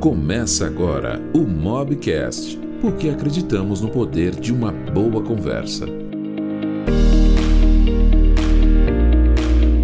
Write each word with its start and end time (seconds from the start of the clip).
Começa 0.00 0.66
agora 0.66 1.20
o 1.34 1.40
Mobcast, 1.40 2.58
porque 2.80 3.10
acreditamos 3.10 3.82
no 3.82 3.90
poder 3.90 4.34
de 4.34 4.50
uma 4.50 4.72
boa 4.72 5.22
conversa. 5.22 5.84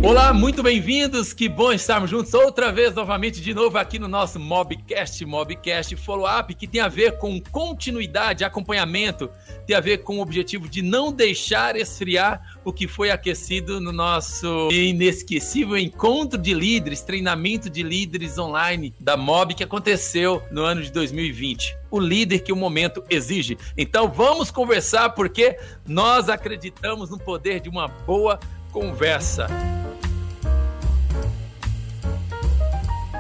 Olá, 0.07 0.33
muito 0.33 0.63
bem-vindos. 0.63 1.33
Que 1.33 1.49
bom 1.49 1.73
estarmos 1.73 2.09
juntos 2.09 2.33
outra 2.33 2.71
vez, 2.71 2.95
novamente, 2.95 3.41
de 3.41 3.53
novo 3.53 3.77
aqui 3.77 3.99
no 3.99 4.07
nosso 4.07 4.39
Mobcast, 4.39 5.27
Mobcast 5.27 5.97
Follow-up, 5.97 6.55
que 6.55 6.69
tem 6.69 6.81
a 6.81 6.87
ver 6.87 7.19
com 7.19 7.43
continuidade, 7.51 8.45
acompanhamento, 8.45 9.29
tem 9.67 9.75
a 9.75 9.81
ver 9.81 10.05
com 10.05 10.19
o 10.19 10.23
objetivo 10.23 10.69
de 10.69 10.81
não 10.81 11.13
deixar 11.13 11.75
esfriar 11.75 12.57
o 12.65 12.73
que 12.73 12.87
foi 12.87 13.11
aquecido 13.11 13.81
no 13.81 13.91
nosso 13.91 14.69
inesquecível 14.71 15.77
encontro 15.77 16.39
de 16.39 16.55
líderes, 16.55 17.03
treinamento 17.03 17.69
de 17.69 17.83
líderes 17.83 18.39
online 18.39 18.95
da 19.01 19.17
Mob 19.17 19.55
que 19.55 19.65
aconteceu 19.65 20.41
no 20.53 20.63
ano 20.63 20.83
de 20.83 20.93
2020 20.93 21.77
o 21.91 22.01
líder 22.01 22.41
que 22.41 22.53
o 22.53 22.57
momento 22.57 23.03
exige. 23.09 23.57
Então 23.77 24.09
vamos 24.09 24.51
conversar 24.51 25.11
porque 25.11 25.57
nós 25.87 26.29
acreditamos 26.29 27.11
no 27.11 27.19
poder 27.19 27.61
de 27.61 27.69
uma 27.69 27.89
boa 27.89 28.39
conversa. 28.77 29.47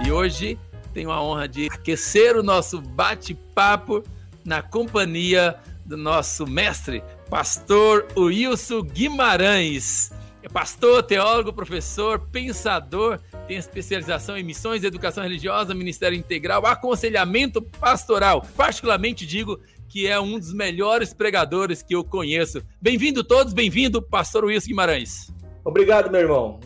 E 0.05 0.13
hoje 0.13 0.59
tenho 0.93 1.11
a 1.11 1.23
honra 1.23 1.49
de 1.49 1.69
aquecer 1.73 2.37
o 2.37 2.43
nosso 2.43 2.79
bate-papo 2.79 4.05
na 4.45 4.61
companhia 4.61 5.57
do 5.83 5.97
nosso 5.97 6.47
mestre, 6.47 7.03
pastor 7.31 8.07
Wilson 8.15 8.83
Guimarães. 8.83 10.13
É 10.43 10.49
pastor, 10.49 11.03
teólogo, 11.03 11.55
professor, 11.55 12.21
pensador, 12.31 13.19
tem 13.49 13.57
especialização 13.57 14.37
em 14.37 14.43
missões, 14.43 14.85
educação 14.85 15.25
religiosa, 15.25 15.73
ministério 15.73 16.19
integral, 16.19 16.67
aconselhamento 16.67 17.63
pastoral. 17.63 18.47
Particularmente 18.55 19.25
digo 19.25 19.59
que 19.89 20.07
é 20.07 20.21
um 20.21 20.39
dos 20.39 20.53
melhores 20.53 21.15
pregadores 21.15 21.83
que 21.83 21.95
eu 21.95 22.05
conheço. 22.05 22.63
Bem-vindo 22.79 23.25
todos, 23.25 23.55
bem-vindo, 23.55 24.03
pastor 24.03 24.45
Wilson 24.45 24.69
Guimarães. 24.69 25.35
Obrigado, 25.67 26.13
meu 26.13 26.21
irmão. 26.21 26.61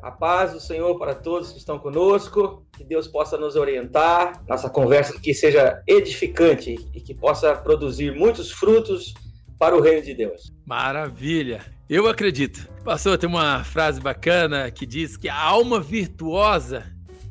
A 0.00 0.10
paz 0.10 0.54
do 0.54 0.60
Senhor 0.60 0.98
para 0.98 1.14
todos 1.14 1.52
que 1.52 1.58
estão 1.58 1.78
conosco, 1.78 2.66
que 2.74 2.84
Deus 2.84 3.06
possa 3.06 3.36
nos 3.36 3.54
orientar, 3.54 4.42
nossa 4.48 4.70
conversa 4.70 5.20
que 5.20 5.34
seja 5.34 5.82
edificante 5.86 6.74
e 6.94 7.00
que 7.02 7.14
possa 7.14 7.54
produzir 7.54 8.14
muitos 8.14 8.50
frutos 8.50 9.12
para 9.58 9.76
o 9.76 9.82
reino 9.82 10.00
de 10.00 10.14
Deus. 10.14 10.54
Maravilha! 10.64 11.60
Eu 11.86 12.08
acredito. 12.08 12.66
Pastor, 12.82 13.18
tem 13.18 13.28
uma 13.28 13.62
frase 13.62 14.00
bacana 14.00 14.70
que 14.70 14.86
diz 14.86 15.18
que 15.18 15.28
a 15.28 15.38
alma 15.38 15.78
virtuosa 15.78 16.84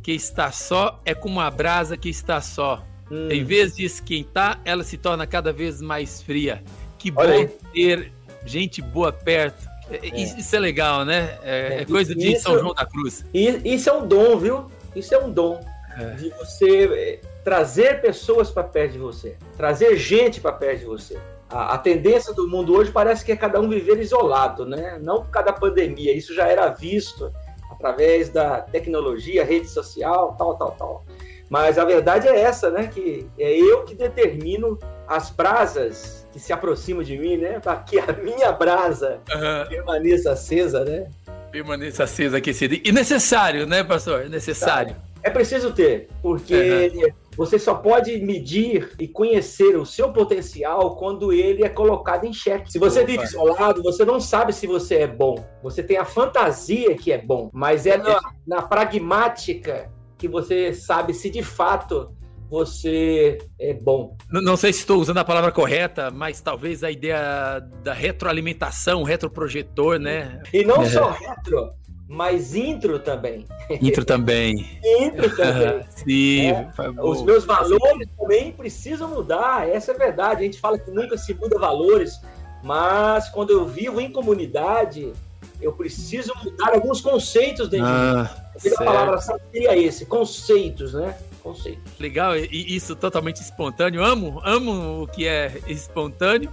que 0.04 0.12
está 0.12 0.52
só 0.52 1.02
é 1.06 1.16
como 1.16 1.42
a 1.42 1.50
brasa 1.50 1.98
que 1.98 2.10
está 2.10 2.40
só. 2.40 2.86
Hum. 3.10 3.32
Em 3.32 3.44
vez 3.44 3.76
de 3.76 3.84
esquentar, 3.84 4.62
ela 4.64 4.84
se 4.84 4.96
torna 4.96 5.26
cada 5.26 5.52
vez 5.52 5.82
mais 5.82 6.22
fria. 6.22 6.64
Que 7.00 7.10
bom 7.10 7.48
ter 7.74 8.12
gente 8.46 8.80
boa 8.80 9.12
perto 9.12 9.75
é, 9.90 10.08
é. 10.08 10.22
Isso 10.22 10.56
é 10.56 10.60
legal, 10.60 11.06
né? 11.06 11.38
É, 11.44 11.82
é 11.82 11.86
coisa 11.86 12.16
de 12.16 12.34
isso, 12.34 12.44
São 12.44 12.60
João 12.60 12.74
da 12.74 12.86
Cruz. 12.86 13.26
Isso 13.34 13.90
é 13.90 13.94
um 13.94 14.08
dom, 14.08 14.38
viu? 14.38 14.66
Isso 14.96 15.14
é 15.14 15.20
um 15.20 15.32
dom 15.32 15.60
é. 15.98 16.12
de 16.16 16.30
você 16.30 16.86
é, 16.94 17.20
trazer 17.44 18.02
pessoas 18.02 18.50
para 18.50 18.64
perto 18.64 18.94
de 18.94 19.00
você, 19.00 19.36
trazer 19.58 19.96
gente 19.98 20.42
para 20.42 20.52
perto 20.52 20.80
de 20.80 20.86
você. 20.86 21.18
A, 21.50 21.76
a, 21.76 21.78
tendência 21.78 22.34
do 22.34 22.48
mundo 22.48 22.74
hoje 22.74 22.92
parece 22.92 23.24
que 23.24 23.32
é 23.32 23.36
cada 23.36 23.60
um 23.60 23.70
viver 23.70 24.00
isolado, 24.00 24.66
né? 24.66 25.00
Não 25.02 25.22
por 25.22 25.30
causa 25.30 25.48
da 25.48 25.54
pandemia, 25.54 26.14
isso 26.14 26.34
já 26.34 26.48
era 26.48 26.70
visto 26.70 27.32
através 27.70 28.30
da 28.30 28.62
tecnologia, 28.62 29.44
rede 29.44 29.68
social, 29.68 30.36
tal, 30.38 30.56
tal, 30.58 30.72
tal. 30.72 31.06
Mas 31.50 31.78
a 31.78 31.86
verdade 31.86 32.28
é 32.28 32.40
essa, 32.40 32.72
né? 32.72 32.88
Que 32.88 33.28
é 33.38 33.56
eu 33.56 33.84
que 33.84 33.94
determino 33.94 34.80
as 35.08 35.30
brasas 35.30 36.28
que 36.32 36.40
se 36.40 36.52
aproximam 36.52 37.04
de 37.04 37.18
mim, 37.18 37.38
né? 37.38 37.60
Para 37.60 37.78
que 37.78 38.00
a 38.00 38.12
minha 38.12 38.52
brasa 38.52 39.22
uhum. 39.34 39.70
permaneça 39.70 40.32
acesa, 40.32 40.84
né? 40.84 41.08
Permaneça 41.52 42.04
acesa, 42.04 42.38
aquecida. 42.38 42.76
E 42.84 42.92
necessário, 42.92 43.66
né, 43.66 43.84
pastor? 43.84 44.30
Necessário. 44.30 44.96
É 45.24 45.30
preciso 45.30 45.72
ter, 45.72 46.10
porque 46.22 46.92
uhum. 46.94 47.10
você 47.36 47.58
só 47.58 47.74
pode 47.74 48.16
medir 48.20 48.92
e 49.00 49.08
conhecer 49.08 49.76
o 49.76 49.84
seu 49.84 50.14
potencial 50.14 50.98
quando 50.98 51.34
ele 51.34 51.64
é 51.64 51.70
colocado 51.70 52.26
em 52.26 52.34
xeque. 52.34 52.72
Se 52.72 52.78
você 52.78 53.00
Opa. 53.00 53.08
vive 53.08 53.24
isolado, 53.24 53.82
você 53.82 54.06
não 54.06 54.20
sabe 54.20 54.54
se 54.54 54.68
você 54.68 54.98
é 54.98 55.08
bom. 55.08 55.44
Você 55.64 55.82
tem 55.82 55.98
a 55.98 56.06
fantasia 56.06 56.96
que 56.96 57.12
é 57.12 57.18
bom, 57.18 57.50
mas 57.52 57.88
é 57.88 57.98
na, 57.98 58.20
na 58.46 58.62
pragmática 58.62 59.90
que 60.18 60.28
você 60.28 60.74
sabe 60.74 61.14
se 61.14 61.30
de 61.30 61.44
fato 61.44 62.15
você 62.50 63.38
é 63.60 63.74
bom. 63.74 64.16
Não, 64.30 64.42
não, 64.42 64.58
sei 64.58 64.72
se 64.72 64.80
estou 64.80 65.00
usando 65.00 65.18
a 65.18 65.26
palavra 65.26 65.52
correta, 65.52 66.12
mas 66.12 66.42
talvez 66.42 66.84
a 66.84 66.92
ideia 66.92 67.60
da 67.84 67.94
retroalimentação, 67.94 69.04
retroprojetor, 69.04 70.00
né? 70.00 70.42
E 70.54 70.64
não 70.64 70.82
é. 70.82 70.90
só 70.90 71.10
retro, 71.12 71.72
mas 72.08 72.56
intro 72.56 73.00
também. 73.00 73.46
Intro 73.82 74.06
também. 74.06 74.80
intro 75.02 75.36
também. 75.36 75.86
Sim. 75.90 76.48
É. 76.50 76.70
Os 77.02 77.24
meus 77.24 77.46
valores 77.46 78.08
também 78.18 78.52
precisam 78.52 79.10
mudar, 79.10 79.68
essa 79.68 79.92
é 79.92 79.96
verdade. 79.96 80.42
A 80.42 80.44
gente 80.44 80.60
fala 80.60 80.78
que 80.78 80.92
nunca 80.92 81.18
se 81.18 81.34
muda 81.34 81.58
valores, 81.58 82.22
mas 82.64 83.28
quando 83.30 83.50
eu 83.50 83.66
vivo 83.66 84.00
em 84.00 84.12
comunidade, 84.12 85.14
eu 85.60 85.74
preciso 85.74 86.32
mudar 86.44 86.74
alguns 86.74 87.02
conceitos 87.02 87.68
dentro 87.70 87.88
ah, 87.88 88.30
de 88.62 88.70
mim. 88.70 88.76
A 88.76 88.84
palavra 88.84 89.20
seria 89.52 89.78
esse, 89.78 90.06
conceitos, 90.06 90.94
né? 90.94 91.18
Conceitos. 91.46 91.94
Legal, 92.00 92.36
e 92.36 92.76
isso 92.76 92.96
totalmente 92.96 93.40
espontâneo. 93.40 94.04
Amo, 94.04 94.42
amo 94.44 95.04
o 95.04 95.08
que 95.08 95.28
é 95.28 95.62
espontâneo. 95.68 96.52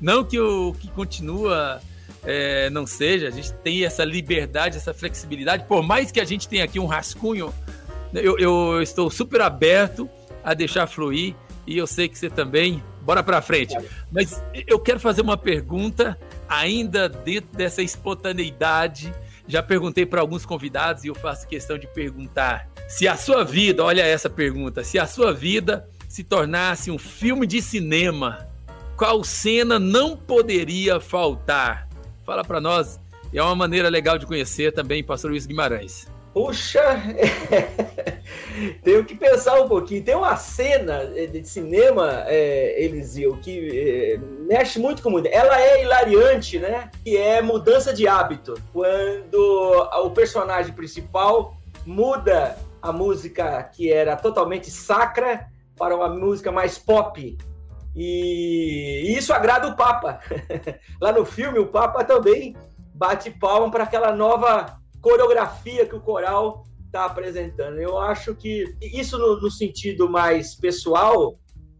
Não 0.00 0.24
que 0.24 0.40
o 0.40 0.72
que 0.72 0.88
continua 0.90 1.80
é, 2.24 2.68
não 2.68 2.84
seja, 2.84 3.28
a 3.28 3.30
gente 3.30 3.52
tem 3.52 3.84
essa 3.84 4.04
liberdade, 4.04 4.76
essa 4.76 4.92
flexibilidade. 4.92 5.64
Por 5.68 5.80
mais 5.80 6.10
que 6.10 6.20
a 6.20 6.24
gente 6.24 6.48
tenha 6.48 6.64
aqui 6.64 6.80
um 6.80 6.86
rascunho, 6.86 7.54
eu, 8.12 8.36
eu 8.36 8.82
estou 8.82 9.08
super 9.12 9.40
aberto 9.42 10.10
a 10.42 10.54
deixar 10.54 10.88
fluir 10.88 11.36
e 11.64 11.78
eu 11.78 11.86
sei 11.86 12.08
que 12.08 12.18
você 12.18 12.28
também. 12.28 12.82
Bora 13.02 13.22
para 13.22 13.40
frente. 13.40 13.76
Mas 14.10 14.42
eu 14.66 14.78
quero 14.80 14.98
fazer 14.98 15.22
uma 15.22 15.36
pergunta 15.36 16.18
ainda 16.48 17.08
dentro 17.08 17.56
dessa 17.56 17.80
espontaneidade. 17.80 19.14
Já 19.46 19.62
perguntei 19.62 20.04
para 20.04 20.20
alguns 20.20 20.44
convidados 20.44 21.04
e 21.04 21.08
eu 21.08 21.14
faço 21.14 21.46
questão 21.46 21.78
de 21.78 21.86
perguntar 21.86 22.71
se 22.92 23.08
a 23.08 23.16
sua 23.16 23.42
vida, 23.42 23.82
olha 23.82 24.02
essa 24.02 24.28
pergunta, 24.28 24.84
se 24.84 24.98
a 24.98 25.06
sua 25.06 25.32
vida 25.32 25.88
se 26.06 26.22
tornasse 26.22 26.90
um 26.90 26.98
filme 26.98 27.46
de 27.46 27.62
cinema, 27.62 28.46
qual 28.98 29.24
cena 29.24 29.78
não 29.78 30.14
poderia 30.14 31.00
faltar? 31.00 31.88
Fala 32.22 32.44
para 32.44 32.60
nós. 32.60 33.00
É 33.32 33.42
uma 33.42 33.54
maneira 33.54 33.88
legal 33.88 34.18
de 34.18 34.26
conhecer 34.26 34.74
também 34.74 35.02
Pastor 35.02 35.30
Luiz 35.30 35.46
Guimarães. 35.46 36.06
Puxa, 36.34 36.82
tenho 38.84 39.02
que 39.06 39.14
pensar 39.14 39.58
um 39.62 39.68
pouquinho. 39.68 40.04
Tem 40.04 40.14
uma 40.14 40.36
cena 40.36 41.06
de 41.06 41.48
cinema, 41.48 42.24
é, 42.26 42.84
Eliseu, 42.84 43.38
que 43.38 43.70
é, 43.70 44.18
mexe 44.46 44.78
muito 44.78 45.02
com 45.02 45.18
Ela 45.18 45.58
é 45.58 45.82
hilariante, 45.82 46.58
né? 46.58 46.90
Que 47.02 47.16
é 47.16 47.40
mudança 47.40 47.94
de 47.94 48.06
hábito. 48.06 48.52
Quando 48.70 49.88
o 50.04 50.10
personagem 50.10 50.74
principal 50.74 51.56
muda 51.86 52.58
a 52.82 52.92
música 52.92 53.62
que 53.62 53.92
era 53.92 54.16
totalmente 54.16 54.70
sacra 54.70 55.46
para 55.78 55.96
uma 55.96 56.08
música 56.08 56.50
mais 56.50 56.76
pop. 56.76 57.38
E 57.94 59.14
isso 59.16 59.32
agrada 59.32 59.68
o 59.68 59.76
Papa. 59.76 60.20
Lá 61.00 61.12
no 61.12 61.24
filme, 61.24 61.58
o 61.58 61.68
Papa 61.68 62.02
também 62.04 62.56
bate 62.94 63.30
palma 63.30 63.70
para 63.70 63.84
aquela 63.84 64.14
nova 64.14 64.78
coreografia 65.00 65.86
que 65.86 65.94
o 65.94 66.00
coral 66.00 66.64
está 66.86 67.04
apresentando. 67.04 67.78
Eu 67.78 67.98
acho 67.98 68.34
que 68.34 68.76
isso 68.80 69.18
no, 69.18 69.40
no 69.40 69.50
sentido 69.50 70.08
mais 70.08 70.54
pessoal 70.54 71.38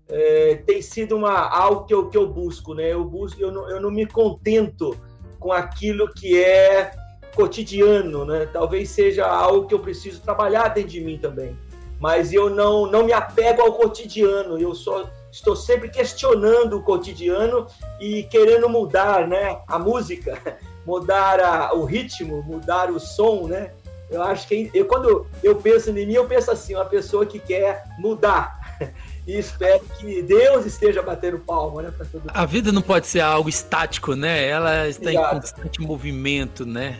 é, 0.08 0.56
tem 0.66 0.82
sido 0.82 1.16
uma, 1.16 1.48
algo 1.48 1.84
que 1.84 1.94
eu, 1.94 2.08
que 2.08 2.16
eu 2.16 2.28
busco, 2.28 2.74
né? 2.74 2.92
Eu 2.92 3.04
busco, 3.04 3.40
eu 3.40 3.50
não, 3.50 3.68
eu 3.68 3.80
não 3.80 3.90
me 3.90 4.06
contento 4.06 4.96
com 5.38 5.52
aquilo 5.52 6.12
que 6.12 6.42
é 6.42 6.92
cotidiano, 7.34 8.24
né? 8.24 8.48
Talvez 8.52 8.90
seja 8.90 9.26
algo 9.26 9.66
que 9.66 9.74
eu 9.74 9.78
preciso 9.78 10.20
trabalhar 10.20 10.68
dentro 10.68 10.90
de 10.90 11.00
mim 11.00 11.18
também. 11.18 11.56
Mas 11.98 12.32
eu 12.32 12.50
não, 12.50 12.86
não 12.86 13.04
me 13.04 13.12
apego 13.12 13.62
ao 13.62 13.74
cotidiano. 13.74 14.58
Eu 14.58 14.74
só 14.74 15.08
estou 15.30 15.54
sempre 15.54 15.88
questionando 15.88 16.76
o 16.76 16.82
cotidiano 16.82 17.66
e 18.00 18.24
querendo 18.24 18.68
mudar, 18.68 19.26
né? 19.26 19.60
A 19.68 19.78
música 19.78 20.58
mudar 20.84 21.40
a, 21.40 21.74
o 21.74 21.84
ritmo, 21.84 22.42
mudar 22.42 22.90
o 22.90 22.98
som, 22.98 23.46
né? 23.46 23.72
Eu 24.10 24.22
acho 24.22 24.46
que 24.46 24.70
eu, 24.74 24.84
quando 24.84 25.26
eu 25.42 25.56
penso 25.56 25.90
em 25.90 26.06
mim, 26.06 26.12
eu 26.12 26.26
penso 26.26 26.50
assim, 26.50 26.74
uma 26.74 26.84
pessoa 26.84 27.24
que 27.24 27.38
quer 27.38 27.84
mudar. 27.98 28.60
e 29.26 29.38
espero 29.38 29.84
que 29.98 30.22
Deus 30.22 30.66
esteja 30.66 31.02
batendo 31.02 31.38
palma, 31.38 31.82
né, 31.82 31.92
para 31.96 32.06
todo 32.06 32.24
A 32.28 32.44
vida 32.44 32.72
não 32.72 32.82
pode 32.82 33.06
ser 33.06 33.20
algo 33.20 33.48
estático, 33.48 34.16
né? 34.16 34.48
Ela 34.48 34.88
está 34.88 35.10
Exato. 35.10 35.36
em 35.36 35.40
constante 35.40 35.80
movimento, 35.80 36.66
né? 36.66 36.98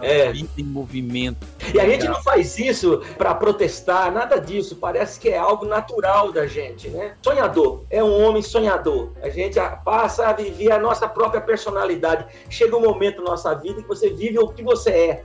É. 0.00 0.28
A 0.28 0.32
vida 0.32 0.48
em 0.58 0.62
movimento. 0.62 1.46
E 1.74 1.80
a 1.80 1.88
gente 1.88 2.06
não 2.06 2.22
faz 2.22 2.58
isso 2.58 3.02
para 3.18 3.34
protestar, 3.34 4.12
nada 4.12 4.38
disso. 4.38 4.76
Parece 4.76 5.18
que 5.18 5.28
é 5.28 5.38
algo 5.38 5.66
natural 5.66 6.32
da 6.32 6.46
gente, 6.46 6.88
né? 6.88 7.14
Sonhador, 7.20 7.82
é 7.90 8.02
um 8.02 8.24
homem 8.24 8.42
sonhador. 8.42 9.12
A 9.22 9.28
gente 9.28 9.58
passa 9.84 10.28
a 10.28 10.32
viver 10.32 10.70
a 10.70 10.78
nossa 10.78 11.08
própria 11.08 11.40
personalidade. 11.40 12.26
Chega 12.48 12.76
um 12.76 12.82
momento 12.82 13.22
na 13.22 13.30
nossa 13.30 13.54
vida 13.54 13.82
que 13.82 13.88
você 13.88 14.10
vive 14.10 14.38
o 14.38 14.48
que 14.48 14.62
você 14.62 14.90
é. 14.90 15.24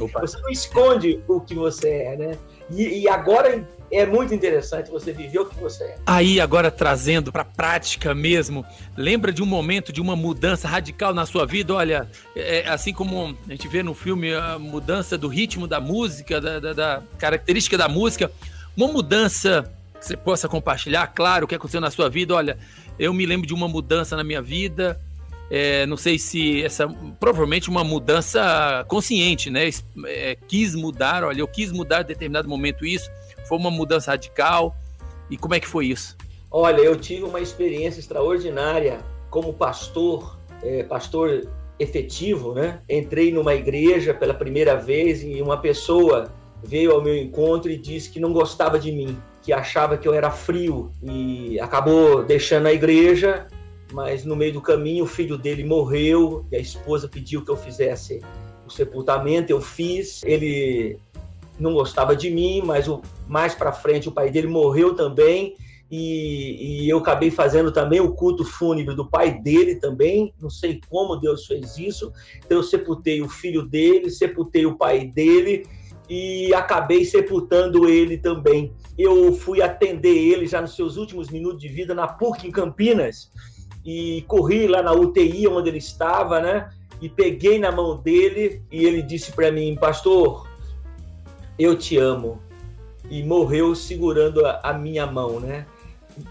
Opa. 0.00 0.20
Você 0.20 0.38
não 0.40 0.50
esconde 0.50 1.22
o 1.28 1.40
que 1.40 1.54
você 1.54 1.88
é, 1.88 2.16
né? 2.16 2.38
E, 2.70 3.00
e, 3.00 3.08
agora 3.08 3.66
é 3.90 4.04
muito 4.04 4.34
interessante 4.34 4.90
você 4.90 5.12
viver 5.12 5.38
o 5.38 5.46
que 5.46 5.58
você 5.58 5.84
é. 5.84 5.96
Aí, 6.06 6.40
agora 6.40 6.70
trazendo 6.70 7.32
para 7.32 7.42
a 7.42 7.44
prática 7.44 8.14
mesmo, 8.14 8.64
lembra 8.96 9.32
de 9.32 9.42
um 9.42 9.46
momento 9.46 9.92
de 9.92 10.00
uma 10.00 10.14
mudança 10.14 10.68
radical 10.68 11.14
na 11.14 11.24
sua 11.24 11.46
vida? 11.46 11.74
Olha, 11.74 12.08
é, 12.36 12.60
é, 12.60 12.68
assim 12.68 12.92
como 12.92 13.36
a 13.48 13.50
gente 13.50 13.68
vê 13.68 13.82
no 13.82 13.94
filme 13.94 14.34
a 14.34 14.58
mudança 14.58 15.16
do 15.16 15.28
ritmo 15.28 15.66
da 15.66 15.80
música, 15.80 16.40
da, 16.40 16.60
da, 16.60 16.72
da 16.72 17.02
característica 17.18 17.78
da 17.78 17.88
música, 17.88 18.30
uma 18.76 18.88
mudança 18.88 19.72
que 19.98 20.06
você 20.06 20.16
possa 20.16 20.48
compartilhar, 20.48 21.06
claro, 21.08 21.44
o 21.44 21.48
que 21.48 21.54
aconteceu 21.54 21.80
na 21.80 21.90
sua 21.90 22.08
vida. 22.08 22.34
Olha, 22.34 22.58
eu 22.98 23.12
me 23.12 23.24
lembro 23.24 23.46
de 23.46 23.54
uma 23.54 23.66
mudança 23.66 24.16
na 24.16 24.22
minha 24.22 24.42
vida, 24.42 25.00
é, 25.50 25.86
não 25.86 25.96
sei 25.96 26.18
se 26.18 26.62
essa. 26.62 26.86
Provavelmente 27.18 27.70
uma 27.70 27.82
mudança 27.82 28.84
consciente, 28.88 29.50
né? 29.50 29.70
É, 30.06 30.36
quis 30.46 30.74
mudar, 30.74 31.24
olha, 31.24 31.40
eu 31.40 31.48
quis 31.48 31.72
mudar 31.72 32.02
em 32.02 32.06
determinado 32.06 32.48
momento 32.48 32.84
isso. 32.84 33.10
Foi 33.46 33.56
uma 33.56 33.70
mudança 33.70 34.10
radical. 34.10 34.76
E 35.30 35.36
como 35.36 35.54
é 35.54 35.60
que 35.60 35.66
foi 35.66 35.86
isso? 35.86 36.16
Olha, 36.50 36.80
eu 36.80 36.96
tive 36.96 37.24
uma 37.24 37.40
experiência 37.40 38.00
extraordinária 38.00 38.98
como 39.30 39.52
pastor, 39.52 40.38
é, 40.62 40.82
pastor 40.82 41.46
efetivo, 41.78 42.54
né? 42.54 42.80
Entrei 42.88 43.32
numa 43.32 43.54
igreja 43.54 44.12
pela 44.12 44.34
primeira 44.34 44.76
vez 44.76 45.22
e 45.22 45.40
uma 45.40 45.58
pessoa 45.58 46.30
veio 46.62 46.92
ao 46.92 47.02
meu 47.02 47.16
encontro 47.16 47.70
e 47.70 47.76
disse 47.76 48.10
que 48.10 48.18
não 48.18 48.32
gostava 48.32 48.78
de 48.78 48.90
mim, 48.90 49.16
que 49.42 49.52
achava 49.52 49.96
que 49.96 50.08
eu 50.08 50.12
era 50.12 50.30
frio 50.30 50.90
e 51.02 51.58
acabou 51.60 52.24
deixando 52.24 52.66
a 52.66 52.72
igreja 52.72 53.46
mas 53.92 54.24
no 54.24 54.36
meio 54.36 54.52
do 54.52 54.60
caminho 54.60 55.04
o 55.04 55.08
filho 55.08 55.38
dele 55.38 55.64
morreu 55.64 56.44
e 56.50 56.56
a 56.56 56.60
esposa 56.60 57.08
pediu 57.08 57.44
que 57.44 57.50
eu 57.50 57.56
fizesse 57.56 58.20
o 58.66 58.70
sepultamento, 58.70 59.50
eu 59.50 59.60
fiz. 59.60 60.22
Ele 60.24 60.98
não 61.58 61.72
gostava 61.72 62.14
de 62.14 62.30
mim, 62.30 62.62
mas 62.64 62.86
o, 62.88 63.02
mais 63.26 63.54
para 63.54 63.72
frente 63.72 64.08
o 64.08 64.12
pai 64.12 64.30
dele 64.30 64.46
morreu 64.46 64.94
também 64.94 65.56
e, 65.90 66.84
e, 66.84 66.88
eu 66.88 66.98
acabei 66.98 67.30
fazendo 67.30 67.72
também 67.72 67.98
o 67.98 68.12
culto 68.12 68.44
fúnebre 68.44 68.94
do 68.94 69.08
pai 69.08 69.40
dele 69.40 69.76
também. 69.76 70.34
Não 70.40 70.50
sei 70.50 70.80
como 70.88 71.16
Deus 71.16 71.46
fez 71.46 71.78
isso. 71.78 72.12
Então 72.44 72.58
eu 72.58 72.62
sepultei 72.62 73.22
o 73.22 73.28
filho 73.28 73.62
dele, 73.62 74.10
sepultei 74.10 74.66
o 74.66 74.76
pai 74.76 75.06
dele 75.06 75.64
e 76.08 76.52
acabei 76.52 77.04
sepultando 77.04 77.88
ele 77.88 78.18
também. 78.18 78.72
Eu 78.98 79.32
fui 79.32 79.62
atender 79.62 80.14
ele 80.14 80.46
já 80.46 80.60
nos 80.60 80.76
seus 80.76 80.96
últimos 80.96 81.30
minutos 81.30 81.60
de 81.60 81.68
vida 81.68 81.94
na 81.94 82.06
PUC 82.06 82.46
em 82.46 82.50
Campinas 82.50 83.30
e 83.88 84.20
corri 84.28 84.66
lá 84.66 84.82
na 84.82 84.92
UTI 84.92 85.48
onde 85.48 85.70
ele 85.70 85.78
estava, 85.78 86.40
né? 86.40 86.68
E 87.00 87.08
peguei 87.08 87.58
na 87.58 87.72
mão 87.72 87.96
dele 87.96 88.60
e 88.70 88.84
ele 88.84 89.00
disse 89.00 89.32
para 89.32 89.50
mim, 89.50 89.74
pastor, 89.80 90.46
eu 91.58 91.74
te 91.74 91.96
amo. 91.96 92.38
E 93.08 93.22
morreu 93.22 93.74
segurando 93.74 94.44
a, 94.44 94.60
a 94.62 94.74
minha 94.74 95.06
mão, 95.06 95.40
né? 95.40 95.64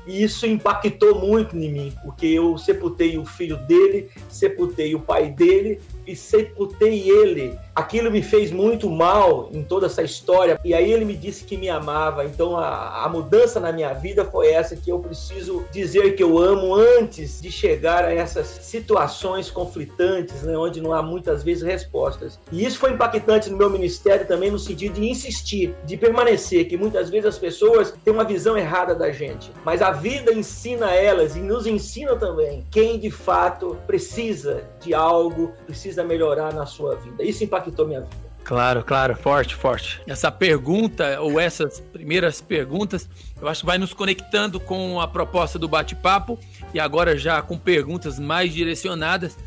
E 0.06 0.22
isso 0.22 0.46
impactou 0.46 1.20
muito 1.20 1.58
em 1.58 1.72
mim, 1.72 1.94
porque 2.04 2.28
eu 2.28 2.60
sepultei 2.60 3.18
o 3.18 3.26
filho 3.26 3.58
dele, 3.66 4.12
sepultei 4.30 4.94
o 4.94 5.00
pai 5.00 5.32
dele 5.32 5.80
e 6.08 6.16
sepultei 6.16 7.10
ele. 7.10 7.58
Aquilo 7.76 8.10
me 8.10 8.24
fez 8.24 8.52
muito 8.52 8.90
mal 8.90 9.50
em 9.54 9.64
toda 9.64 9.86
essa 9.86 10.02
história. 10.02 10.60
E 10.64 10.74
aí 10.74 10.92
ele 10.92 11.06
me 11.06 11.16
disse 11.16 11.44
que 11.44 11.58
me 11.58 11.70
amava. 11.70 12.26
Então 12.26 12.58
a, 12.58 13.04
a 13.04 13.10
mudança 13.10 13.60
na 13.60 13.72
minha 13.72 13.94
vida 13.94 14.26
foi 14.26 14.48
essa 14.48 14.76
que 14.76 14.92
eu 14.92 15.00
preciso 15.00 15.66
dizer 15.72 16.16
que 16.16 16.24
eu 16.24 16.38
amo 16.40 16.74
antes 16.74 17.42
de 17.42 17.52
chegar 17.52 18.06
a 18.06 18.14
essas 18.14 18.48
situações 18.48 19.52
conflitantes, 19.52 20.42
né, 20.44 20.58
onde 20.58 20.82
não 20.82 20.94
há 20.94 21.02
muitas 21.02 21.44
vezes 21.44 21.64
respostas. 21.64 22.40
E 22.52 22.66
isso 22.66 22.80
foi 22.80 22.92
impactante 22.92 23.50
no 23.50 23.58
meu 23.58 23.70
ministério 23.70 24.26
também 24.26 24.50
no 24.50 24.60
sentido 24.60 24.94
de 24.94 25.10
insistir, 25.10 25.76
de 25.86 25.98
permanecer, 25.98 26.68
que 26.68 26.78
muitas 26.78 27.10
vezes 27.10 27.26
as 27.26 27.38
pessoas 27.38 27.94
têm 28.04 28.14
uma 28.14 28.24
visão 28.24 28.58
errada 28.58 28.96
da 28.96 29.12
gente, 29.12 29.52
mas 29.64 29.82
a 29.82 29.92
vida 29.92 30.34
ensina 30.34 30.94
elas 30.94 31.36
e 31.36 31.40
nos 31.40 31.66
ensina 31.66 32.16
também 32.16 32.66
quem 32.72 33.00
de 33.00 33.12
fato 33.12 33.78
precisa 33.86 34.64
de 34.80 34.94
algo, 34.94 35.54
precisa 35.66 35.97
precisa 35.98 36.04
melhorar 36.04 36.54
na 36.54 36.66
sua 36.66 36.96
vida. 36.96 37.24
Isso 37.24 37.44
impactou 37.44 37.88
minha 37.88 38.02
vida. 38.02 38.28
Claro, 38.44 38.84
claro, 38.84 39.16
forte, 39.16 39.56
forte. 39.56 40.02
Essa 40.08 40.32
pergunta, 40.32 41.20
ou 41.20 41.38
essas 41.40 41.82
primeiras 41.82 42.40
perguntas, 42.40 43.10
eu 43.42 43.48
acho 43.48 43.62
que 43.62 43.66
vai 43.66 43.78
nos 43.78 43.94
conectando 43.94 44.58
com 44.60 45.02
a 45.02 45.08
proposta 45.08 45.60
do 45.60 45.68
bate-papo 45.68 46.40
e 46.74 46.80
agora 46.80 47.18
já 47.18 47.42
com 47.42 47.58
perguntas 47.58 48.18
mais 48.18 48.54
direcionadas. 48.54 49.38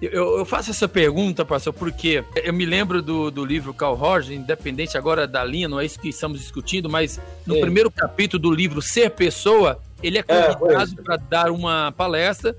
Eu, 0.00 0.38
eu, 0.38 0.44
faço 0.44 0.70
essa 0.70 0.88
pergunta, 0.88 1.44
pastor, 1.44 1.72
porque 1.72 2.22
eu 2.42 2.52
me 2.52 2.64
lembro 2.64 3.02
do, 3.02 3.30
do 3.30 3.44
livro 3.44 3.74
Carl 3.74 3.94
Rogers, 3.94 4.30
independente 4.30 4.96
agora 4.96 5.26
da 5.26 5.42
linha, 5.44 5.68
não 5.68 5.80
é 5.80 5.86
isso 5.86 5.98
que 5.98 6.08
estamos 6.08 6.40
discutindo, 6.40 6.88
mas 6.88 7.20
no 7.46 7.54
Sim. 7.54 7.60
primeiro 7.62 7.90
capítulo 7.90 8.42
do 8.42 8.50
livro 8.50 8.80
Ser 8.82 9.10
Pessoa, 9.10 9.80
ele 10.02 10.18
é, 10.18 10.20
é 10.20 10.54
convidado 10.54 10.94
é, 10.98 11.02
para 11.02 11.16
dar 11.16 11.50
uma 11.50 11.92
palestra 11.92 12.56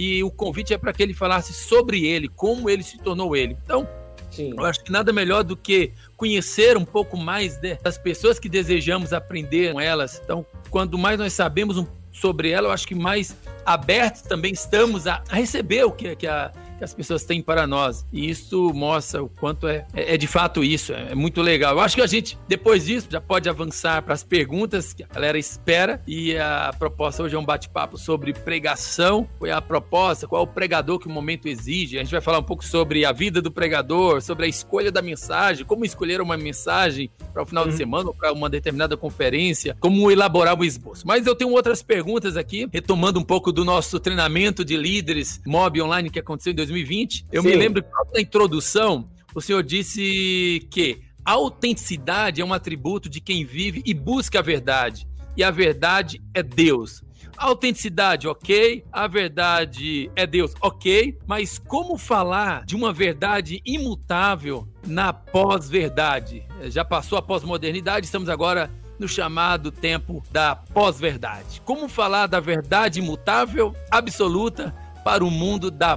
e 0.00 0.24
o 0.24 0.30
convite 0.30 0.72
é 0.72 0.78
para 0.78 0.94
que 0.94 1.02
ele 1.02 1.12
falasse 1.12 1.52
sobre 1.52 2.06
ele, 2.06 2.26
como 2.26 2.70
ele 2.70 2.82
se 2.82 2.96
tornou 2.96 3.36
ele. 3.36 3.54
Então, 3.62 3.86
Sim. 4.30 4.54
eu 4.56 4.64
acho 4.64 4.82
que 4.82 4.90
nada 4.90 5.12
melhor 5.12 5.44
do 5.44 5.54
que 5.54 5.92
conhecer 6.16 6.74
um 6.78 6.86
pouco 6.86 7.18
mais 7.18 7.60
das 7.82 7.98
pessoas 7.98 8.38
que 8.38 8.48
desejamos 8.48 9.12
aprender 9.12 9.74
com 9.74 9.80
elas. 9.80 10.18
Então, 10.24 10.46
quanto 10.70 10.96
mais 10.96 11.18
nós 11.18 11.34
sabemos 11.34 11.84
sobre 12.10 12.48
ela, 12.48 12.68
eu 12.68 12.72
acho 12.72 12.88
que 12.88 12.94
mais 12.94 13.36
abertos 13.66 14.22
também 14.22 14.54
estamos 14.54 15.06
a, 15.06 15.22
receber 15.28 15.84
o 15.84 15.90
que, 15.90 16.16
que 16.16 16.26
a 16.26 16.50
que 16.80 16.84
as 16.84 16.94
pessoas 16.94 17.24
têm 17.24 17.42
para 17.42 17.66
nós. 17.66 18.06
E 18.10 18.30
isso 18.30 18.72
mostra 18.72 19.22
o 19.22 19.28
quanto 19.28 19.68
é, 19.68 19.86
é, 19.92 20.14
é 20.14 20.16
de 20.16 20.26
fato 20.26 20.64
isso, 20.64 20.94
é, 20.94 21.08
é, 21.10 21.14
muito 21.14 21.42
legal. 21.42 21.74
Eu 21.74 21.80
acho 21.80 21.94
que 21.94 22.00
a 22.00 22.06
gente, 22.06 22.38
depois 22.48 22.86
disso, 22.86 23.06
já 23.10 23.20
pode 23.20 23.50
avançar 23.50 24.02
para 24.02 24.14
as 24.14 24.24
perguntas 24.24 24.94
que 24.94 25.04
a 25.04 25.06
galera 25.06 25.38
espera. 25.38 26.00
E 26.06 26.38
a 26.38 26.74
proposta 26.78 27.22
hoje 27.22 27.36
é 27.36 27.38
um 27.38 27.44
bate-papo 27.44 27.98
sobre 27.98 28.32
pregação. 28.32 29.28
Foi 29.38 29.50
a 29.50 29.60
proposta, 29.60 30.26
qual 30.26 30.40
é 30.40 30.44
o 30.44 30.46
pregador 30.46 30.98
que 30.98 31.06
o 31.06 31.10
momento 31.10 31.48
exige. 31.48 31.98
A 31.98 32.02
gente 32.02 32.12
vai 32.12 32.22
falar 32.22 32.38
um 32.38 32.42
pouco 32.42 32.64
sobre 32.64 33.04
a 33.04 33.12
vida 33.12 33.42
do 33.42 33.50
pregador, 33.50 34.22
sobre 34.22 34.46
a 34.46 34.48
escolha 34.48 34.90
da 34.90 35.02
mensagem, 35.02 35.66
como 35.66 35.84
escolher 35.84 36.22
uma 36.22 36.38
mensagem 36.38 37.10
para 37.34 37.42
o 37.42 37.46
final 37.46 37.64
uhum. 37.64 37.70
de 37.70 37.76
semana 37.76 38.08
ou 38.08 38.14
para 38.14 38.32
uma 38.32 38.48
determinada 38.48 38.96
conferência, 38.96 39.76
como 39.78 40.10
elaborar 40.10 40.58
o 40.58 40.64
esboço. 40.64 41.06
Mas 41.06 41.26
eu 41.26 41.34
tenho 41.34 41.50
outras 41.50 41.82
perguntas 41.82 42.38
aqui, 42.38 42.66
retomando 42.72 43.20
um 43.20 43.24
pouco 43.24 43.52
do 43.52 43.66
nosso 43.66 44.00
treinamento 44.00 44.64
de 44.64 44.78
líderes 44.78 45.42
mob 45.46 45.82
online 45.82 46.08
que 46.08 46.18
aconteceu 46.18 46.52
em 46.52 46.56
2020 46.56 46.69
2020. 46.70 47.26
Eu 47.32 47.42
Sim. 47.42 47.48
me 47.48 47.56
lembro 47.56 47.82
que 47.82 47.88
na 48.14 48.20
introdução 48.20 49.08
o 49.34 49.40
senhor 49.40 49.62
disse 49.62 50.66
que 50.70 51.02
a 51.24 51.32
autenticidade 51.32 52.40
é 52.40 52.44
um 52.44 52.52
atributo 52.52 53.08
de 53.08 53.20
quem 53.20 53.44
vive 53.44 53.82
e 53.84 53.92
busca 53.92 54.38
a 54.38 54.42
verdade. 54.42 55.06
E 55.36 55.44
a 55.44 55.50
verdade 55.50 56.20
é 56.34 56.42
Deus. 56.42 57.02
A 57.36 57.46
autenticidade, 57.46 58.26
ok. 58.26 58.84
A 58.92 59.06
verdade 59.06 60.10
é 60.16 60.26
Deus, 60.26 60.54
ok. 60.60 61.18
Mas 61.26 61.58
como 61.58 61.96
falar 61.96 62.64
de 62.64 62.74
uma 62.74 62.92
verdade 62.92 63.62
imutável 63.64 64.68
na 64.86 65.12
pós-verdade? 65.12 66.44
Já 66.64 66.84
passou 66.84 67.16
a 67.16 67.22
pós-modernidade, 67.22 68.06
estamos 68.06 68.28
agora 68.28 68.70
no 68.98 69.08
chamado 69.08 69.70
tempo 69.70 70.22
da 70.30 70.54
pós-verdade. 70.54 71.62
Como 71.64 71.88
falar 71.88 72.26
da 72.26 72.40
verdade 72.40 72.98
imutável, 72.98 73.74
absoluta, 73.90 74.74
para 75.02 75.24
o 75.24 75.30
mundo 75.30 75.70
da 75.70 75.96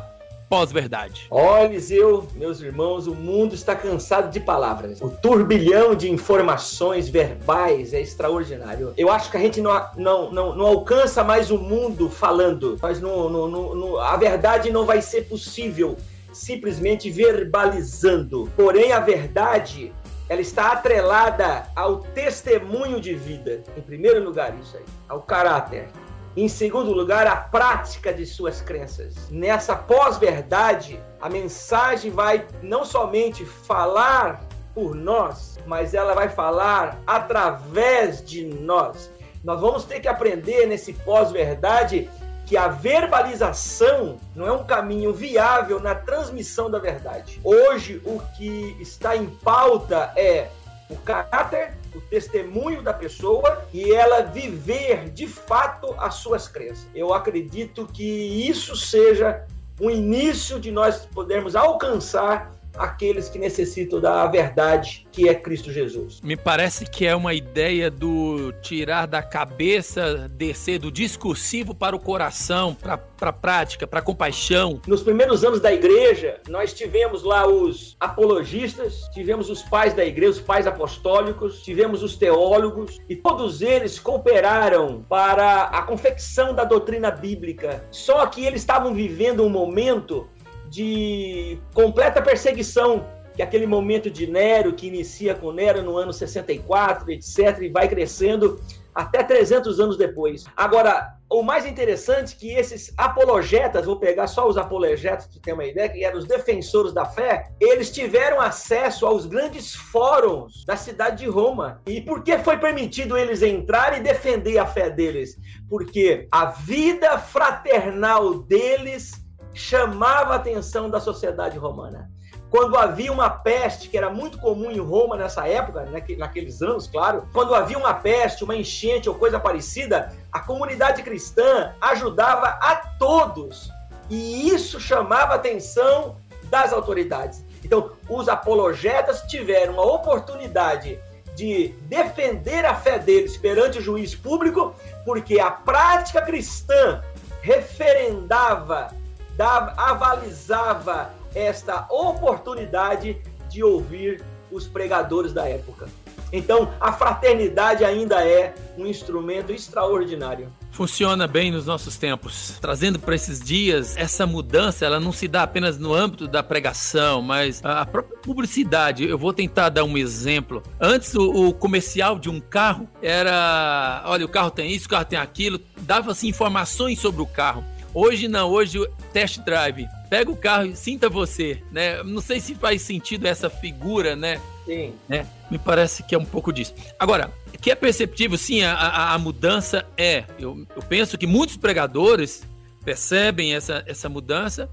pós-verdade? 0.53 1.25
Olha, 1.31 1.79
eu, 1.89 2.27
meus 2.35 2.61
irmãos, 2.61 3.07
o 3.07 3.15
mundo 3.15 3.55
está 3.55 3.75
cansado 3.75 4.31
de 4.31 4.39
palavras. 4.39 5.01
O 5.01 5.09
turbilhão 5.09 5.95
de 5.95 6.11
informações 6.11 7.09
verbais 7.09 7.91
é 7.91 7.99
extraordinário. 7.99 8.93
Eu 8.95 9.09
acho 9.09 9.31
que 9.31 9.37
a 9.37 9.39
gente 9.39 9.59
não, 9.59 9.83
não, 9.97 10.31
não, 10.31 10.55
não 10.55 10.67
alcança 10.67 11.23
mais 11.23 11.49
o 11.49 11.57
mundo 11.57 12.07
falando. 12.07 12.77
Mas 12.79 13.01
não, 13.01 13.31
não, 13.31 13.47
não, 13.75 13.97
a 13.97 14.15
verdade 14.15 14.71
não 14.71 14.85
vai 14.85 15.01
ser 15.01 15.23
possível 15.23 15.97
simplesmente 16.31 17.09
verbalizando. 17.09 18.47
Porém, 18.55 18.91
a 18.91 18.99
verdade 18.99 19.91
ela 20.29 20.41
está 20.41 20.71
atrelada 20.71 21.67
ao 21.75 21.97
testemunho 21.97 23.01
de 23.01 23.15
vida. 23.15 23.63
Em 23.75 23.81
primeiro 23.81 24.23
lugar, 24.23 24.55
isso 24.61 24.77
aí, 24.77 24.83
ao 25.09 25.21
caráter. 25.21 25.87
Em 26.35 26.47
segundo 26.47 26.91
lugar, 26.91 27.27
a 27.27 27.35
prática 27.35 28.11
de 28.11 28.25
suas 28.25 28.59
crenças. 28.59 29.29
Nessa 29.29 29.75
pós-verdade, 29.75 30.99
a 31.21 31.29
mensagem 31.29 32.09
vai 32.09 32.47
não 32.61 32.83
somente 32.83 33.45
falar 33.45 34.41
por 34.73 34.95
nós, 34.95 35.59
mas 35.67 35.93
ela 35.93 36.15
vai 36.15 36.29
falar 36.29 36.99
através 37.05 38.25
de 38.25 38.45
nós. 38.45 39.11
Nós 39.43 39.61
vamos 39.61 39.83
ter 39.83 39.99
que 39.99 40.07
aprender 40.07 40.65
nesse 40.65 40.93
pós-verdade 40.93 42.09
que 42.47 42.57
a 42.57 42.67
verbalização 42.67 44.17
não 44.35 44.47
é 44.47 44.51
um 44.51 44.63
caminho 44.63 45.13
viável 45.13 45.79
na 45.79 45.93
transmissão 45.93 46.69
da 46.69 46.79
verdade. 46.79 47.39
Hoje, 47.43 48.01
o 48.05 48.19
que 48.35 48.75
está 48.79 49.15
em 49.15 49.27
pauta 49.27 50.11
é 50.15 50.49
o 50.89 50.95
caráter, 50.97 51.73
o 51.95 52.01
testemunho 52.01 52.81
da 52.81 52.93
pessoa 52.93 53.65
e 53.73 53.93
ela 53.93 54.21
viver 54.21 55.09
de 55.09 55.27
fato 55.27 55.93
as 55.97 56.15
suas 56.15 56.47
crenças. 56.47 56.87
Eu 56.93 57.13
acredito 57.13 57.87
que 57.87 58.03
isso 58.03 58.75
seja 58.75 59.45
o 59.79 59.89
início 59.89 60.59
de 60.59 60.71
nós 60.71 61.05
podermos 61.05 61.55
alcançar 61.55 62.52
aqueles 62.77 63.29
que 63.29 63.39
necessitam 63.39 63.99
da 63.99 64.25
verdade 64.27 65.07
que 65.11 65.29
é 65.29 65.35
Cristo 65.35 65.71
Jesus. 65.71 66.19
Me 66.21 66.35
parece 66.35 66.85
que 66.85 67.05
é 67.05 67.15
uma 67.15 67.33
ideia 67.33 67.89
do 67.89 68.51
tirar 68.61 69.05
da 69.05 69.21
cabeça, 69.21 70.27
descer 70.29 70.79
do 70.79 70.91
discursivo 70.91 71.75
para 71.75 71.95
o 71.95 71.99
coração, 71.99 72.75
para 72.75 72.99
a 73.21 73.33
prática, 73.33 73.85
para 73.85 73.99
a 73.99 74.01
compaixão. 74.01 74.81
Nos 74.87 75.03
primeiros 75.03 75.43
anos 75.43 75.59
da 75.59 75.71
igreja, 75.71 76.39
nós 76.49 76.73
tivemos 76.73 77.23
lá 77.23 77.47
os 77.47 77.95
apologistas, 77.99 79.01
tivemos 79.13 79.49
os 79.49 79.61
pais 79.63 79.93
da 79.93 80.03
igreja, 80.03 80.31
os 80.31 80.41
pais 80.41 80.67
apostólicos, 80.67 81.61
tivemos 81.61 82.03
os 82.03 82.15
teólogos, 82.15 82.99
e 83.07 83.15
todos 83.15 83.61
eles 83.61 83.99
cooperaram 83.99 85.05
para 85.07 85.63
a 85.63 85.81
confecção 85.83 86.53
da 86.53 86.63
doutrina 86.63 87.11
bíblica. 87.11 87.85
Só 87.91 88.25
que 88.25 88.45
eles 88.45 88.61
estavam 88.61 88.93
vivendo 88.93 89.43
um 89.43 89.49
momento 89.49 90.27
de 90.73 91.59
completa 91.71 92.19
perseguição, 92.19 93.05
que 93.35 93.43
é 93.43 93.45
aquele 93.45 93.67
momento 93.67 94.09
de 94.09 94.25
Nero, 94.25 94.73
que 94.73 94.87
inicia 94.87 95.35
com 95.35 95.51
Nero 95.51 95.83
no 95.83 95.95
ano 95.97 96.11
64, 96.11 97.11
etc., 97.11 97.59
e 97.61 97.69
vai 97.69 97.87
crescendo 97.87 98.59
até 98.93 99.23
300 99.23 99.79
anos 99.79 99.97
depois. 99.97 100.45
Agora, 100.57 101.15
o 101.29 101.43
mais 101.43 101.65
interessante 101.65 102.35
é 102.35 102.39
que 102.39 102.51
esses 102.51 102.91
apologetas, 102.97 103.85
vou 103.85 103.99
pegar 103.99 104.25
só 104.25 104.47
os 104.47 104.57
apologetas 104.57 105.27
para 105.27 105.41
ter 105.41 105.53
uma 105.53 105.65
ideia, 105.65 105.89
que 105.89 106.03
eram 106.03 106.17
os 106.17 106.25
defensores 106.25 106.91
da 106.91 107.05
fé, 107.05 107.51
eles 107.59 107.91
tiveram 107.91 108.41
acesso 108.41 109.05
aos 109.05 109.27
grandes 109.27 109.75
fóruns 109.75 110.65
da 110.65 110.75
cidade 110.75 111.23
de 111.23 111.29
Roma. 111.29 111.81
E 111.87 112.01
por 112.01 112.23
que 112.23 112.37
foi 112.39 112.57
permitido 112.57 113.15
eles 113.15 113.43
entrar 113.43 113.95
e 113.97 114.01
defender 114.01 114.57
a 114.57 114.65
fé 114.65 114.89
deles? 114.89 115.37
Porque 115.69 116.27
a 116.31 116.45
vida 116.45 117.17
fraternal 117.19 118.39
deles 118.39 119.22
chamava 119.53 120.33
a 120.33 120.37
atenção 120.37 120.89
da 120.89 120.99
sociedade 120.99 121.57
romana. 121.57 122.09
Quando 122.49 122.77
havia 122.77 123.11
uma 123.11 123.29
peste, 123.29 123.89
que 123.89 123.97
era 123.97 124.11
muito 124.11 124.37
comum 124.37 124.69
em 124.69 124.79
Roma 124.79 125.17
nessa 125.17 125.47
época, 125.47 125.87
naqueles 126.17 126.61
anos, 126.61 126.85
claro, 126.85 127.27
quando 127.33 127.55
havia 127.55 127.77
uma 127.77 127.95
peste, 127.95 128.43
uma 128.43 128.55
enchente 128.55 129.09
ou 129.09 129.15
coisa 129.15 129.39
parecida, 129.39 130.13
a 130.31 130.39
comunidade 130.39 131.01
cristã 131.01 131.73
ajudava 131.81 132.45
a 132.61 132.75
todos. 132.99 133.71
E 134.07 134.49
isso 134.49 134.79
chamava 134.79 135.33
a 135.33 135.37
atenção 135.37 136.15
das 136.43 136.71
autoridades. 136.71 137.43
Então, 137.63 137.93
os 138.07 138.29
apologetas 138.29 139.23
tiveram 139.23 139.79
a 139.79 139.85
oportunidade 139.85 140.99
de 141.35 141.69
defender 141.83 142.65
a 142.65 142.75
fé 142.75 142.99
deles 142.99 143.35
perante 143.35 143.79
o 143.79 143.81
juiz 143.81 144.13
público, 144.13 144.75
porque 145.03 145.39
a 145.39 145.49
prática 145.49 146.21
cristã 146.21 147.01
referendava 147.41 148.93
dava, 149.35 149.73
avalizava 149.77 151.13
esta 151.33 151.85
oportunidade 151.89 153.21
de 153.49 153.63
ouvir 153.63 154.23
os 154.51 154.67
pregadores 154.67 155.33
da 155.33 155.47
época. 155.47 155.87
Então, 156.31 156.73
a 156.81 156.91
fraternidade 156.91 157.85
ainda 157.85 158.27
é 158.27 158.55
um 158.75 158.87
instrumento 158.87 159.51
extraordinário. 159.51 160.51
Funciona 160.71 161.27
bem 161.27 161.51
nos 161.51 161.67
nossos 161.67 161.95
tempos, 161.95 162.57
trazendo 162.59 162.97
para 162.97 163.13
esses 163.13 163.39
dias 163.39 163.95
essa 163.95 164.25
mudança. 164.25 164.83
Ela 164.83 164.99
não 164.99 165.11
se 165.11 165.27
dá 165.27 165.43
apenas 165.43 165.77
no 165.77 165.93
âmbito 165.93 166.27
da 166.27 166.41
pregação, 166.41 167.21
mas 167.21 167.63
a 167.63 167.85
própria 167.85 168.17
publicidade. 168.17 169.07
Eu 169.07 169.15
vou 169.15 169.31
tentar 169.31 169.69
dar 169.69 169.83
um 169.83 169.95
exemplo. 169.95 170.63
Antes, 170.81 171.13
o, 171.13 171.49
o 171.49 171.53
comercial 171.53 172.17
de 172.17 172.31
um 172.31 172.39
carro 172.39 172.89
era: 172.99 174.01
olha, 174.07 174.25
o 174.25 174.29
carro 174.29 174.49
tem 174.49 174.71
isso, 174.71 174.87
o 174.87 174.89
carro 174.89 175.05
tem 175.05 175.19
aquilo, 175.19 175.59
dava-se 175.81 176.27
informações 176.27 176.99
sobre 176.99 177.21
o 177.21 177.27
carro. 177.27 177.63
Hoje 177.93 178.27
não, 178.27 178.49
hoje 178.49 178.79
test 179.11 179.39
drive. 179.39 179.87
Pega 180.09 180.31
o 180.31 180.35
carro 180.35 180.65
e 180.65 180.75
sinta 180.75 181.07
você, 181.07 181.61
né? 181.71 182.01
Não 182.03 182.21
sei 182.21 182.39
se 182.39 182.55
faz 182.55 182.81
sentido 182.81 183.25
essa 183.25 183.49
figura, 183.49 184.15
né? 184.15 184.41
Sim. 184.65 184.93
Né? 185.07 185.27
Me 185.51 185.59
parece 185.59 186.03
que 186.03 186.15
é 186.15 186.17
um 186.17 186.25
pouco 186.25 186.51
disso. 186.51 186.73
Agora, 186.97 187.31
que 187.61 187.71
é 187.71 187.75
perceptível, 187.75 188.37
sim, 188.37 188.61
a, 188.63 188.73
a, 188.73 189.13
a 189.13 189.17
mudança 189.17 189.85
é. 189.95 190.25
Eu, 190.39 190.67
eu 190.75 190.81
penso 190.81 191.17
que 191.17 191.25
muitos 191.25 191.55
pregadores 191.55 192.43
percebem 192.83 193.55
essa, 193.55 193.83
essa 193.87 194.09
mudança, 194.09 194.69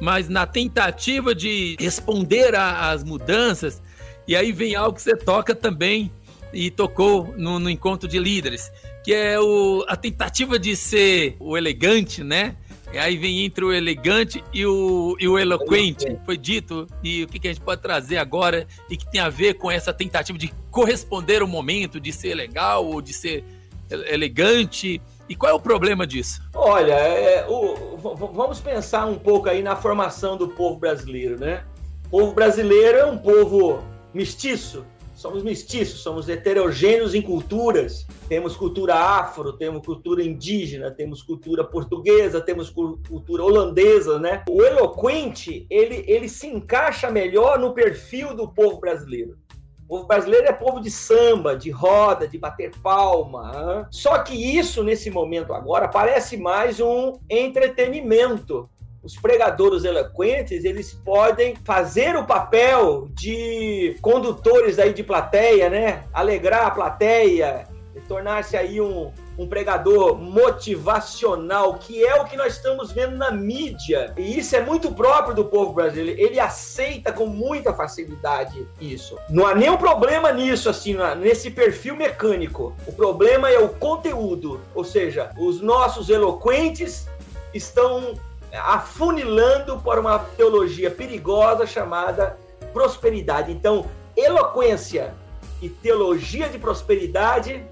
mas 0.00 0.28
na 0.28 0.46
tentativa 0.46 1.34
de 1.34 1.76
responder 1.78 2.54
às 2.56 3.04
mudanças, 3.04 3.80
e 4.26 4.34
aí 4.34 4.50
vem 4.50 4.74
algo 4.74 4.96
que 4.96 5.02
você 5.02 5.16
toca 5.16 5.54
também 5.54 6.10
e 6.52 6.70
tocou 6.70 7.34
no, 7.36 7.58
no 7.58 7.70
encontro 7.70 8.08
de 8.08 8.18
líderes, 8.18 8.72
que 9.04 9.12
é 9.12 9.38
o, 9.38 9.84
a 9.86 9.96
tentativa 9.96 10.58
de 10.58 10.74
ser 10.74 11.36
o 11.38 11.58
elegante, 11.58 12.24
né? 12.24 12.56
E 12.90 12.98
aí 12.98 13.16
vem 13.16 13.44
entre 13.44 13.64
o 13.64 13.72
elegante 13.72 14.42
e 14.52 14.64
o, 14.64 15.16
e 15.20 15.28
o 15.28 15.38
eloquente, 15.38 16.16
foi 16.24 16.38
dito, 16.38 16.86
e 17.02 17.24
o 17.24 17.28
que, 17.28 17.38
que 17.38 17.48
a 17.48 17.52
gente 17.52 17.62
pode 17.62 17.82
trazer 17.82 18.16
agora 18.16 18.66
e 18.88 18.96
que 18.96 19.10
tem 19.10 19.20
a 19.20 19.28
ver 19.28 19.54
com 19.54 19.70
essa 19.70 19.92
tentativa 19.92 20.38
de 20.38 20.52
corresponder 20.70 21.42
ao 21.42 21.48
momento, 21.48 22.00
de 22.00 22.12
ser 22.12 22.34
legal 22.34 22.86
ou 22.86 23.02
de 23.02 23.12
ser 23.12 23.44
elegante. 23.90 25.02
E 25.28 25.34
qual 25.34 25.52
é 25.52 25.54
o 25.54 25.60
problema 25.60 26.06
disso? 26.06 26.40
Olha, 26.54 26.94
é, 26.94 27.46
o, 27.48 27.96
vamos 27.98 28.60
pensar 28.60 29.06
um 29.06 29.18
pouco 29.18 29.48
aí 29.48 29.62
na 29.62 29.74
formação 29.76 30.36
do 30.36 30.48
povo 30.48 30.76
brasileiro, 30.76 31.38
né? 31.38 31.64
O 32.06 32.20
povo 32.20 32.32
brasileiro 32.32 32.98
é 32.98 33.06
um 33.06 33.18
povo 33.18 33.82
mestiço, 34.14 34.86
somos 35.24 35.42
mestiços, 35.42 36.00
somos 36.00 36.28
heterogêneos 36.28 37.14
em 37.14 37.22
culturas. 37.22 38.06
Temos 38.28 38.54
cultura 38.54 38.94
afro, 38.94 39.54
temos 39.54 39.82
cultura 39.82 40.22
indígena, 40.22 40.90
temos 40.90 41.22
cultura 41.22 41.64
portuguesa, 41.64 42.42
temos 42.42 42.68
cultura 42.68 43.42
holandesa, 43.42 44.18
né? 44.18 44.44
O 44.46 44.62
eloquente, 44.62 45.66
ele, 45.70 46.04
ele 46.06 46.28
se 46.28 46.46
encaixa 46.46 47.10
melhor 47.10 47.58
no 47.58 47.72
perfil 47.72 48.34
do 48.34 48.46
povo 48.46 48.78
brasileiro. 48.78 49.38
O 49.86 49.96
povo 49.96 50.06
brasileiro 50.06 50.46
é 50.46 50.52
povo 50.52 50.78
de 50.78 50.90
samba, 50.90 51.56
de 51.56 51.70
roda, 51.70 52.28
de 52.28 52.36
bater 52.36 52.72
palma. 52.82 53.50
Hein? 53.54 53.86
Só 53.90 54.18
que 54.18 54.34
isso, 54.34 54.82
nesse 54.82 55.10
momento 55.10 55.54
agora, 55.54 55.88
parece 55.88 56.36
mais 56.36 56.80
um 56.80 57.18
entretenimento 57.30 58.68
os 59.04 59.16
pregadores 59.16 59.84
eloquentes, 59.84 60.64
eles 60.64 60.94
podem 61.04 61.54
fazer 61.62 62.16
o 62.16 62.24
papel 62.24 63.08
de 63.12 63.96
condutores 64.00 64.78
aí 64.78 64.94
de 64.94 65.02
plateia, 65.02 65.68
né? 65.68 66.04
Alegrar 66.12 66.66
a 66.66 66.70
plateia, 66.70 67.68
tornar-se 68.08 68.56
aí 68.56 68.80
um, 68.80 69.12
um 69.38 69.46
pregador 69.46 70.16
motivacional, 70.16 71.74
que 71.74 72.04
é 72.04 72.14
o 72.20 72.24
que 72.24 72.36
nós 72.36 72.54
estamos 72.54 72.92
vendo 72.92 73.16
na 73.16 73.30
mídia. 73.30 74.12
E 74.16 74.38
isso 74.38 74.56
é 74.56 74.60
muito 74.60 74.92
próprio 74.92 75.34
do 75.34 75.44
povo 75.44 75.72
brasileiro. 75.72 76.20
Ele 76.20 76.40
aceita 76.40 77.12
com 77.12 77.26
muita 77.26 77.72
facilidade 77.72 78.66
isso. 78.80 79.18
Não 79.28 79.46
há 79.46 79.54
nenhum 79.54 79.76
problema 79.76 80.32
nisso, 80.32 80.68
assim, 80.68 80.96
nesse 81.18 81.50
perfil 81.50 81.96
mecânico. 81.96 82.74
O 82.86 82.92
problema 82.92 83.50
é 83.50 83.58
o 83.58 83.68
conteúdo. 83.68 84.60
Ou 84.74 84.84
seja, 84.84 85.30
os 85.36 85.60
nossos 85.60 86.08
eloquentes 86.08 87.08
estão 87.52 88.14
afunilando 88.58 89.78
para 89.80 90.00
uma 90.00 90.18
teologia 90.18 90.90
perigosa 90.90 91.66
chamada 91.66 92.38
prosperidade. 92.72 93.52
Então, 93.52 93.86
eloquência 94.16 95.14
e 95.60 95.68
teologia 95.68 96.48
de 96.48 96.58
prosperidade 96.58 97.62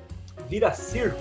vira 0.48 0.72
circo. 0.72 1.20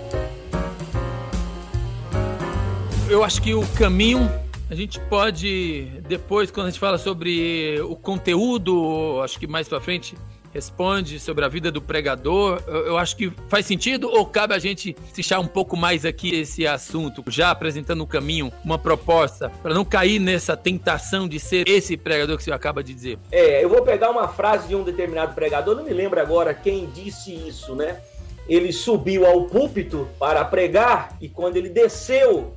Eu 3.08 3.22
acho 3.22 3.42
que 3.42 3.54
o 3.54 3.66
caminho 3.76 4.30
a 4.70 4.74
gente 4.74 4.98
pode 5.00 6.00
depois 6.08 6.50
quando 6.50 6.68
a 6.68 6.70
gente 6.70 6.80
fala 6.80 6.96
sobre 6.96 7.78
o 7.82 7.94
conteúdo, 7.94 9.20
acho 9.22 9.38
que 9.38 9.46
mais 9.46 9.68
para 9.68 9.80
frente 9.80 10.16
responde 10.52 11.18
sobre 11.18 11.44
a 11.44 11.48
vida 11.48 11.70
do 11.70 11.80
pregador. 11.80 12.62
Eu, 12.66 12.86
eu, 12.86 12.98
acho 12.98 13.16
que 13.16 13.32
faz 13.48 13.66
sentido 13.66 14.08
ou 14.08 14.26
cabe 14.26 14.54
a 14.54 14.58
gente 14.58 14.94
fechar 15.12 15.40
um 15.40 15.46
pouco 15.46 15.76
mais 15.76 16.04
aqui 16.04 16.34
esse 16.34 16.66
assunto, 16.66 17.24
já 17.28 17.50
apresentando 17.50 18.02
um 18.04 18.06
caminho, 18.06 18.52
uma 18.64 18.78
proposta, 18.78 19.50
para 19.62 19.74
não 19.74 19.84
cair 19.84 20.18
nessa 20.18 20.56
tentação 20.56 21.26
de 21.26 21.40
ser 21.40 21.68
esse 21.68 21.96
pregador 21.96 22.36
que 22.36 22.44
você 22.44 22.52
acaba 22.52 22.82
de 22.82 22.94
dizer? 22.94 23.18
É, 23.30 23.64
eu 23.64 23.68
vou 23.68 23.82
pegar 23.82 24.10
uma 24.10 24.28
frase 24.28 24.68
de 24.68 24.76
um 24.76 24.82
determinado 24.82 25.34
pregador, 25.34 25.74
não 25.74 25.84
me 25.84 25.92
lembro 25.92 26.20
agora 26.20 26.52
quem 26.52 26.86
disse 26.86 27.32
isso, 27.34 27.74
né? 27.74 28.00
Ele 28.48 28.72
subiu 28.72 29.24
ao 29.24 29.44
púlpito 29.44 30.08
para 30.18 30.44
pregar 30.44 31.16
e 31.20 31.28
quando 31.28 31.56
ele 31.56 31.68
desceu 31.68 32.54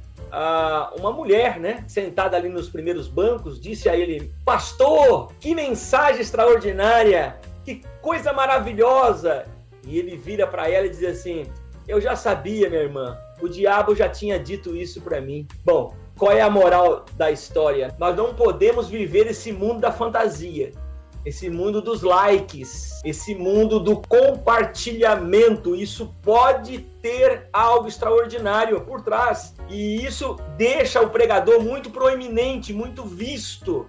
uma 0.97 1.11
mulher, 1.11 1.59
né, 1.59 1.85
sentada 1.87 2.35
ali 2.35 2.49
nos 2.49 2.67
primeiros 2.67 3.07
bancos, 3.07 3.59
disse 3.59 3.87
a 3.87 3.95
ele: 3.95 4.31
Pastor, 4.43 5.31
que 5.39 5.55
mensagem 5.55 6.21
extraordinária! 6.21 7.39
Que 7.65 7.81
coisa 8.01 8.31
maravilhosa! 8.31 9.45
E 9.85 9.97
ele 9.97 10.15
vira 10.15 10.45
para 10.45 10.69
ela 10.69 10.85
e 10.85 10.89
diz 10.89 11.03
assim: 11.03 11.47
Eu 11.87 11.99
já 11.99 12.15
sabia, 12.15 12.69
minha 12.69 12.83
irmã. 12.83 13.17
O 13.41 13.49
diabo 13.49 13.95
já 13.95 14.07
tinha 14.07 14.39
dito 14.39 14.75
isso 14.75 15.01
para 15.01 15.19
mim. 15.19 15.47
Bom, 15.65 15.93
qual 16.17 16.31
é 16.31 16.41
a 16.41 16.49
moral 16.49 17.05
da 17.17 17.31
história? 17.31 17.93
Nós 17.99 18.15
não 18.15 18.33
podemos 18.33 18.87
viver 18.87 19.27
esse 19.27 19.51
mundo 19.51 19.81
da 19.81 19.91
fantasia, 19.91 20.71
esse 21.25 21.49
mundo 21.49 21.81
dos 21.81 22.03
likes, 22.03 23.01
esse 23.03 23.35
mundo 23.35 23.79
do 23.79 23.97
compartilhamento. 24.07 25.75
Isso 25.75 26.15
pode 26.21 26.79
ter 27.01 27.49
algo 27.51 27.87
extraordinário 27.87 28.79
por 28.81 29.01
trás. 29.01 29.55
E 29.67 30.05
isso 30.05 30.37
deixa 30.55 31.01
o 31.01 31.09
pregador 31.09 31.61
muito 31.61 31.89
proeminente, 31.89 32.71
muito 32.71 33.03
visto. 33.03 33.85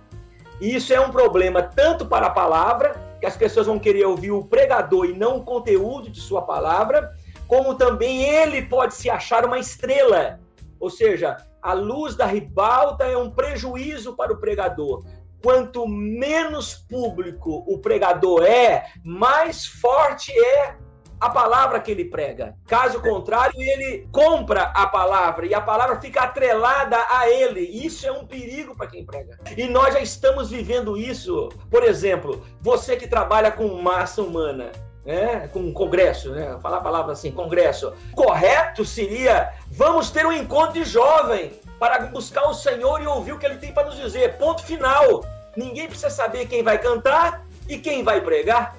E 0.61 0.75
isso 0.75 0.93
é 0.93 1.01
um 1.01 1.11
problema 1.11 1.63
tanto 1.63 2.07
para 2.07 2.27
a 2.27 2.31
palavra, 2.31 3.06
que 3.27 3.29
as 3.29 3.37
pessoas 3.37 3.67
vão 3.67 3.79
querer 3.79 4.07
ouvir 4.07 4.31
o 4.31 4.45
pregador 4.45 5.07
e 5.07 5.13
não 5.13 5.39
o 5.39 5.45
conteúdo 5.45 6.09
de 6.09 6.21
sua 6.21 6.43
palavra, 6.43 7.13
como 7.49 7.75
também 7.75 8.23
ele 8.23 8.63
pode 8.63 8.95
se 8.95 9.11
achar 9.11 9.45
uma 9.45 9.59
estrela. 9.59 10.39
Ou 10.79 10.89
seja, 10.89 11.37
a 11.61 11.73
luz 11.73 12.15
da 12.15 12.25
ribalta 12.25 13.05
é 13.05 13.17
um 13.17 13.31
prejuízo 13.31 14.15
para 14.15 14.33
o 14.33 14.39
pregador. 14.39 15.05
Quanto 15.43 15.87
menos 15.89 16.75
público 16.75 17.65
o 17.67 17.79
pregador 17.79 18.45
é, 18.45 18.87
mais 19.05 19.67
forte 19.67 20.33
é 20.33 20.77
a 21.21 21.31
palavra 21.31 21.81
que 21.81 21.91
ele 21.91 22.05
prega. 22.05 22.55
Caso 22.67 23.01
contrário, 23.01 23.55
ele 23.61 24.09
compra 24.13 24.65
a 24.75 24.87
palavra 24.87 25.47
e 25.47 25.55
a 25.55 25.61
palavra 25.61 26.01
fica 26.01 26.23
atrelada 26.23 26.99
a 27.11 27.29
ele. 27.29 27.61
Isso 27.61 28.07
é 28.07 28.13
um 28.13 28.27
perigo 28.27 28.77
para 28.77 28.87
quem 28.87 29.05
prega. 29.05 29.39
E 29.57 29.67
nós 29.67 29.95
já 29.95 30.01
estamos 30.01 30.51
vivendo 30.51 30.97
isso. 30.97 31.49
Por 31.71 31.83
exemplo, 31.83 32.45
você 32.61 32.97
que 32.97 33.09
trabalha 33.09 33.51
com 33.51 33.67
massa 33.81 34.23
humana, 34.23 34.71
né, 35.05 35.49
com 35.53 35.61
um 35.61 35.73
congresso, 35.73 36.33
né, 36.33 36.59
falar 36.61 36.79
a 36.79 36.83
palavra 36.83 37.13
assim, 37.13 37.31
congresso. 37.31 37.95
Correto 38.15 38.85
seria, 38.85 39.53
vamos 39.71 40.11
ter 40.11 40.27
um 40.27 40.33
encontro 40.33 40.75
de 40.75 40.85
jovem 40.85 41.53
para 41.79 42.01
buscar 42.07 42.49
o 42.49 42.55
Senhor 42.55 43.01
e 43.01 43.07
ouvir 43.07 43.33
o 43.33 43.39
que 43.39 43.47
ele 43.47 43.57
tem 43.57 43.73
para 43.73 43.87
nos 43.87 43.97
dizer. 43.97 44.37
Ponto 44.37 44.63
final. 44.63 45.25
Ninguém 45.57 45.87
precisa 45.87 46.11
saber 46.11 46.47
quem 46.47 46.63
vai 46.63 46.79
cantar 46.79 47.47
e 47.69 47.79
quem 47.79 48.03
vai 48.03 48.21
pregar. 48.21 48.77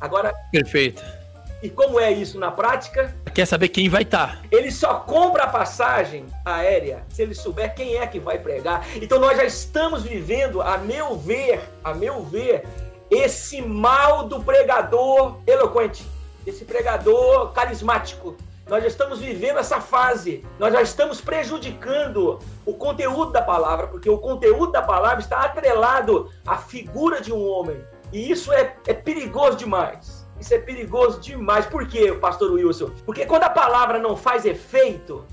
Agora. 0.00 0.32
Perfeito. 0.50 1.17
E 1.60 1.68
como 1.68 1.98
é 1.98 2.12
isso 2.12 2.38
na 2.38 2.52
prática? 2.52 3.14
Quer 3.34 3.46
saber 3.46 3.68
quem 3.68 3.88
vai 3.88 4.02
estar. 4.02 4.36
Tá. 4.36 4.42
Ele 4.52 4.70
só 4.70 5.00
compra 5.00 5.44
a 5.44 5.48
passagem 5.48 6.26
aérea 6.44 7.04
se 7.08 7.22
ele 7.22 7.34
souber 7.34 7.74
quem 7.74 7.96
é 7.96 8.06
que 8.06 8.20
vai 8.20 8.38
pregar. 8.38 8.86
Então 8.96 9.18
nós 9.18 9.36
já 9.36 9.44
estamos 9.44 10.04
vivendo, 10.04 10.62
a 10.62 10.78
meu 10.78 11.16
ver, 11.16 11.60
a 11.82 11.92
meu 11.92 12.22
ver, 12.22 12.64
esse 13.10 13.60
mal 13.60 14.28
do 14.28 14.42
pregador 14.42 15.40
eloquente, 15.46 16.06
esse 16.46 16.64
pregador 16.64 17.52
carismático. 17.52 18.36
Nós 18.68 18.82
já 18.82 18.88
estamos 18.88 19.18
vivendo 19.18 19.58
essa 19.58 19.80
fase, 19.80 20.44
nós 20.58 20.72
já 20.72 20.82
estamos 20.82 21.20
prejudicando 21.20 22.38
o 22.66 22.74
conteúdo 22.74 23.32
da 23.32 23.42
palavra, 23.42 23.88
porque 23.88 24.10
o 24.10 24.18
conteúdo 24.18 24.70
da 24.72 24.82
palavra 24.82 25.20
está 25.20 25.40
atrelado 25.40 26.30
à 26.46 26.58
figura 26.58 27.20
de 27.20 27.32
um 27.32 27.48
homem. 27.48 27.82
E 28.12 28.30
isso 28.30 28.52
é, 28.52 28.76
é 28.86 28.94
perigoso 28.94 29.56
demais. 29.56 30.17
Isso 30.40 30.54
é 30.54 30.58
perigoso 30.58 31.20
demais. 31.20 31.66
Por 31.66 31.86
quê, 31.86 32.12
pastor 32.12 32.52
Wilson? 32.52 32.90
Porque 33.04 33.26
quando 33.26 33.44
a 33.44 33.50
palavra 33.50 33.98
não 33.98 34.16
faz 34.16 34.44
efeito, 34.44 35.24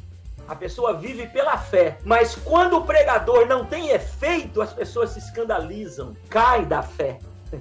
a 0.47 0.55
pessoa 0.55 0.93
vive 0.93 1.27
pela 1.27 1.57
fé. 1.57 1.97
Mas 2.03 2.35
quando 2.35 2.77
o 2.77 2.85
pregador 2.85 3.47
não 3.47 3.65
tem 3.65 3.89
efeito, 3.89 4.61
as 4.61 4.73
pessoas 4.73 5.11
se 5.11 5.19
escandalizam, 5.19 6.15
caem 6.29 6.65
da 6.65 6.81
fé. 6.81 7.19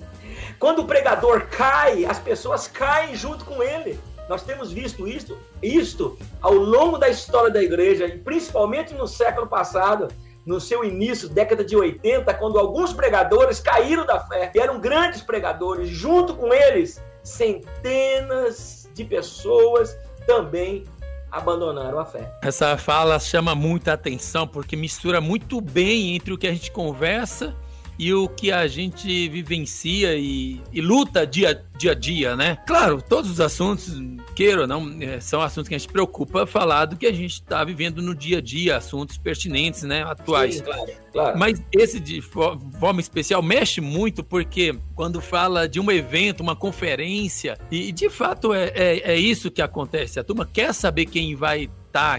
Quando 0.58 0.80
o 0.80 0.86
pregador 0.86 1.46
cai, 1.48 2.04
as 2.04 2.18
pessoas 2.18 2.66
caem 2.66 3.14
junto 3.14 3.44
com 3.44 3.62
ele. 3.62 3.98
Nós 4.28 4.42
temos 4.42 4.72
visto 4.72 5.06
isto, 5.06 5.38
isto 5.62 6.18
ao 6.40 6.54
longo 6.54 6.96
da 6.96 7.08
história 7.08 7.50
da 7.50 7.62
igreja, 7.62 8.06
e 8.06 8.18
principalmente 8.18 8.94
no 8.94 9.06
século 9.06 9.46
passado, 9.46 10.08
no 10.46 10.60
seu 10.60 10.82
início, 10.82 11.28
década 11.28 11.62
de 11.62 11.76
80, 11.76 12.32
quando 12.34 12.58
alguns 12.58 12.92
pregadores 12.92 13.60
caíram 13.60 14.06
da 14.06 14.20
fé, 14.20 14.50
e 14.54 14.58
eram 14.58 14.80
grandes 14.80 15.20
pregadores, 15.20 15.88
junto 15.88 16.34
com 16.34 16.52
eles, 16.52 17.02
centenas 17.24 18.88
de 18.94 19.04
pessoas 19.04 19.96
também 20.26 20.84
abandonaram 21.32 21.98
a 21.98 22.04
fé. 22.04 22.30
Essa 22.42 22.76
fala 22.76 23.18
chama 23.18 23.54
muita 23.54 23.94
atenção 23.94 24.46
porque 24.46 24.76
mistura 24.76 25.20
muito 25.20 25.60
bem 25.60 26.14
entre 26.14 26.32
o 26.32 26.38
que 26.38 26.46
a 26.46 26.52
gente 26.52 26.70
conversa 26.70 27.56
e 27.98 28.12
o 28.12 28.28
que 28.28 28.50
a 28.50 28.66
gente 28.66 29.28
vivencia 29.28 30.16
e, 30.16 30.60
e 30.72 30.80
luta 30.80 31.26
dia, 31.26 31.64
dia 31.78 31.92
a 31.92 31.94
dia, 31.94 32.36
né? 32.36 32.58
Claro, 32.66 33.00
todos 33.00 33.30
os 33.30 33.40
assuntos, 33.40 34.00
queira 34.34 34.62
ou 34.62 34.66
não, 34.66 34.96
é, 35.00 35.20
são 35.20 35.40
assuntos 35.40 35.68
que 35.68 35.74
a 35.74 35.78
gente 35.78 35.90
preocupa 35.90 36.46
falar 36.46 36.86
do 36.86 36.96
que 36.96 37.06
a 37.06 37.12
gente 37.12 37.34
está 37.34 37.62
vivendo 37.64 38.02
no 38.02 38.14
dia 38.14 38.38
a 38.38 38.40
dia, 38.40 38.76
assuntos 38.76 39.16
pertinentes, 39.16 39.82
né, 39.82 40.02
atuais. 40.02 40.56
Sim, 40.56 40.62
claro, 40.62 40.86
claro. 41.12 41.38
Mas 41.38 41.62
esse 41.72 42.00
de 42.00 42.20
forma 42.20 43.00
especial 43.00 43.42
mexe 43.42 43.80
muito 43.80 44.24
porque 44.24 44.76
quando 44.94 45.20
fala 45.20 45.68
de 45.68 45.78
um 45.80 45.90
evento, 45.90 46.42
uma 46.42 46.56
conferência, 46.56 47.56
e 47.70 47.92
de 47.92 48.08
fato 48.10 48.52
é, 48.52 48.72
é, 48.74 49.12
é 49.12 49.16
isso 49.16 49.50
que 49.50 49.62
acontece. 49.62 50.18
A 50.18 50.24
turma 50.24 50.46
quer 50.46 50.72
saber 50.74 51.06
quem 51.06 51.34
vai 51.34 51.70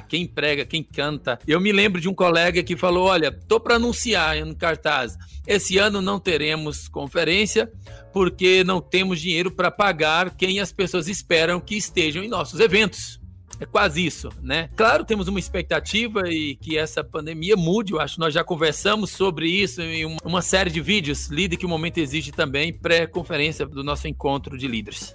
quem 0.08 0.26
prega, 0.26 0.66
quem 0.66 0.82
canta. 0.82 1.38
Eu 1.48 1.60
me 1.60 1.72
lembro 1.72 2.00
de 2.00 2.08
um 2.08 2.14
colega 2.14 2.64
que 2.64 2.78
falou: 2.78 3.08
Olha, 3.08 3.32
tô 3.32 3.60
para 3.60 3.76
anunciar 3.76 4.38
no 4.46 4.56
cartaz. 4.56 5.18
Esse 5.46 5.78
ano 5.78 6.02
não 6.02 6.20
teremos 6.20 6.88
conferência 6.88 7.72
porque 8.14 8.64
não 8.64 8.80
temos 8.80 9.20
dinheiro 9.20 9.52
para 9.52 9.70
pagar 9.70 10.36
quem 10.36 10.60
as 10.60 10.72
pessoas 10.72 11.08
esperam 11.08 11.60
que 11.60 11.76
estejam 11.76 12.24
em 12.24 12.30
nossos 12.30 12.60
eventos. 12.60 13.20
É 13.60 13.66
quase 13.66 14.06
isso, 14.06 14.30
né? 14.42 14.70
Claro, 14.76 15.06
temos 15.06 15.28
uma 15.28 15.40
expectativa 15.40 16.22
e 16.30 16.56
que 16.56 16.78
essa 16.78 17.04
pandemia 17.04 17.56
mude. 17.56 17.94
Eu 17.94 18.00
acho 18.00 18.16
que 18.16 18.20
nós 18.20 18.34
já 18.34 18.44
conversamos 18.44 19.12
sobre 19.12 19.48
isso 19.48 19.82
em 19.82 20.18
uma 20.24 20.42
série 20.42 20.70
de 20.70 20.82
vídeos. 20.82 21.28
Líder 21.28 21.58
que 21.58 21.66
o 21.66 21.70
momento 21.70 21.98
exige 21.98 22.32
também, 22.32 22.74
pré-conferência 22.74 23.66
do 23.66 23.84
nosso 23.84 24.08
encontro 24.08 24.58
de 24.58 24.68
líderes. 24.68 25.14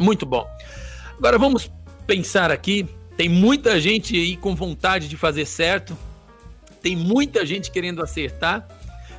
Muito 0.00 0.24
bom. 0.24 0.46
Agora 1.18 1.38
vamos 1.38 1.70
pensar 2.06 2.50
aqui 2.50 2.86
tem 3.16 3.28
muita 3.28 3.80
gente 3.80 4.16
aí 4.16 4.36
com 4.36 4.54
vontade 4.54 5.08
de 5.08 5.16
fazer 5.16 5.44
certo, 5.46 5.96
tem 6.80 6.96
muita 6.96 7.46
gente 7.46 7.70
querendo 7.70 8.02
acertar. 8.02 8.66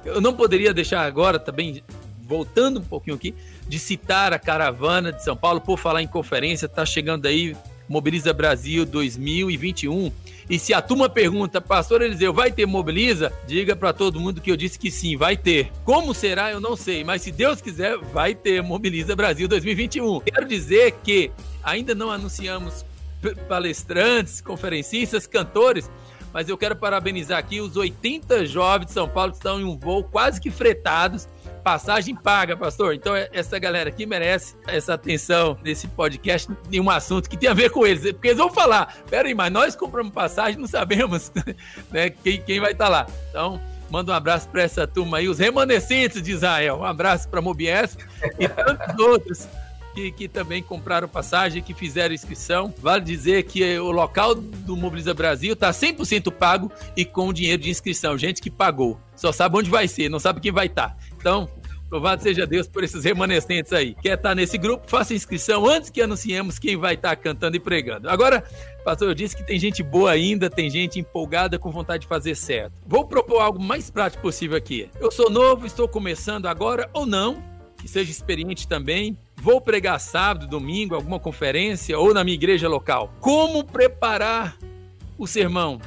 Eu 0.04 0.20
não 0.20 0.34
poderia 0.34 0.74
deixar 0.74 1.02
agora 1.06 1.40
também, 1.40 1.84
voltando 2.22 2.80
um 2.80 2.84
pouquinho 2.84 3.16
aqui, 3.16 3.34
de 3.68 3.80
citar 3.80 4.34
a 4.34 4.40
caravana 4.40 5.12
de 5.12 5.24
São 5.24 5.36
Paulo, 5.36 5.62
por 5.62 5.78
falar 5.78 6.02
em 6.02 6.08
conferência, 6.08 6.66
está 6.66 6.86
chegando 6.86 7.26
aí, 7.26 7.56
Mobiliza 7.88 8.34
Brasil 8.34 8.86
2021. 8.86 10.12
E 10.50 10.60
se 10.60 10.74
a 10.74 10.82
turma 10.82 11.08
pergunta, 11.08 11.62
pastor 11.62 12.02
Eliseu, 12.02 12.34
vai 12.34 12.52
ter 12.52 12.66
Mobiliza? 12.66 13.32
Diga 13.48 13.76
para 13.76 13.94
todo 13.94 14.20
mundo 14.20 14.42
que 14.42 14.52
eu 14.52 14.58
disse 14.58 14.78
que 14.78 14.92
sim, 14.92 15.16
vai 15.16 15.38
ter. 15.38 15.72
Como 15.86 16.14
será, 16.14 16.52
eu 16.52 16.60
não 16.60 16.76
sei, 16.76 17.04
mas 17.04 17.22
se 17.22 17.32
Deus 17.32 17.62
quiser, 17.62 17.98
vai 17.98 18.36
ter 18.36 18.62
Mobiliza 18.62 19.16
Brasil 19.16 19.48
2021. 19.48 20.20
Quero 20.20 20.46
dizer 20.46 20.96
que 21.04 21.32
ainda 21.64 21.96
não 21.96 22.12
anunciamos 22.12 22.86
palestrantes, 23.48 24.42
conferencistas, 24.42 25.28
cantores, 25.28 25.90
mas 26.34 26.50
eu 26.50 26.58
quero 26.58 26.76
parabenizar 26.76 27.38
aqui 27.38 27.62
os 27.62 27.78
80 27.78 28.46
jovens 28.48 28.88
de 28.88 28.94
São 28.94 29.08
Paulo 29.08 29.32
que 29.32 29.38
estão 29.38 29.62
em 29.62 29.64
um 29.64 29.78
voo 29.78 30.04
quase 30.04 30.42
que 30.42 30.50
fretados, 30.50 31.28
passagem 31.64 32.16
paga, 32.16 32.58
pastor. 32.58 32.96
Então 32.96 33.16
essa 33.16 33.60
galera 33.60 33.90
aqui 33.90 34.06
merece 34.06 34.56
essa 34.68 34.96
atenção 34.96 35.56
nesse 35.64 35.88
podcast 35.88 36.52
em 36.72 36.80
um 36.80 36.90
assunto 36.90 37.30
que 37.30 37.38
tem 37.38 37.50
a 37.50 37.54
ver 37.54 37.70
com 37.70 37.86
eles, 37.86 38.12
porque 38.12 38.30
eles 38.30 38.40
vão 38.40 38.52
falar, 38.52 38.98
peraí, 39.08 39.36
mas 39.36 39.52
nós 39.52 39.76
compramos 39.76 40.12
passagem, 40.12 40.60
não 40.60 40.68
sabemos 40.68 41.32
né, 41.92 42.10
quem, 42.10 42.42
quem 42.42 42.60
vai 42.60 42.72
estar 42.72 42.86
tá 42.86 42.90
lá. 42.90 43.08
Então, 43.30 43.62
manda 43.92 44.12
um 44.12 44.16
abraço 44.16 44.50
para 44.50 44.64
essa 44.64 44.88
turma 44.88 45.18
aí, 45.18 45.30
os 45.30 45.38
remanescentes 45.38 46.20
de 46.20 46.32
Israel. 46.32 46.80
Um 46.80 46.84
abraço 46.84 47.30
para 47.30 47.42
Mobies 47.42 47.96
e 48.40 48.50
tantos 48.50 48.98
outros 48.98 49.48
que, 49.94 50.12
que 50.12 50.28
também 50.28 50.62
compraram 50.62 51.08
passagem, 51.08 51.62
que 51.62 51.74
fizeram 51.74 52.14
inscrição. 52.14 52.74
Vale 52.80 53.04
dizer 53.04 53.44
que 53.44 53.78
o 53.80 53.92
local 53.92 54.36
do 54.36 54.76
Mobiliza 54.76 55.14
Brasil 55.14 55.54
está 55.54 55.72
100% 55.72 56.32
pago 56.32 56.72
e 56.96 57.06
com 57.06 57.32
dinheiro 57.32 57.62
de 57.62 57.70
inscrição. 57.70 58.18
Gente 58.18 58.42
que 58.42 58.50
pagou. 58.50 59.00
Só 59.16 59.32
sabe 59.32 59.58
onde 59.58 59.70
vai 59.70 59.88
ser, 59.88 60.10
não 60.10 60.20
sabe 60.20 60.42
quem 60.42 60.52
vai 60.52 60.66
estar. 60.66 60.90
Tá. 60.90 60.98
Então, 61.18 61.50
Louvado 61.94 62.24
seja 62.24 62.48
Deus 62.48 62.68
por 62.68 62.84
esses 62.84 63.04
remanescentes 63.04 63.72
aí. 63.72 63.94
Quer 63.94 64.16
estar 64.16 64.30
tá 64.30 64.36
nesse 64.36 64.58
grupo? 64.58 64.90
Faça 64.90 65.14
inscrição 65.14 65.68
antes 65.68 65.92
que 65.92 66.02
anunciemos 66.02 66.58
quem 66.58 66.76
vai 66.76 66.96
estar 66.96 67.10
tá 67.10 67.16
cantando 67.16 67.56
e 67.56 67.60
pregando. 67.60 68.10
Agora, 68.10 68.44
pastor, 68.84 69.10
eu 69.10 69.14
disse 69.14 69.38
que 69.38 69.46
tem 69.46 69.60
gente 69.60 69.84
boa 69.84 70.10
ainda, 70.10 70.50
tem 70.50 70.72
gente 70.72 71.00
empolgada 71.00 71.60
com 71.60 71.70
vontade 71.70 72.02
de 72.02 72.08
fazer 72.08 72.34
certo. 72.34 72.74
Vou 72.84 73.06
propor 73.06 73.42
algo 73.42 73.62
mais 73.62 73.92
prático 73.92 74.24
possível 74.24 74.58
aqui. 74.58 74.90
Eu 75.00 75.12
sou 75.12 75.30
novo, 75.30 75.68
estou 75.68 75.88
começando 75.88 76.48
agora 76.48 76.90
ou 76.94 77.06
não, 77.06 77.44
que 77.78 77.88
seja 77.88 78.10
experiente 78.10 78.68
também. 78.68 79.16
Vou 79.44 79.60
pregar 79.60 80.00
sábado, 80.00 80.48
domingo, 80.48 80.96
alguma 80.96 81.20
conferência 81.20 82.00
ou 82.00 82.14
na 82.14 82.24
minha 82.24 82.34
igreja 82.34 82.70
local. 82.70 83.14
Como 83.20 83.62
preparar 83.62 84.58
o 85.18 85.28
sermão? 85.28 85.82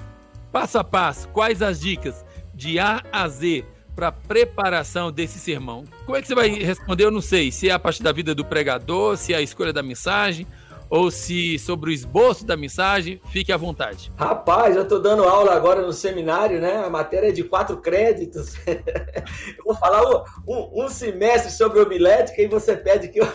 Passo 0.53 0.79
a 0.79 0.85
passo, 0.85 1.27
quais 1.29 1.63
as 1.63 1.81
dicas 1.81 2.23
de 2.55 2.79
A 2.79 3.03
a 3.11 3.27
Z 3.27 3.65
para 3.95 4.13
preparação 4.13 5.11
desse 5.11 5.39
sermão? 5.39 5.85
Como 6.05 6.19
é 6.19 6.21
que 6.21 6.29
você 6.29 6.35
vai 6.35 6.51
responder? 6.51 7.05
Eu 7.05 7.11
não 7.11 7.23
sei 7.23 7.51
se 7.51 7.71
é 7.71 7.73
a 7.73 7.79
partir 7.79 8.03
da 8.03 8.13
vida 8.13 8.35
do 8.35 8.45
pregador, 8.45 9.17
se 9.17 9.33
é 9.33 9.39
a 9.39 9.41
escolha 9.41 9.73
da 9.73 9.83
mensagem 9.83 10.47
ou 10.89 11.11
se 11.11 11.59
sobre 11.59 11.91
o 11.91 11.93
esboço 11.93 12.45
da 12.45 12.57
mensagem, 12.57 13.21
fique 13.31 13.53
à 13.53 13.57
vontade. 13.57 14.13
Rapaz, 14.17 14.77
eu 14.77 14.83
estou 14.83 15.01
dando 15.01 15.25
aula 15.25 15.55
agora 15.55 15.83
no 15.83 15.93
seminário, 15.93 16.61
né? 16.61 16.77
A 16.85 16.91
matéria 16.91 17.29
é 17.29 17.33
de 17.33 17.45
quatro 17.45 17.79
créditos. 17.79 18.55
eu 18.67 19.65
vou 19.65 19.75
falar 19.75 20.03
um, 20.09 20.25
um, 20.47 20.85
um, 20.85 20.89
semestre 20.89 21.51
sobre 21.51 21.81
homilética 21.81 22.41
e 22.41 22.47
você 22.47 22.77
pede 22.77 23.09
que 23.09 23.21
eu, 23.21 23.29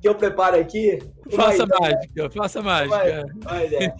que 0.00 0.08
eu 0.08 0.14
prepare 0.14 0.58
aqui. 0.58 0.98
Faça 1.30 1.66
vai, 1.66 1.80
mágica, 1.80 2.30
faça 2.30 2.62
mágica. 2.62 3.26
Vai, 3.42 3.68
vai, 3.68 3.74
é. 3.76 3.94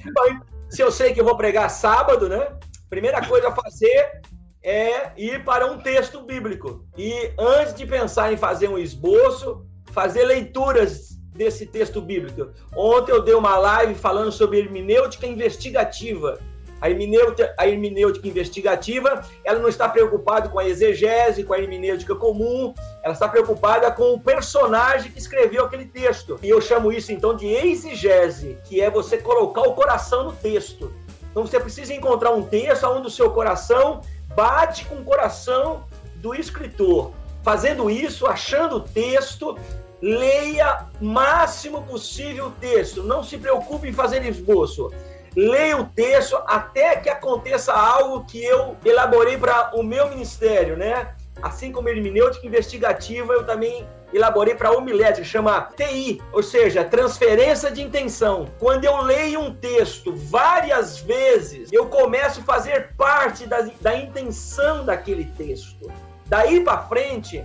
se 0.69 0.83
eu 0.83 0.91
sei 0.91 1.13
que 1.13 1.21
eu 1.21 1.25
vou 1.25 1.37
pregar 1.37 1.69
sábado, 1.71 2.29
né? 2.29 2.49
Primeira 2.89 3.27
coisa 3.27 3.49
a 3.49 3.53
fazer 3.53 4.23
é 4.63 5.13
ir 5.17 5.45
para 5.45 5.71
um 5.71 5.79
texto 5.79 6.23
bíblico. 6.23 6.87
E 6.97 7.33
antes 7.39 7.75
de 7.75 7.85
pensar 7.87 8.33
em 8.33 8.37
fazer 8.37 8.69
um 8.69 8.79
esboço, 8.79 9.67
fazer 9.93 10.25
leituras 10.25 11.14
desse 11.35 11.67
texto 11.67 12.01
bíblico. 12.01 12.49
Ontem 12.77 13.13
eu 13.13 13.21
dei 13.21 13.35
uma 13.35 13.57
live 13.59 13.95
falando 13.95 14.31
sobre 14.31 14.61
hermenêutica 14.61 15.27
investigativa. 15.27 16.39
A 16.81 16.91
hermenêutica, 16.91 17.55
a 17.57 17.67
hermenêutica 17.67 18.29
investigativa, 18.29 19.23
ela 19.43 19.59
não 19.59 19.69
está 19.69 19.89
preocupada 19.89 20.49
com 20.49 20.59
a 20.59 20.69
exegese, 20.69 21.43
com 21.43 21.55
a 21.55 21.59
hermenêutica 21.59 22.15
comum, 22.15 22.75
ela 23.03 23.15
está 23.15 23.27
preocupada 23.27 23.91
com 23.91 24.13
o 24.13 24.21
personagem 24.21 25.11
que 25.11 25.19
escreveu 25.19 25.65
aquele 25.65 25.87
texto. 25.87 26.39
E 26.43 26.49
eu 26.49 26.61
chamo 26.61 26.93
isso 26.93 27.11
então 27.11 27.35
de 27.35 27.47
exegese, 27.47 28.59
que 28.65 28.83
é 28.83 28.91
você 28.91 29.17
colocar 29.17 29.63
o 29.63 29.73
coração 29.73 30.25
no 30.25 30.33
texto. 30.33 30.93
Então 31.31 31.47
você 31.47 31.59
precisa 31.59 31.95
encontrar 31.95 32.33
um 32.33 32.43
texto 32.43 32.85
onde 32.85 33.07
o 33.07 33.11
seu 33.11 33.31
coração 33.31 34.03
bate 34.37 34.85
com 34.85 34.97
o 34.97 35.05
coração 35.05 35.85
do 36.17 36.35
escritor. 36.35 37.13
Fazendo 37.43 37.91
isso, 37.91 38.27
achando 38.27 38.77
o 38.77 38.81
texto, 38.81 39.59
leia 40.05 40.87
máximo 41.01 41.83
possível 41.83 42.49
o 42.49 42.51
texto. 42.51 43.03
Não 43.03 43.25
se 43.25 43.39
preocupe 43.39 43.89
em 43.89 43.93
fazer 43.93 44.23
esboço. 44.27 44.93
Leia 45.35 45.79
o 45.79 45.87
texto 45.87 46.37
até 46.47 46.97
que 46.97 47.09
aconteça 47.09 47.73
algo 47.73 48.25
que 48.27 48.45
eu 48.45 48.77
elaborei 48.85 49.39
para 49.39 49.71
o 49.75 49.83
meu 49.83 50.11
ministério, 50.11 50.77
né? 50.77 51.15
Assim 51.43 51.73
como 51.73 51.89
hermenêutica 51.89 52.47
investigativa, 52.47 53.33
eu 53.33 53.45
também 53.45 53.89
elaborei 54.13 54.55
para 54.55 54.71
homilética, 54.71 55.25
chama 55.25 55.71
TI, 55.75 56.23
ou 56.33 56.43
seja, 56.43 56.85
transferência 56.85 57.71
de 57.71 57.83
intenção. 57.83 58.47
Quando 58.61 58.85
eu 58.85 59.01
leio 59.03 59.41
um 59.41 59.55
texto 59.55 60.15
várias 60.15 61.01
vezes, 61.01 61.73
eu 61.73 61.87
começo 61.87 62.41
a 62.41 62.45
fazer 62.45 62.91
parte 62.97 63.47
da, 63.47 63.69
da 63.81 63.97
intenção 63.97 64.85
daquele 64.85 65.25
texto. 65.37 65.91
Daí 66.27 66.61
para 66.61 66.83
frente, 66.83 67.43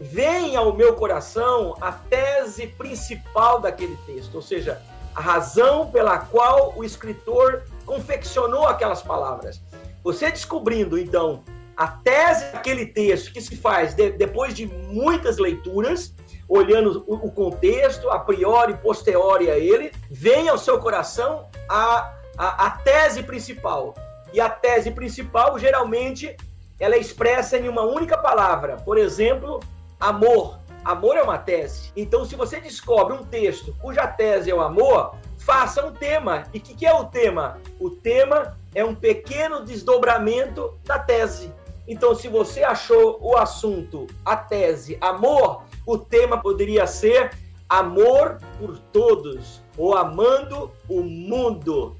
vem 0.00 0.56
ao 0.56 0.74
meu 0.74 0.94
coração 0.94 1.76
a 1.80 1.92
tese 1.92 2.66
principal 2.66 3.60
daquele 3.60 3.96
texto, 4.06 4.34
ou 4.34 4.42
seja, 4.42 4.80
a 5.14 5.20
razão 5.20 5.90
pela 5.90 6.18
qual 6.18 6.74
o 6.76 6.84
escritor 6.84 7.62
confeccionou 7.86 8.66
aquelas 8.66 9.02
palavras. 9.02 9.60
Você 10.02 10.30
descobrindo, 10.30 10.98
então, 10.98 11.44
a 11.76 11.88
tese 11.88 12.52
daquele 12.52 12.86
texto 12.86 13.32
que 13.32 13.40
se 13.40 13.56
faz 13.56 13.94
de, 13.94 14.10
depois 14.10 14.54
de 14.54 14.66
muitas 14.66 15.38
leituras, 15.38 16.14
olhando 16.48 17.04
o, 17.06 17.26
o, 17.26 17.30
contexto, 17.30 18.10
a 18.10 18.18
priori, 18.18 18.74
posteriori 18.74 19.50
a 19.50 19.56
ele, 19.56 19.92
vem 20.10 20.48
ao 20.48 20.58
seu 20.58 20.78
coração 20.78 21.46
a, 21.68 22.12
a, 22.36 22.66
a 22.66 22.70
tese 22.70 23.22
principal. 23.22 23.94
E 24.32 24.40
a 24.40 24.48
tese 24.48 24.90
principal, 24.90 25.58
geralmente, 25.58 26.36
ela 26.78 26.96
é 26.96 26.98
expressa 26.98 27.56
em 27.56 27.68
uma 27.68 27.82
única 27.82 28.18
palavra. 28.18 28.76
Por 28.76 28.98
exemplo, 28.98 29.60
amor. 30.04 30.58
Amor 30.84 31.16
é 31.16 31.22
uma 31.22 31.38
tese. 31.38 31.90
Então, 31.96 32.26
se 32.26 32.36
você 32.36 32.60
descobre 32.60 33.16
um 33.16 33.24
texto 33.24 33.74
cuja 33.80 34.06
tese 34.06 34.50
é 34.50 34.54
o 34.54 34.60
amor, 34.60 35.14
faça 35.38 35.84
um 35.84 35.92
tema. 35.92 36.44
E 36.52 36.58
o 36.58 36.60
que, 36.60 36.74
que 36.74 36.86
é 36.86 36.92
o 36.92 37.06
tema? 37.06 37.58
O 37.80 37.88
tema 37.88 38.56
é 38.74 38.84
um 38.84 38.94
pequeno 38.94 39.64
desdobramento 39.64 40.78
da 40.84 40.98
tese. 40.98 41.50
Então, 41.88 42.14
se 42.14 42.28
você 42.28 42.62
achou 42.62 43.18
o 43.20 43.34
assunto, 43.36 44.06
a 44.24 44.36
tese, 44.36 44.98
amor, 45.00 45.62
o 45.86 45.96
tema 45.96 46.38
poderia 46.38 46.86
ser 46.86 47.30
amor 47.68 48.38
por 48.58 48.78
todos, 48.78 49.62
ou 49.76 49.96
amando 49.96 50.70
o 50.88 51.02
mundo. 51.02 51.96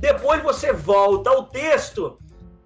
Depois 0.00 0.42
você 0.42 0.72
volta 0.72 1.30
ao 1.30 1.44
texto, 1.44 2.18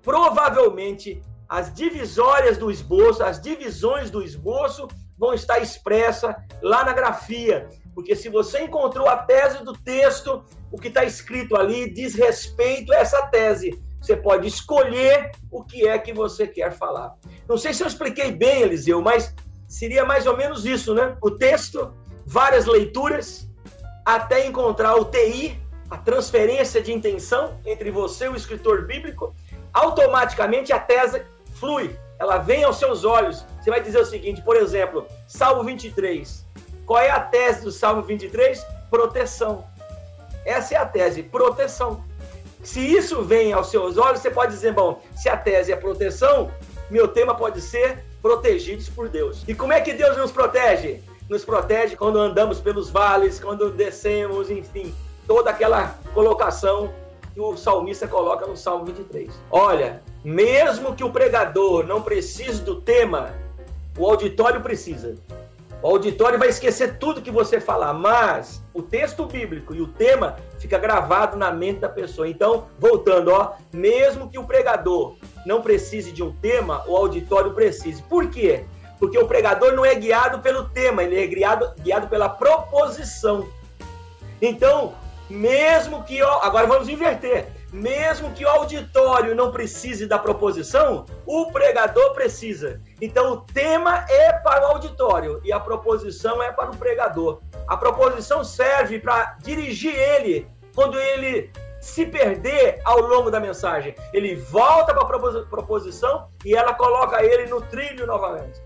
provavelmente 0.02 1.22
as 1.52 1.70
divisórias 1.74 2.56
do 2.56 2.70
esboço, 2.70 3.22
as 3.22 3.38
divisões 3.38 4.10
do 4.10 4.22
esboço 4.22 4.88
vão 5.18 5.34
estar 5.34 5.58
expressas 5.58 6.34
lá 6.62 6.82
na 6.82 6.94
grafia. 6.94 7.68
Porque 7.94 8.16
se 8.16 8.30
você 8.30 8.62
encontrou 8.62 9.06
a 9.06 9.18
tese 9.18 9.62
do 9.62 9.74
texto, 9.74 10.42
o 10.70 10.78
que 10.78 10.88
está 10.88 11.04
escrito 11.04 11.54
ali 11.54 11.92
diz 11.92 12.14
respeito 12.14 12.90
a 12.94 12.96
essa 12.96 13.26
tese. 13.26 13.78
Você 14.00 14.16
pode 14.16 14.48
escolher 14.48 15.32
o 15.50 15.62
que 15.62 15.86
é 15.86 15.98
que 15.98 16.14
você 16.14 16.46
quer 16.46 16.72
falar. 16.72 17.16
Não 17.46 17.58
sei 17.58 17.74
se 17.74 17.82
eu 17.82 17.86
expliquei 17.86 18.32
bem, 18.32 18.62
Eliseu, 18.62 19.02
mas 19.02 19.34
seria 19.68 20.06
mais 20.06 20.26
ou 20.26 20.34
menos 20.34 20.64
isso, 20.64 20.94
né? 20.94 21.18
O 21.20 21.32
texto, 21.32 21.92
várias 22.24 22.64
leituras, 22.64 23.46
até 24.06 24.46
encontrar 24.46 24.94
o 24.96 25.04
TI, 25.04 25.60
a 25.90 25.98
transferência 25.98 26.80
de 26.80 26.94
intenção 26.94 27.60
entre 27.66 27.90
você 27.90 28.24
e 28.24 28.28
o 28.30 28.36
escritor 28.36 28.86
bíblico, 28.86 29.34
automaticamente 29.70 30.72
a 30.72 30.80
tese 30.80 31.22
flui, 31.62 31.96
ela 32.18 32.38
vem 32.38 32.64
aos 32.64 32.76
seus 32.78 33.04
olhos. 33.04 33.44
Você 33.60 33.70
vai 33.70 33.80
dizer 33.80 34.00
o 34.00 34.04
seguinte, 34.04 34.42
por 34.42 34.56
exemplo, 34.56 35.06
Salmo 35.28 35.62
23. 35.62 36.44
Qual 36.84 36.98
é 36.98 37.08
a 37.08 37.20
tese 37.20 37.62
do 37.62 37.70
Salmo 37.70 38.02
23? 38.02 38.66
Proteção. 38.90 39.64
Essa 40.44 40.74
é 40.74 40.76
a 40.76 40.84
tese, 40.84 41.22
proteção. 41.22 42.04
Se 42.64 42.80
isso 42.80 43.22
vem 43.22 43.52
aos 43.52 43.70
seus 43.70 43.96
olhos, 43.96 44.20
você 44.20 44.30
pode 44.30 44.50
dizer, 44.50 44.72
bom, 44.72 45.00
se 45.14 45.28
a 45.28 45.36
tese 45.36 45.70
é 45.72 45.76
proteção, 45.76 46.50
meu 46.90 47.06
tema 47.06 47.32
pode 47.32 47.60
ser 47.60 48.04
protegidos 48.20 48.88
por 48.88 49.08
Deus. 49.08 49.44
E 49.46 49.54
como 49.54 49.72
é 49.72 49.80
que 49.80 49.92
Deus 49.92 50.16
nos 50.16 50.32
protege? 50.32 51.00
Nos 51.30 51.44
protege 51.44 51.94
quando 51.94 52.18
andamos 52.18 52.58
pelos 52.58 52.90
vales, 52.90 53.38
quando 53.38 53.70
descemos, 53.70 54.50
enfim, 54.50 54.92
toda 55.28 55.50
aquela 55.50 55.96
colocação 56.12 56.92
que 57.32 57.40
o 57.40 57.56
salmista 57.56 58.08
coloca 58.08 58.48
no 58.48 58.56
Salmo 58.56 58.84
23. 58.86 59.30
Olha, 59.48 60.02
mesmo 60.24 60.94
que 60.94 61.04
o 61.04 61.10
pregador 61.10 61.86
não 61.86 62.02
precise 62.02 62.62
do 62.62 62.80
tema, 62.80 63.34
o 63.96 64.06
auditório 64.06 64.60
precisa. 64.60 65.16
O 65.82 65.88
auditório 65.88 66.38
vai 66.38 66.48
esquecer 66.48 66.98
tudo 66.98 67.20
que 67.20 67.30
você 67.30 67.60
falar, 67.60 67.92
mas 67.92 68.62
o 68.72 68.80
texto 68.80 69.26
bíblico 69.26 69.74
e 69.74 69.80
o 69.80 69.88
tema 69.88 70.36
fica 70.60 70.78
gravado 70.78 71.36
na 71.36 71.50
mente 71.50 71.80
da 71.80 71.88
pessoa. 71.88 72.28
Então, 72.28 72.68
voltando, 72.78 73.32
ó, 73.32 73.54
mesmo 73.72 74.30
que 74.30 74.38
o 74.38 74.44
pregador 74.44 75.16
não 75.44 75.60
precise 75.60 76.12
de 76.12 76.22
um 76.22 76.30
tema, 76.36 76.84
o 76.86 76.96
auditório 76.96 77.52
precise. 77.52 78.00
Por 78.02 78.30
quê? 78.30 78.64
Porque 79.00 79.18
o 79.18 79.26
pregador 79.26 79.72
não 79.72 79.84
é 79.84 79.92
guiado 79.96 80.38
pelo 80.38 80.68
tema, 80.68 81.02
ele 81.02 81.20
é 81.20 81.26
guiado, 81.26 81.72
guiado 81.80 82.06
pela 82.06 82.28
proposição. 82.28 83.48
Então, 84.40 84.94
mesmo 85.28 86.04
que. 86.04 86.22
Agora 86.22 86.68
vamos 86.68 86.88
inverter. 86.88 87.48
Mesmo 87.72 88.32
que 88.32 88.44
o 88.44 88.48
auditório 88.48 89.34
não 89.34 89.50
precise 89.50 90.06
da 90.06 90.18
proposição, 90.18 91.06
o 91.24 91.50
pregador 91.50 92.12
precisa. 92.12 92.80
Então, 93.00 93.32
o 93.32 93.36
tema 93.38 94.04
é 94.10 94.32
para 94.34 94.68
o 94.68 94.72
auditório 94.72 95.40
e 95.42 95.50
a 95.50 95.58
proposição 95.58 96.42
é 96.42 96.52
para 96.52 96.70
o 96.70 96.76
pregador. 96.76 97.40
A 97.66 97.76
proposição 97.76 98.44
serve 98.44 98.98
para 98.98 99.38
dirigir 99.42 99.94
ele 99.94 100.46
quando 100.74 100.98
ele 100.98 101.50
se 101.80 102.04
perder 102.04 102.80
ao 102.84 103.00
longo 103.00 103.30
da 103.30 103.40
mensagem. 103.40 103.94
Ele 104.12 104.36
volta 104.36 104.94
para 104.94 105.02
a 105.02 105.44
proposição 105.46 106.28
e 106.44 106.54
ela 106.54 106.74
coloca 106.74 107.24
ele 107.24 107.46
no 107.46 107.62
trilho 107.62 108.06
novamente. 108.06 108.60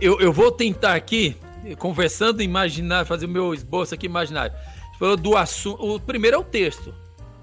Eu, 0.00 0.20
eu 0.20 0.32
vou 0.32 0.52
tentar 0.52 0.94
aqui, 0.94 1.36
conversando, 1.78 2.42
imaginar, 2.42 3.06
fazer 3.06 3.24
o 3.24 3.28
meu 3.28 3.54
esboço 3.54 3.94
aqui 3.94 4.06
imaginário 4.06 4.54
falou 4.98 5.16
do 5.16 5.36
assunto. 5.36 5.94
O 5.94 6.00
primeiro 6.00 6.36
é 6.36 6.40
o 6.40 6.44
texto, 6.44 6.94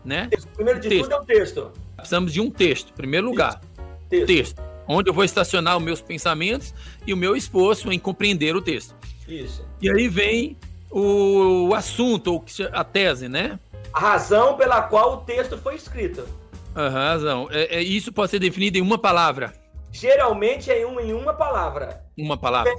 né? 0.03 0.29
Primeiro 0.55 0.79
de 0.79 0.89
texto. 0.89 1.03
tudo 1.03 1.13
é 1.13 1.19
o 1.19 1.25
texto. 1.25 1.71
Precisamos 1.95 2.33
de 2.33 2.41
um 2.41 2.49
texto, 2.49 2.93
primeiro 2.93 3.27
lugar. 3.27 3.61
Texto. 4.09 4.27
texto. 4.27 4.61
Onde 4.87 5.09
eu 5.09 5.13
vou 5.13 5.23
estacionar 5.23 5.77
os 5.77 5.83
meus 5.83 6.01
pensamentos 6.01 6.73
e 7.05 7.13
o 7.13 7.17
meu 7.17 7.35
esforço 7.35 7.91
em 7.91 7.99
compreender 7.99 8.55
o 8.55 8.61
texto. 8.61 8.95
Isso. 9.27 9.65
E 9.81 9.89
aí 9.89 10.07
vem 10.07 10.57
o, 10.89 11.69
o 11.69 11.73
assunto, 11.73 12.43
a 12.73 12.83
tese, 12.83 13.29
né? 13.29 13.59
A 13.93 13.99
razão 13.99 14.57
pela 14.57 14.81
qual 14.81 15.13
o 15.13 15.17
texto 15.17 15.57
foi 15.57 15.75
escrito. 15.75 16.27
A 16.75 16.89
razão. 16.89 17.47
É, 17.51 17.77
é, 17.77 17.81
isso 17.81 18.11
pode 18.11 18.31
ser 18.31 18.39
definido 18.39 18.77
em 18.77 18.81
uma 18.81 18.97
palavra. 18.97 19.53
Geralmente 19.91 20.71
é 20.71 20.81
em 20.81 20.85
uma, 20.85 21.01
em 21.01 21.13
uma 21.13 21.33
palavra. 21.33 22.03
Uma 22.17 22.37
palavra. 22.37 22.71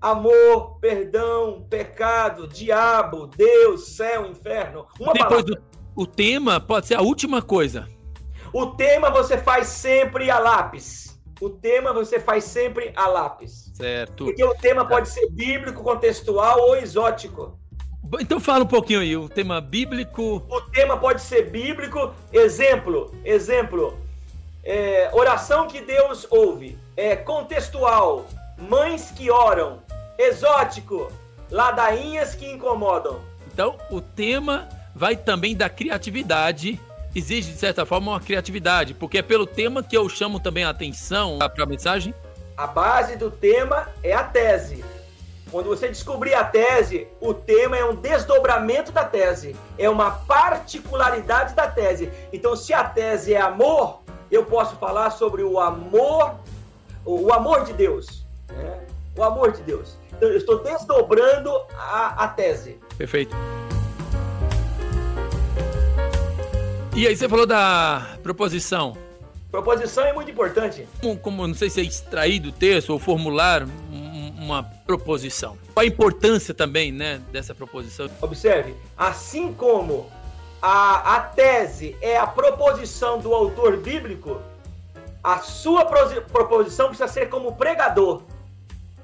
Amor, 0.00 0.78
perdão, 0.80 1.64
pecado, 1.68 2.48
diabo, 2.48 3.26
Deus, 3.26 3.88
céu, 3.88 4.26
inferno. 4.26 4.86
Uma 4.98 5.12
Depois 5.12 5.44
palavra. 5.44 5.54
do 5.54 5.69
o 5.94 6.06
tema 6.06 6.60
pode 6.60 6.86
ser 6.86 6.94
a 6.94 7.02
última 7.02 7.42
coisa. 7.42 7.88
O 8.52 8.66
tema 8.66 9.10
você 9.10 9.38
faz 9.38 9.66
sempre 9.66 10.30
a 10.30 10.38
lápis. 10.38 11.20
O 11.40 11.48
tema 11.48 11.92
você 11.92 12.20
faz 12.20 12.44
sempre 12.44 12.92
a 12.94 13.06
lápis. 13.06 13.70
Certo. 13.74 14.26
Porque 14.26 14.44
o 14.44 14.54
tema 14.54 14.84
pode 14.84 15.08
ser 15.08 15.30
bíblico, 15.30 15.82
contextual 15.82 16.60
ou 16.60 16.76
exótico. 16.76 17.58
Então 18.18 18.40
fala 18.40 18.64
um 18.64 18.66
pouquinho 18.66 19.00
aí, 19.00 19.16
o 19.16 19.28
tema 19.28 19.60
bíblico. 19.60 20.42
O 20.48 20.60
tema 20.72 20.96
pode 20.96 21.22
ser 21.22 21.50
bíblico. 21.50 22.12
Exemplo, 22.32 23.14
exemplo. 23.24 23.96
É, 24.64 25.08
oração 25.12 25.66
que 25.66 25.80
Deus 25.80 26.26
ouve. 26.30 26.76
É 26.96 27.16
contextual. 27.16 28.26
Mães 28.58 29.10
que 29.10 29.30
oram. 29.30 29.78
Exótico. 30.18 31.10
Ladainhas 31.50 32.34
que 32.34 32.50
incomodam. 32.50 33.20
Então, 33.52 33.76
o 33.90 34.00
tema 34.00 34.68
vai 34.94 35.16
também 35.16 35.56
da 35.56 35.68
criatividade. 35.68 36.80
Exige, 37.14 37.52
de 37.52 37.58
certa 37.58 37.84
forma, 37.84 38.12
uma 38.12 38.20
criatividade, 38.20 38.94
porque 38.94 39.18
é 39.18 39.22
pelo 39.22 39.46
tema 39.46 39.82
que 39.82 39.96
eu 39.96 40.08
chamo 40.08 40.38
também 40.38 40.64
a 40.64 40.70
atenção 40.70 41.38
para 41.38 41.64
a 41.64 41.66
mensagem. 41.66 42.14
A 42.56 42.66
base 42.66 43.16
do 43.16 43.30
tema 43.30 43.88
é 44.02 44.12
a 44.12 44.22
tese. 44.22 44.84
Quando 45.50 45.66
você 45.66 45.88
descobrir 45.88 46.34
a 46.34 46.44
tese, 46.44 47.08
o 47.20 47.34
tema 47.34 47.76
é 47.76 47.84
um 47.84 47.96
desdobramento 47.96 48.92
da 48.92 49.04
tese, 49.04 49.56
é 49.76 49.90
uma 49.90 50.12
particularidade 50.12 51.54
da 51.54 51.66
tese. 51.66 52.10
Então, 52.32 52.54
se 52.54 52.72
a 52.72 52.84
tese 52.84 53.34
é 53.34 53.40
amor, 53.40 54.00
eu 54.30 54.44
posso 54.44 54.76
falar 54.76 55.10
sobre 55.10 55.42
o 55.42 55.58
amor, 55.58 56.36
o 57.04 57.32
amor 57.32 57.64
de 57.64 57.72
Deus, 57.72 58.24
né? 58.48 58.80
o 59.16 59.24
amor 59.24 59.50
de 59.50 59.62
Deus. 59.62 59.96
Então, 60.12 60.28
eu 60.28 60.36
estou 60.36 60.62
desdobrando 60.62 61.50
a, 61.74 62.24
a 62.24 62.28
tese. 62.28 62.78
Perfeito. 62.96 63.34
E 66.94 67.06
aí, 67.06 67.16
você 67.16 67.28
falou 67.28 67.46
da 67.46 68.18
proposição. 68.22 68.96
Proposição 69.50 70.04
é 70.04 70.12
muito 70.12 70.30
importante. 70.30 70.86
Como, 71.00 71.16
como 71.16 71.46
não 71.46 71.54
sei 71.54 71.70
se 71.70 71.80
é 71.80 71.84
extrair 71.84 72.40
do 72.40 72.52
texto 72.52 72.90
ou 72.90 72.98
formular 72.98 73.66
uma 74.38 74.64
proposição. 74.64 75.56
Qual 75.72 75.84
a 75.84 75.86
importância 75.86 76.52
também 76.52 76.90
né, 76.90 77.20
dessa 77.30 77.54
proposição? 77.54 78.08
Observe, 78.20 78.74
assim 78.96 79.52
como 79.52 80.10
a, 80.60 81.16
a 81.16 81.20
tese 81.20 81.96
é 82.00 82.16
a 82.16 82.26
proposição 82.26 83.20
do 83.20 83.32
autor 83.32 83.76
bíblico, 83.76 84.40
a 85.22 85.38
sua 85.38 85.84
proposição 85.84 86.88
precisa 86.88 87.08
ser 87.08 87.28
como 87.28 87.54
pregador. 87.54 88.22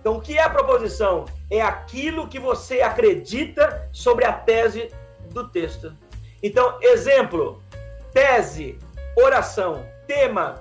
Então, 0.01 0.17
o 0.17 0.21
que 0.21 0.37
é 0.37 0.43
a 0.43 0.51
proposição? 0.51 1.25
É 1.51 1.61
aquilo 1.61 2.27
que 2.27 2.41
você 2.41 2.81
acredita 2.81 3.89
sobre 3.93 4.25
a 4.25 4.33
tese 4.33 4.91
do 5.31 5.49
texto. 5.49 5.93
Então, 6.43 6.79
exemplo: 6.81 7.63
tese, 8.17 8.79
oração, 9.15 9.87
tema, 10.07 10.55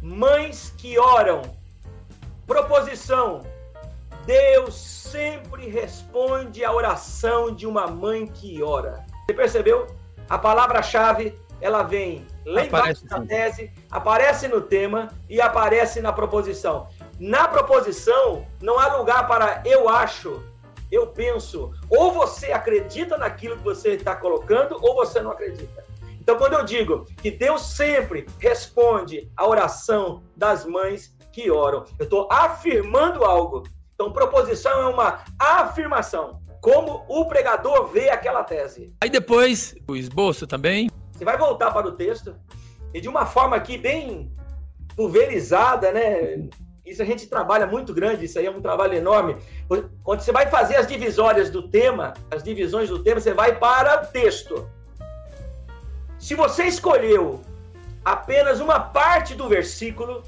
mães 0.00 0.72
que 0.78 0.96
oram, 1.00 1.42
proposição, 2.46 3.42
Deus 4.24 4.76
sempre 4.76 5.68
responde 5.68 6.64
à 6.64 6.72
oração 6.72 7.52
de 7.52 7.66
uma 7.66 7.88
mãe 7.88 8.28
que 8.28 8.62
ora. 8.62 9.04
Você 9.26 9.34
percebeu? 9.34 9.88
A 10.30 10.38
palavra-chave 10.38 11.36
ela 11.60 11.82
vem 11.82 12.24
lá 12.46 12.66
embaixo 12.66 13.04
da 13.06 13.20
tese, 13.20 13.72
aparece 13.90 14.46
no 14.46 14.60
tema 14.60 15.08
e 15.28 15.40
aparece 15.40 16.00
na 16.00 16.12
proposição. 16.12 16.86
Na 17.18 17.48
proposição, 17.48 18.46
não 18.60 18.78
há 18.78 18.96
lugar 18.96 19.26
para 19.26 19.60
eu 19.64 19.88
acho, 19.88 20.40
eu 20.88 21.08
penso. 21.08 21.74
Ou 21.90 22.12
você 22.12 22.52
acredita 22.52 23.18
naquilo 23.18 23.56
que 23.56 23.64
você 23.64 23.94
está 23.94 24.14
colocando, 24.14 24.78
ou 24.80 24.94
você 24.94 25.20
não 25.20 25.32
acredita. 25.32 25.90
Então, 26.22 26.38
quando 26.38 26.52
eu 26.52 26.64
digo 26.64 27.04
que 27.20 27.32
Deus 27.32 27.62
sempre 27.62 28.26
responde 28.38 29.28
à 29.36 29.44
oração 29.44 30.22
das 30.36 30.64
mães 30.64 31.12
que 31.32 31.50
oram, 31.50 31.84
eu 31.98 32.04
estou 32.04 32.28
afirmando 32.30 33.24
algo. 33.24 33.64
Então, 33.92 34.12
proposição 34.12 34.82
é 34.82 34.86
uma 34.86 35.24
afirmação. 35.36 36.40
Como 36.60 37.04
o 37.08 37.26
pregador 37.26 37.88
vê 37.88 38.08
aquela 38.08 38.44
tese. 38.44 38.94
Aí 39.00 39.10
depois, 39.10 39.74
o 39.88 39.96
esboço 39.96 40.46
também. 40.46 40.88
Você 41.10 41.24
vai 41.24 41.36
voltar 41.36 41.72
para 41.72 41.88
o 41.88 41.92
texto 41.92 42.36
e 42.94 43.00
de 43.00 43.08
uma 43.08 43.26
forma 43.26 43.56
aqui 43.56 43.76
bem 43.76 44.32
pulverizada, 44.94 45.90
né? 45.90 46.48
Isso 46.86 47.02
a 47.02 47.04
gente 47.04 47.26
trabalha 47.26 47.66
muito 47.66 47.92
grande, 47.92 48.26
isso 48.26 48.38
aí 48.38 48.46
é 48.46 48.50
um 48.50 48.62
trabalho 48.62 48.94
enorme. 48.94 49.38
Quando 50.04 50.20
você 50.20 50.30
vai 50.30 50.48
fazer 50.48 50.76
as 50.76 50.86
divisórias 50.86 51.50
do 51.50 51.68
tema, 51.68 52.12
as 52.30 52.44
divisões 52.44 52.88
do 52.88 53.02
tema, 53.02 53.20
você 53.20 53.34
vai 53.34 53.58
para 53.58 54.04
o 54.04 54.06
texto. 54.06 54.70
Se 56.22 56.34
você 56.34 56.64
escolheu 56.64 57.42
apenas 58.02 58.60
uma 58.60 58.80
parte 58.80 59.34
do 59.34 59.46
versículo, 59.46 60.24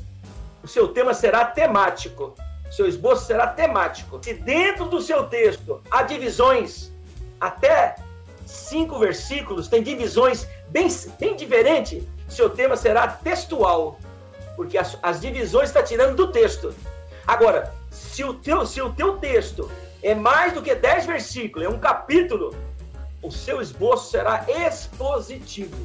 o 0.63 0.69
seu 0.69 0.89
tema 0.89 1.15
será 1.15 1.47
temático 1.47 2.35
seu 2.75 2.89
esboço 2.89 3.27
será 3.27 3.47
temático. 3.47 4.19
Se 4.23 4.35
dentro 4.35 4.87
do 4.87 5.01
seu 5.01 5.25
texto 5.27 5.81
há 5.89 6.03
divisões, 6.03 6.93
até 7.41 7.95
cinco 8.45 8.99
versículos, 8.99 9.69
tem 9.69 9.81
divisões 9.81 10.49
bem, 10.71 10.89
bem 11.21 11.37
diferentes, 11.37 12.03
seu 12.29 12.51
tema 12.51 12.77
será 12.77 13.07
textual, 13.07 14.01
porque 14.57 14.77
as, 14.77 14.99
as 15.05 15.21
divisões 15.21 15.69
está 15.69 15.85
tirando 15.85 16.17
do 16.17 16.33
texto. 16.33 16.75
Agora, 17.25 17.73
se 17.93 18.25
o, 18.25 18.35
teu, 18.35 18.67
se 18.67 18.83
o 18.83 18.93
teu 18.93 19.19
texto 19.19 19.71
é 20.03 20.13
mais 20.13 20.53
do 20.53 20.61
que 20.61 20.75
dez 20.75 21.07
versículos, 21.07 21.67
é 21.67 21.71
um 21.71 21.79
capítulo, 21.79 22.55
o 23.25 23.31
seu 23.31 23.61
esboço 23.61 24.11
será 24.11 24.47
expositivo. 24.49 25.77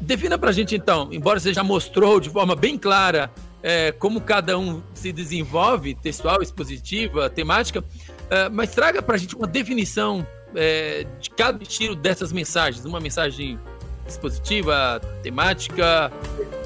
Defina 0.00 0.38
para 0.38 0.50
a 0.50 0.52
gente 0.52 0.74
então, 0.76 1.08
embora 1.10 1.40
você 1.40 1.52
já 1.52 1.64
mostrou 1.64 2.20
de 2.20 2.30
forma 2.30 2.54
bem 2.54 2.78
clara 2.78 3.30
é, 3.62 3.90
como 3.90 4.20
cada 4.20 4.56
um 4.56 4.80
se 4.94 5.10
desenvolve, 5.10 5.94
textual, 5.94 6.40
expositiva, 6.40 7.28
temática, 7.28 7.82
é, 8.30 8.48
mas 8.48 8.70
traga 8.70 9.02
para 9.02 9.16
a 9.16 9.18
gente 9.18 9.34
uma 9.34 9.46
definição 9.46 10.24
é, 10.54 11.04
de 11.20 11.30
cada 11.30 11.60
estilo 11.62 11.96
dessas 11.96 12.32
mensagens, 12.32 12.84
uma 12.84 13.00
mensagem 13.00 13.58
expositiva, 14.06 15.00
temática, 15.22 16.12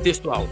textual. 0.03 0.47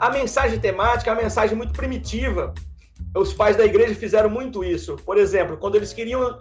A 0.00 0.08
mensagem 0.08 0.58
temática 0.58 1.10
é 1.10 1.12
uma 1.12 1.22
mensagem 1.22 1.54
muito 1.54 1.74
primitiva. 1.74 2.54
Os 3.14 3.34
pais 3.34 3.54
da 3.54 3.66
igreja 3.66 3.94
fizeram 3.94 4.30
muito 4.30 4.64
isso. 4.64 4.96
Por 4.96 5.18
exemplo, 5.18 5.58
quando 5.58 5.74
eles 5.74 5.92
queriam 5.92 6.40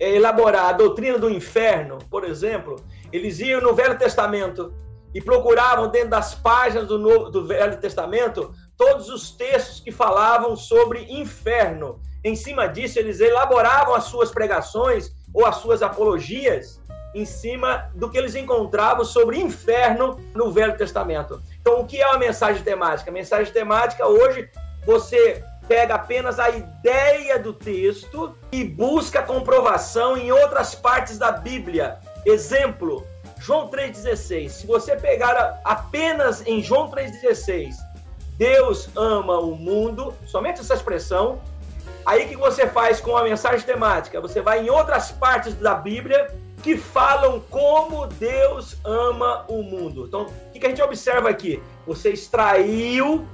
é, 0.00 0.16
elaborar 0.16 0.70
a 0.70 0.72
doutrina 0.72 1.16
do 1.16 1.30
inferno, 1.30 1.98
por 2.10 2.24
exemplo, 2.24 2.74
eles 3.12 3.38
iam 3.38 3.60
no 3.60 3.72
Velho 3.72 3.96
Testamento 3.96 4.74
e 5.14 5.22
procuravam 5.22 5.88
dentro 5.88 6.10
das 6.10 6.34
páginas 6.34 6.88
do, 6.88 6.98
Novo, 6.98 7.30
do 7.30 7.46
Velho 7.46 7.76
Testamento 7.76 8.52
todos 8.76 9.08
os 9.08 9.30
textos 9.30 9.78
que 9.78 9.92
falavam 9.92 10.56
sobre 10.56 11.06
inferno. 11.08 12.00
Em 12.24 12.34
cima 12.34 12.66
disso, 12.66 12.98
eles 12.98 13.20
elaboravam 13.20 13.94
as 13.94 14.04
suas 14.04 14.32
pregações 14.32 15.12
ou 15.32 15.46
as 15.46 15.54
suas 15.56 15.82
apologias 15.82 16.80
em 17.14 17.24
cima 17.24 17.90
do 17.94 18.10
que 18.10 18.18
eles 18.18 18.34
encontravam 18.34 19.04
sobre 19.04 19.38
inferno 19.38 20.18
no 20.34 20.50
Velho 20.50 20.76
Testamento. 20.76 21.40
Então, 21.68 21.82
o 21.82 21.86
que 21.86 22.00
é 22.00 22.06
uma 22.06 22.16
mensagem 22.16 22.62
temática? 22.62 23.10
Mensagem 23.10 23.52
temática 23.52 24.06
hoje 24.06 24.48
você 24.86 25.44
pega 25.68 25.96
apenas 25.96 26.38
a 26.38 26.48
ideia 26.48 27.38
do 27.38 27.52
texto 27.52 28.34
e 28.50 28.64
busca 28.64 29.22
comprovação 29.22 30.16
em 30.16 30.32
outras 30.32 30.74
partes 30.74 31.18
da 31.18 31.30
Bíblia. 31.30 31.98
Exemplo, 32.24 33.06
João 33.38 33.68
3,16. 33.68 34.48
Se 34.48 34.66
você 34.66 34.96
pegar 34.96 35.60
apenas 35.62 36.42
em 36.46 36.62
João 36.62 36.90
3,16, 36.90 37.74
Deus 38.38 38.88
ama 38.96 39.38
o 39.38 39.54
mundo, 39.54 40.14
somente 40.26 40.60
essa 40.60 40.72
expressão, 40.72 41.38
Aí 42.06 42.24
o 42.24 42.28
que 42.28 42.36
você 42.38 42.66
faz 42.66 43.02
com 43.02 43.14
a 43.18 43.22
mensagem 43.22 43.66
temática? 43.66 44.18
Você 44.18 44.40
vai 44.40 44.64
em 44.64 44.70
outras 44.70 45.10
partes 45.10 45.54
da 45.56 45.74
Bíblia 45.74 46.28
que 46.62 46.76
falam 46.76 47.40
como 47.50 48.06
Deus 48.06 48.76
ama 48.84 49.44
o 49.48 49.62
mundo. 49.62 50.06
Então, 50.06 50.26
o 50.26 50.52
que 50.52 50.66
a 50.66 50.68
gente 50.68 50.82
observa 50.82 51.28
aqui? 51.28 51.62
Você 51.86 52.10
extraiu 52.10 53.26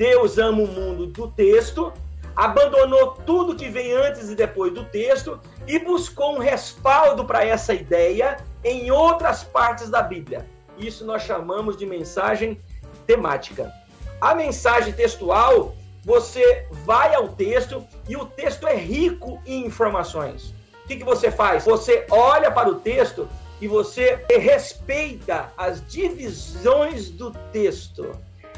Deus 0.00 0.38
ama 0.38 0.62
o 0.62 0.66
mundo 0.66 1.08
do 1.08 1.28
texto, 1.28 1.92
abandonou 2.34 3.18
tudo 3.26 3.54
que 3.54 3.68
vem 3.68 3.92
antes 3.92 4.30
e 4.30 4.34
depois 4.34 4.72
do 4.72 4.82
texto 4.86 5.38
e 5.66 5.78
buscou 5.78 6.36
um 6.36 6.38
respaldo 6.38 7.22
para 7.22 7.44
essa 7.44 7.74
ideia 7.74 8.38
em 8.64 8.90
outras 8.90 9.44
partes 9.44 9.90
da 9.90 10.00
Bíblia. 10.00 10.48
Isso 10.78 11.04
nós 11.04 11.24
chamamos 11.24 11.76
de 11.76 11.84
mensagem 11.84 12.58
temática. 13.06 13.70
A 14.22 14.34
mensagem 14.34 14.94
textual, 14.94 15.76
você 16.02 16.66
vai 16.86 17.14
ao 17.14 17.28
texto 17.28 17.86
e 18.08 18.16
o 18.16 18.24
texto 18.24 18.66
é 18.66 18.74
rico 18.74 19.38
em 19.44 19.66
informações. 19.66 20.54
O 20.90 20.92
que, 20.92 20.98
que 20.98 21.04
você 21.04 21.30
faz? 21.30 21.64
Você 21.66 22.04
olha 22.10 22.50
para 22.50 22.68
o 22.68 22.74
texto 22.74 23.28
e 23.60 23.68
você 23.68 24.24
respeita 24.28 25.52
as 25.56 25.86
divisões 25.86 27.10
do 27.10 27.30
texto. 27.52 28.10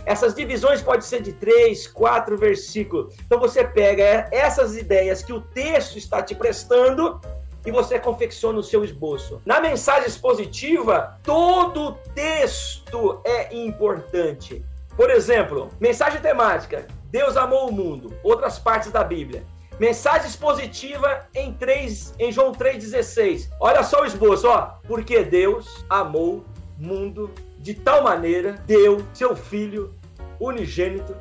Essas 0.06 0.34
divisões 0.34 0.80
podem 0.80 1.02
ser 1.02 1.20
de 1.20 1.34
três, 1.34 1.86
quatro 1.86 2.38
versículos. 2.38 3.14
Então 3.26 3.38
você 3.38 3.62
pega 3.62 4.30
essas 4.32 4.74
ideias 4.78 5.22
que 5.22 5.34
o 5.34 5.42
texto 5.42 5.98
está 5.98 6.22
te 6.22 6.34
prestando 6.34 7.20
e 7.66 7.70
você 7.70 7.98
confecciona 7.98 8.60
o 8.60 8.62
seu 8.62 8.82
esboço. 8.82 9.42
Na 9.44 9.60
mensagem 9.60 10.08
expositiva, 10.08 11.20
todo 11.22 11.98
texto 12.14 13.20
é 13.26 13.54
importante. 13.54 14.64
Por 14.96 15.10
exemplo, 15.10 15.68
mensagem 15.78 16.18
temática: 16.22 16.86
Deus 17.10 17.36
amou 17.36 17.68
o 17.68 17.72
mundo. 17.72 18.10
Outras 18.22 18.58
partes 18.58 18.90
da 18.90 19.04
Bíblia. 19.04 19.44
Mensagem 19.82 20.28
expositiva 20.28 21.26
em 21.34 21.52
3, 21.54 22.14
em 22.16 22.30
João 22.30 22.52
3:16. 22.52 23.50
Olha 23.58 23.82
só 23.82 24.02
o 24.02 24.04
esboço, 24.04 24.46
ó. 24.46 24.78
Porque 24.86 25.24
Deus 25.24 25.84
amou 25.90 26.44
o 26.78 26.86
mundo 26.86 27.32
de 27.58 27.74
tal 27.74 28.04
maneira 28.04 28.52
deu 28.64 29.04
seu 29.12 29.34
filho 29.34 29.92
unigênito 30.38 31.16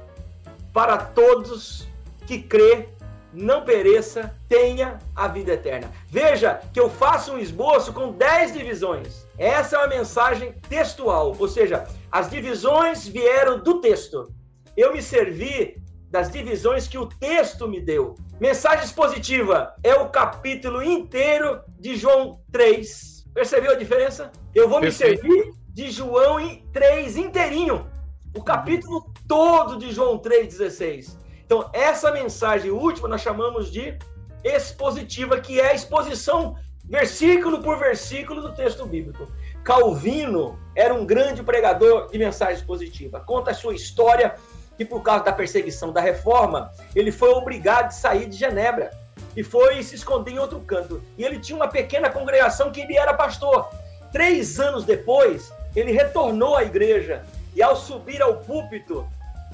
para 0.71 0.95
todos 0.95 1.88
que 2.28 2.43
crê 2.43 2.88
não 3.34 3.65
pereça, 3.65 4.38
tenha 4.47 5.00
a 5.15 5.28
vida 5.28 5.54
eterna. 5.54 5.91
Veja 6.08 6.62
que 6.71 6.80
eu 6.80 6.88
faço 6.88 7.34
um 7.34 7.39
esboço 7.39 7.91
com 7.91 8.12
10 8.12 8.54
divisões. 8.54 9.26
Essa 9.39 9.78
é 9.78 9.80
uma 9.80 9.88
mensagem 9.88 10.54
textual, 10.69 11.36
ou 11.39 11.47
seja, 11.47 11.88
as 12.12 12.30
divisões 12.30 13.08
vieram 13.08 13.58
do 13.58 13.82
texto. 13.82 14.32
Eu 14.78 14.93
me 14.93 15.02
servi 15.02 15.80
das 16.12 16.30
divisões 16.30 16.88
que 16.88 16.97
o 16.97 17.06
texto 17.08 17.67
me 17.67 17.80
deu. 17.80 18.15
Mensagem 18.39 18.84
expositiva 18.84 19.74
é 19.82 19.95
o 19.95 20.10
capítulo 20.10 20.84
inteiro 20.84 21.62
de 21.80 21.95
João 21.95 22.41
3. 22.52 23.26
Percebeu 23.34 23.71
a 23.71 23.76
diferença? 23.76 24.30
Eu 24.54 24.67
vou 24.67 24.82
me 24.82 24.91
servir 24.91 25.54
de 25.69 25.89
João 25.89 26.38
3 26.74 27.15
inteirinho. 27.15 27.88
O 28.36 28.43
capítulo 28.43 29.10
todo 29.26 29.78
de 29.78 29.91
João 29.91 30.19
3,16. 30.19 31.17
Então, 31.45 31.69
essa 31.74 32.12
mensagem 32.12 32.71
última 32.71 33.08
nós 33.08 33.21
chamamos 33.21 33.71
de 33.71 33.97
expositiva, 34.43 35.39
que 35.39 35.60
é 35.60 35.71
a 35.71 35.74
exposição 35.74 36.56
versículo 36.84 37.62
por 37.62 37.78
versículo 37.78 38.41
do 38.41 38.54
texto 38.54 38.86
bíblico. 38.86 39.28
Calvino 39.63 40.60
era 40.76 40.93
um 40.93 41.06
grande 41.06 41.41
pregador 41.41 42.10
de 42.10 42.17
mensagem 42.17 42.56
expositiva. 42.56 43.19
Conta 43.21 43.52
a 43.52 43.54
sua 43.54 43.74
história 43.74 44.36
que 44.81 44.85
por 44.85 45.03
causa 45.03 45.23
da 45.23 45.31
perseguição 45.31 45.93
da 45.93 46.01
reforma, 46.01 46.73
ele 46.95 47.11
foi 47.11 47.29
obrigado 47.29 47.87
a 47.87 47.91
sair 47.91 48.25
de 48.25 48.35
Genebra 48.35 48.89
e 49.37 49.43
foi 49.43 49.83
se 49.83 49.93
esconder 49.93 50.31
em 50.31 50.39
outro 50.39 50.59
canto. 50.61 51.03
E 51.15 51.23
ele 51.23 51.39
tinha 51.39 51.55
uma 51.55 51.67
pequena 51.67 52.09
congregação 52.09 52.71
que 52.71 52.81
ele 52.81 52.97
era 52.97 53.13
pastor. 53.13 53.69
Três 54.11 54.59
anos 54.59 54.83
depois, 54.83 55.53
ele 55.75 55.91
retornou 55.91 56.57
à 56.57 56.63
igreja 56.63 57.23
e 57.53 57.61
ao 57.61 57.75
subir 57.75 58.23
ao 58.23 58.37
púlpito, 58.37 59.07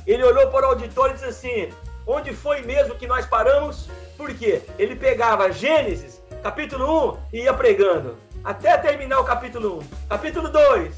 ele 0.05 0.23
olhou 0.23 0.47
para 0.47 0.65
o 0.65 0.69
auditório 0.69 1.11
e 1.11 1.15
disse 1.15 1.25
assim: 1.25 1.73
Onde 2.07 2.33
foi 2.33 2.61
mesmo 2.61 2.95
que 2.95 3.05
nós 3.05 3.25
paramos? 3.25 3.89
Por 4.15 4.33
quê? 4.33 4.61
Ele 4.79 4.95
pegava 4.95 5.51
Gênesis, 5.51 6.23
capítulo 6.41 7.15
1, 7.15 7.17
e 7.33 7.41
ia 7.41 7.53
pregando, 7.53 8.17
até 8.45 8.77
terminar 8.77 9.19
o 9.19 9.25
capítulo 9.25 9.79
1. 9.79 10.07
Capítulo 10.07 10.47
2, 10.47 10.95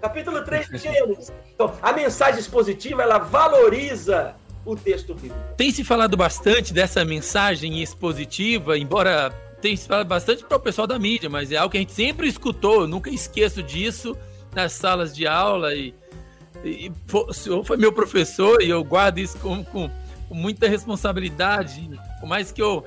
capítulo 0.00 0.44
3 0.44 0.68
de 0.68 0.78
Gênesis. 0.78 1.32
Então, 1.54 1.72
a 1.82 1.92
mensagem 1.92 2.40
expositiva, 2.40 3.02
ela 3.02 3.18
valoriza 3.18 4.34
o 4.64 4.76
texto 4.76 5.14
bíblico. 5.14 5.38
Tem 5.56 5.70
se 5.70 5.84
falado 5.84 6.16
bastante 6.16 6.72
dessa 6.72 7.04
mensagem 7.04 7.82
expositiva, 7.82 8.78
embora 8.78 9.30
tenha 9.60 9.76
se 9.76 9.86
falado 9.86 10.06
bastante 10.06 10.44
para 10.44 10.56
o 10.56 10.60
pessoal 10.60 10.86
da 10.86 10.98
mídia, 10.98 11.28
mas 11.28 11.52
é 11.52 11.56
algo 11.56 11.70
que 11.70 11.76
a 11.76 11.80
gente 11.80 11.92
sempre 11.92 12.28
escutou, 12.28 12.86
nunca 12.86 13.10
esqueço 13.10 13.62
disso 13.62 14.16
nas 14.54 14.72
salas 14.72 15.14
de 15.14 15.26
aula 15.26 15.74
e, 15.74 15.94
e, 16.64 16.90
o 17.12 17.32
senhor 17.32 17.64
foi 17.64 17.76
meu 17.76 17.92
professor 17.92 18.62
e 18.62 18.70
eu 18.70 18.82
guardo 18.82 19.18
isso 19.18 19.38
com, 19.38 19.62
com, 19.64 19.90
com 20.28 20.34
muita 20.34 20.66
responsabilidade, 20.68 21.90
por 22.18 22.28
mais 22.28 22.50
que 22.50 22.60
eu 22.60 22.84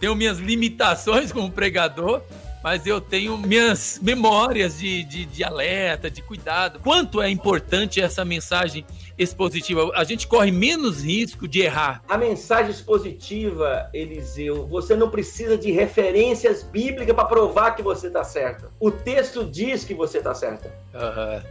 tenho 0.00 0.14
minhas 0.14 0.38
limitações 0.38 1.30
como 1.30 1.50
pregador, 1.50 2.22
mas 2.64 2.86
eu 2.86 2.98
tenho 2.98 3.36
minhas 3.36 4.00
memórias 4.02 4.78
de, 4.78 5.04
de, 5.04 5.26
de, 5.26 5.44
alerta, 5.44 6.10
de 6.10 6.22
cuidado. 6.22 6.80
Quanto 6.80 7.20
é 7.20 7.28
importante 7.28 8.00
essa 8.00 8.24
mensagem 8.24 8.86
expositiva? 9.18 9.92
A 9.94 10.02
gente 10.02 10.26
corre 10.26 10.50
menos 10.50 11.04
risco 11.04 11.46
de 11.46 11.60
errar. 11.60 12.02
A 12.08 12.16
mensagem 12.16 12.70
expositiva, 12.70 13.90
Eliseu, 13.92 14.66
você 14.66 14.96
não 14.96 15.10
precisa 15.10 15.58
de 15.58 15.70
referências 15.72 16.62
bíblicas 16.62 17.14
para 17.14 17.26
provar 17.26 17.72
que 17.72 17.82
você 17.82 18.06
está 18.06 18.24
certo. 18.24 18.72
O 18.80 18.90
texto 18.90 19.44
diz 19.44 19.84
que 19.84 19.92
você 19.92 20.16
está 20.16 20.34
certo. 20.34 20.66
Uhum. 20.94 21.42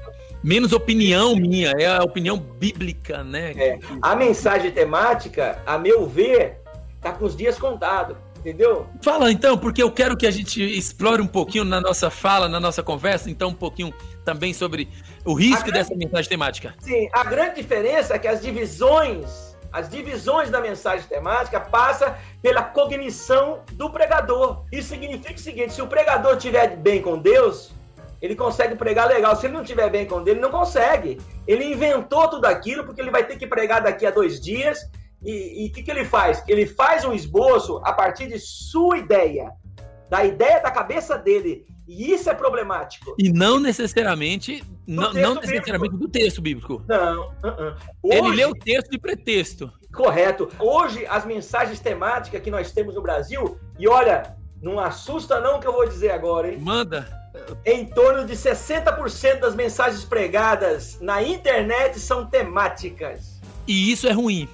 Menos 0.43 0.73
opinião 0.73 1.35
minha, 1.35 1.73
é 1.77 1.85
a 1.85 2.01
opinião 2.03 2.39
bíblica, 2.39 3.23
né? 3.23 3.53
É. 3.55 3.79
A 4.01 4.15
mensagem 4.15 4.71
temática, 4.71 5.61
a 5.63 5.77
meu 5.77 6.07
ver, 6.07 6.57
está 6.95 7.11
com 7.11 7.25
os 7.25 7.37
dias 7.37 7.59
contados 7.59 8.17
entendeu? 8.43 8.85
Fala 9.01 9.31
então, 9.31 9.57
porque 9.57 9.81
eu 9.81 9.89
quero 9.89 10.17
que 10.17 10.27
a 10.27 10.31
gente 10.31 10.61
explore 10.61 11.21
um 11.21 11.27
pouquinho 11.27 11.63
na 11.63 11.79
nossa 11.79 12.09
fala, 12.09 12.49
na 12.49 12.59
nossa 12.59 12.83
conversa, 12.83 13.29
então 13.29 13.49
um 13.49 13.55
pouquinho 13.55 13.93
também 14.25 14.53
sobre 14.53 14.89
o 15.25 15.33
risco 15.33 15.63
grande, 15.63 15.79
dessa 15.79 15.95
mensagem 15.95 16.29
temática. 16.29 16.75
Sim, 16.81 17.09
a 17.13 17.23
grande 17.23 17.55
diferença 17.55 18.15
é 18.15 18.19
que 18.19 18.27
as 18.27 18.41
divisões, 18.41 19.55
as 19.71 19.89
divisões 19.89 20.49
da 20.49 20.59
mensagem 20.59 21.07
temática 21.07 21.59
passa 21.59 22.17
pela 22.41 22.61
cognição 22.61 23.61
do 23.71 23.89
pregador. 23.89 24.65
Isso 24.71 24.89
significa 24.89 25.35
o 25.35 25.39
seguinte: 25.39 25.73
se 25.73 25.81
o 25.81 25.87
pregador 25.87 26.35
estiver 26.35 26.75
bem 26.75 27.01
com 27.01 27.17
Deus, 27.17 27.71
ele 28.21 28.35
consegue 28.35 28.75
pregar 28.75 29.07
legal. 29.07 29.35
Se 29.37 29.45
ele 29.45 29.53
não 29.53 29.63
estiver 29.63 29.89
bem 29.89 30.05
com 30.05 30.21
Deus, 30.21 30.35
ele 30.35 30.45
não 30.45 30.51
consegue. 30.51 31.19
Ele 31.47 31.63
inventou 31.65 32.27
tudo 32.27 32.45
aquilo 32.45 32.83
porque 32.83 32.99
ele 32.99 33.11
vai 33.11 33.25
ter 33.25 33.37
que 33.37 33.47
pregar 33.47 33.81
daqui 33.81 34.05
a 34.05 34.11
dois 34.11 34.39
dias 34.39 34.79
e 35.23 35.67
o 35.67 35.71
que, 35.71 35.83
que 35.83 35.91
ele 35.91 36.05
faz? 36.05 36.43
Ele 36.47 36.65
faz 36.65 37.05
um 37.05 37.13
esboço 37.13 37.79
a 37.83 37.93
partir 37.93 38.27
de 38.27 38.39
sua 38.39 38.97
ideia, 38.97 39.51
da 40.09 40.25
ideia 40.25 40.59
da 40.59 40.69
cabeça 40.69 41.17
dele. 41.17 41.65
E 41.87 42.13
isso 42.13 42.29
é 42.29 42.33
problemático. 42.33 43.15
E 43.19 43.31
não 43.31 43.59
necessariamente, 43.59 44.63
não, 44.87 45.13
não 45.13 45.35
necessariamente 45.35 45.97
do 45.97 46.07
texto 46.07 46.41
bíblico. 46.41 46.81
Não. 46.87 47.29
Uh 47.29 47.47
-uh. 47.47 47.75
Hoje, 48.01 48.17
ele 48.17 48.35
lê 48.35 48.45
o 48.45 48.53
texto 48.53 48.89
de 48.89 48.97
pretexto. 48.97 49.71
Correto. 49.93 50.49
Hoje, 50.59 51.05
as 51.07 51.25
mensagens 51.25 51.79
temáticas 51.79 52.41
que 52.41 52.49
nós 52.49 52.71
temos 52.71 52.95
no 52.95 53.01
Brasil, 53.01 53.57
e 53.77 53.87
olha, 53.87 54.35
não 54.61 54.79
assusta 54.79 55.41
não 55.41 55.59
que 55.59 55.67
eu 55.67 55.73
vou 55.73 55.87
dizer 55.87 56.11
agora, 56.11 56.51
hein? 56.51 56.57
Manda. 56.59 57.21
Em 57.65 57.85
torno 57.85 58.25
de 58.25 58.33
60% 58.33 59.39
das 59.39 59.55
mensagens 59.55 60.05
pregadas 60.05 60.99
na 61.01 61.21
internet 61.21 61.99
são 61.99 62.25
temáticas. 62.25 63.41
E 63.67 63.91
isso 63.91 64.07
é 64.07 64.11
ruim. 64.11 64.47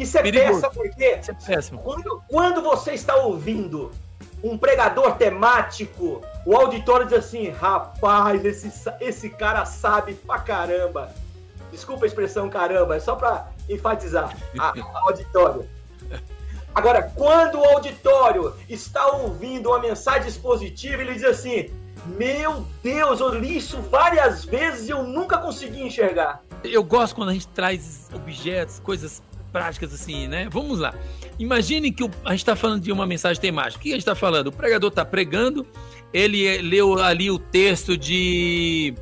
Isso 0.00 0.18
é 0.18 0.22
péssimo, 0.22 0.70
porque 0.72 1.18
Isso 1.20 1.30
é 1.30 1.34
péssimo. 1.34 1.80
Quando, 1.82 2.22
quando 2.28 2.62
você 2.62 2.92
está 2.92 3.16
ouvindo 3.16 3.90
um 4.42 4.56
pregador 4.56 5.16
temático, 5.16 6.22
o 6.46 6.56
auditório 6.56 7.06
diz 7.06 7.18
assim: 7.18 7.50
rapaz, 7.50 8.44
esse, 8.44 8.70
esse 9.00 9.28
cara 9.30 9.64
sabe 9.64 10.14
pra 10.14 10.38
caramba. 10.38 11.12
Desculpa 11.70 12.04
a 12.04 12.08
expressão 12.08 12.48
caramba, 12.48 12.96
é 12.96 13.00
só 13.00 13.14
pra 13.14 13.48
enfatizar 13.68 14.34
a, 14.58 14.68
a 14.68 15.00
auditório. 15.02 15.68
Agora, 16.74 17.02
quando 17.02 17.58
o 17.58 17.64
auditório 17.64 18.54
está 18.68 19.06
ouvindo 19.08 19.68
uma 19.68 19.80
mensagem 19.80 20.28
expositiva, 20.28 21.02
ele 21.02 21.14
diz 21.14 21.24
assim: 21.24 21.70
Meu 22.06 22.64
Deus, 22.82 23.20
eu 23.20 23.34
li 23.34 23.58
isso 23.58 23.80
várias 23.82 24.44
vezes 24.44 24.88
e 24.88 24.90
eu 24.90 25.02
nunca 25.02 25.38
consegui 25.38 25.82
enxergar. 25.82 26.42
Eu 26.64 26.82
gosto 26.84 27.14
quando 27.14 27.30
a 27.30 27.32
gente 27.32 27.48
traz 27.48 28.08
objetos, 28.14 28.80
coisas 28.80 29.22
práticas 29.50 29.92
assim, 29.92 30.28
né? 30.28 30.48
Vamos 30.50 30.78
lá. 30.78 30.94
Imagine 31.38 31.90
que 31.92 32.04
a 32.24 32.30
gente 32.30 32.40
está 32.40 32.56
falando 32.56 32.82
de 32.82 32.92
uma 32.92 33.06
mensagem 33.06 33.40
temática. 33.40 33.78
O 33.78 33.82
que 33.82 33.88
a 33.90 33.92
gente 33.92 34.00
está 34.02 34.14
falando? 34.14 34.48
O 34.48 34.52
pregador 34.52 34.88
está 34.88 35.04
pregando, 35.04 35.66
ele 36.12 36.58
leu 36.62 37.02
ali 37.02 37.30
o 37.30 37.38
texto 37.38 37.96
de 37.96 38.94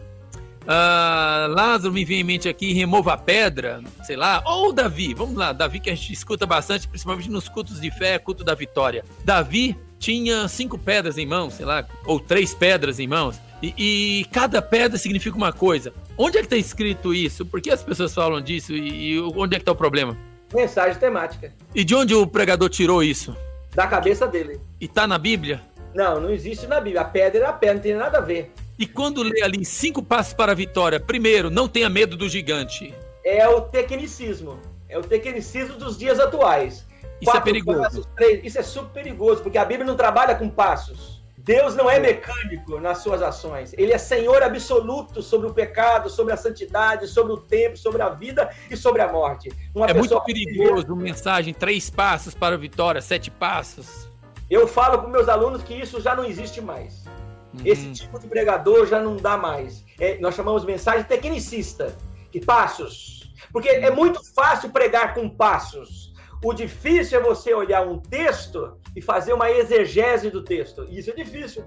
ah, 0.71 1.47
Lázaro 1.49 1.95
me 1.95 2.05
vem 2.05 2.21
em 2.21 2.25
mente 2.25 2.47
aqui, 2.47 2.75
remova 2.75 3.15
a 3.15 3.17
pedra, 3.17 3.81
sei 4.05 4.17
lá, 4.17 4.43
ou 4.45 4.71
Davi, 4.71 5.15
vamos 5.15 5.35
lá, 5.35 5.51
Davi 5.51 5.81
que 5.81 5.89
a 5.89 5.95
gente 5.95 6.13
escuta 6.13 6.45
bastante, 6.45 6.87
principalmente 6.87 7.31
nos 7.31 7.49
cultos 7.49 7.81
de 7.81 7.91
fé, 7.91 8.19
culto 8.19 8.45
da 8.45 8.55
vitória. 8.55 9.03
Davi 9.25 9.75
tinha 9.99 10.47
cinco 10.47 10.79
pedras 10.79 11.17
em 11.17 11.25
mãos, 11.25 11.55
sei 11.55 11.65
lá, 11.65 11.87
ou 12.05 12.21
três 12.21 12.53
pedras 12.53 13.01
em 13.01 13.07
mãos, 13.07 13.41
e, 13.63 13.75
e 13.79 14.25
cada 14.27 14.61
pedra 14.61 14.99
significa 14.99 15.39
uma 15.39 15.55
coisa. 15.55 15.91
Onde 16.19 16.37
é 16.37 16.41
que 16.41 16.47
está 16.47 16.57
escrito 16.57 17.15
isso? 17.15 17.47
Por 17.47 17.63
que 17.63 17.71
as 17.71 17.83
pessoas 17.83 18.15
falam 18.15 18.39
disso 18.39 18.75
e, 18.75 19.15
e 19.15 19.21
onde 19.21 19.57
é 19.57 19.59
que 19.59 19.63
está 19.63 19.73
o 19.73 19.77
problema? 19.77 20.19
Mensagem 20.55 20.99
temática. 20.99 21.53
E 21.75 21.85
de 21.85 21.95
onde 21.95 22.15
o 22.15 22.27
pregador 22.27 22.69
tirou 22.69 23.03
isso? 23.03 23.37
Da 23.75 23.87
cabeça 23.87 24.27
dele. 24.27 24.61
E 24.81 24.89
tá 24.89 25.07
na 25.07 25.19
Bíblia? 25.19 25.63
Não, 25.95 26.21
não 26.21 26.31
existe 26.31 26.67
na 26.67 26.81
Bíblia. 26.81 27.03
A 27.03 27.05
pedra 27.05 27.45
é 27.45 27.47
a 27.47 27.53
pedra, 27.53 27.75
não 27.75 27.83
tem 27.83 27.95
nada 27.95 28.19
a 28.19 28.23
ver. 28.23 28.53
E 28.79 28.87
quando 28.87 29.23
lê 29.23 29.43
ali 29.43 29.65
cinco 29.65 30.03
passos 30.03 30.33
para 30.33 30.53
a 30.53 30.55
vitória, 30.55 31.01
primeiro, 31.01 31.51
não 31.51 31.69
tenha 31.69 31.89
medo 31.91 32.17
do 32.17 32.29
gigante. 32.29 32.95
É 33.25 33.47
o 33.49 33.63
tecnicismo. 33.63 34.59
É 34.89 34.97
o 34.97 35.03
tecnicismo 35.03 35.77
dos 35.77 35.99
dias 35.99 36.19
atuais. 36.19 36.87
Isso 37.21 37.31
é 37.31 37.33
Quatro 37.33 37.41
é 37.41 37.43
perigoso. 37.43 37.81
Passos, 37.81 38.07
três, 38.17 38.45
isso 38.45 38.59
é 38.59 38.63
super 38.63 38.93
perigoso, 38.93 39.43
porque 39.43 39.59
a 39.59 39.65
Bíblia 39.65 39.87
não 39.87 39.97
trabalha 39.97 40.35
com 40.35 40.49
passos. 40.49 41.18
Deus 41.49 41.75
não 41.75 41.89
é 41.89 41.99
mecânico 41.99 42.79
nas 42.79 42.99
suas 42.99 43.23
ações. 43.23 43.73
Ele 43.79 43.91
é 43.91 43.97
Senhor 43.97 44.43
absoluto 44.43 45.23
sobre 45.23 45.47
o 45.49 45.55
pecado, 45.55 46.11
sobre 46.11 46.35
a 46.35 46.37
santidade, 46.37 47.09
sobre 47.09 47.33
o 47.33 47.39
tempo, 47.39 47.75
sobre 47.75 48.03
a 48.03 48.11
vida 48.11 48.51
e 48.71 48.77
sobre 48.77 49.01
a 49.01 49.11
morte. 49.11 49.51
Uma 49.75 49.87
é 49.87 49.95
muito 49.95 50.21
perigoso, 50.21 50.95
que... 50.95 51.03
mensagem, 51.03 51.55
três 51.55 51.89
passos 51.89 52.35
para 52.35 52.55
a 52.55 52.59
vitória, 52.59 53.01
sete 53.01 53.31
passos. 53.31 54.11
Eu 54.51 54.69
falo 54.69 54.99
para 54.99 55.09
meus 55.09 55.27
alunos 55.27 55.63
que 55.63 55.73
isso 55.73 56.03
já 56.03 56.15
não 56.15 56.27
existe 56.27 56.61
mais. 56.61 57.07
Uhum. 57.55 57.63
Esse 57.65 57.93
tipo 57.93 58.19
de 58.19 58.27
pregador 58.27 58.87
já 58.87 59.01
não 59.01 59.17
dá 59.17 59.39
mais. 59.39 59.83
É, 59.99 60.19
nós 60.19 60.35
chamamos 60.35 60.67
mensagem 60.67 61.03
tecnicista, 61.05 61.97
que 62.31 62.45
passos. 62.45 63.33
Porque 63.51 63.71
é 63.71 63.91
muito 63.91 64.21
fácil 64.35 64.69
pregar 64.69 65.15
com 65.15 65.31
passos. 65.31 66.08
O 66.43 66.53
difícil 66.53 67.19
é 67.19 67.23
você 67.23 67.53
olhar 67.53 67.87
um 67.87 67.99
texto 67.99 68.77
e 68.95 69.03
fazer 69.03 69.33
uma 69.33 69.51
exegese 69.51 70.31
do 70.31 70.43
texto. 70.43 70.87
Isso 70.89 71.11
é 71.11 71.15
difícil. 71.15 71.65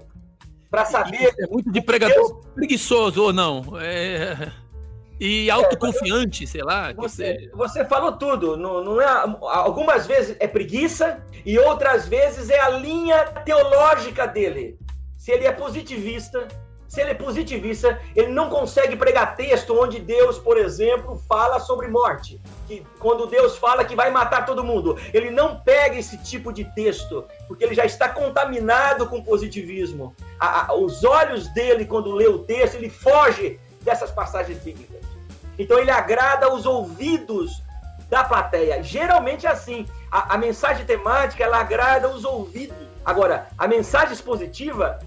Para 0.70 0.84
saber. 0.84 1.28
Isso 1.28 1.42
é 1.42 1.46
muito 1.46 1.70
de 1.70 1.82
pregador 1.82 2.40
preguiçoso 2.54 3.22
ou 3.22 3.32
não. 3.32 3.78
É... 3.78 4.52
E 5.20 5.48
autoconfiante, 5.50 6.44
é, 6.44 6.46
sei 6.48 6.62
lá. 6.64 6.92
Você, 6.94 7.50
você 7.54 7.84
falou 7.84 8.12
tudo. 8.12 8.56
Não, 8.56 8.82
não 8.82 9.00
é, 9.00 9.06
algumas 9.42 10.06
vezes 10.06 10.36
é 10.40 10.48
preguiça 10.48 11.22
e 11.44 11.58
outras 11.58 12.08
vezes 12.08 12.50
é 12.50 12.58
a 12.58 12.70
linha 12.70 13.24
teológica 13.44 14.26
dele 14.26 14.78
se 15.22 15.30
ele 15.30 15.46
é 15.46 15.52
positivista, 15.52 16.48
se 16.92 17.00
ele 17.00 17.12
é 17.12 17.14
positivista, 17.14 17.98
ele 18.14 18.28
não 18.28 18.50
consegue 18.50 18.96
pregar 18.96 19.34
texto 19.34 19.74
onde 19.74 19.98
Deus, 19.98 20.38
por 20.38 20.58
exemplo, 20.58 21.16
fala 21.26 21.58
sobre 21.58 21.88
morte. 21.88 22.38
Que 22.68 22.86
quando 22.98 23.26
Deus 23.26 23.56
fala 23.56 23.82
que 23.82 23.96
vai 23.96 24.10
matar 24.10 24.44
todo 24.44 24.62
mundo, 24.62 24.98
ele 25.14 25.30
não 25.30 25.58
pega 25.58 25.96
esse 25.96 26.18
tipo 26.18 26.52
de 26.52 26.66
texto, 26.74 27.24
porque 27.48 27.64
ele 27.64 27.74
já 27.74 27.86
está 27.86 28.10
contaminado 28.10 29.08
com 29.08 29.24
positivismo. 29.24 30.14
A, 30.38 30.66
a, 30.66 30.74
os 30.74 31.02
olhos 31.02 31.48
dele, 31.54 31.86
quando 31.86 32.12
lê 32.12 32.26
o 32.26 32.40
texto, 32.40 32.74
ele 32.74 32.90
foge 32.90 33.58
dessas 33.80 34.10
passagens 34.10 34.58
bíblicas. 34.58 35.00
Então 35.58 35.78
ele 35.78 35.90
agrada 35.90 36.52
os 36.52 36.66
ouvidos 36.66 37.62
da 38.10 38.22
plateia. 38.22 38.82
Geralmente 38.82 39.46
é 39.46 39.50
assim. 39.50 39.86
A, 40.10 40.34
a 40.34 40.36
mensagem 40.36 40.84
temática 40.84 41.42
ela 41.42 41.58
agrada 41.58 42.10
os 42.10 42.22
ouvidos. 42.22 42.76
Agora, 43.02 43.48
a 43.56 43.66
mensagem 43.66 44.12
expositiva 44.12 44.98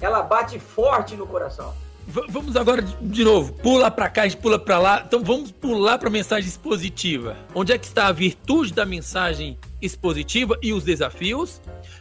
ela 0.00 0.22
bate 0.22 0.58
forte 0.58 1.16
no 1.16 1.26
coração. 1.26 1.74
V 2.06 2.22
vamos 2.28 2.56
agora 2.56 2.80
de 2.82 3.22
novo, 3.22 3.52
pula 3.52 3.90
para 3.90 4.08
cá, 4.08 4.22
a 4.22 4.28
gente 4.28 4.40
pula 4.40 4.58
para 4.58 4.78
lá. 4.78 5.04
Então 5.06 5.22
vamos 5.22 5.50
pular 5.50 5.98
para 5.98 6.08
a 6.08 6.12
mensagem 6.12 6.48
expositiva. 6.48 7.36
Onde 7.54 7.72
é 7.72 7.78
que 7.78 7.86
está 7.86 8.06
a 8.06 8.12
virtude 8.12 8.72
da 8.72 8.86
mensagem 8.86 9.58
expositiva 9.80 10.58
e 10.62 10.72
os 10.72 10.84
desafios? 10.84 11.60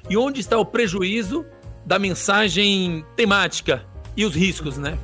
E 0.10 0.16
onde 0.16 0.40
está 0.40 0.58
o 0.58 0.66
prejuízo 0.66 1.46
da 1.86 2.00
mensagem 2.00 3.06
temática 3.16 3.86
e 4.16 4.26
os 4.26 4.34
riscos, 4.34 4.78
né? 4.78 4.98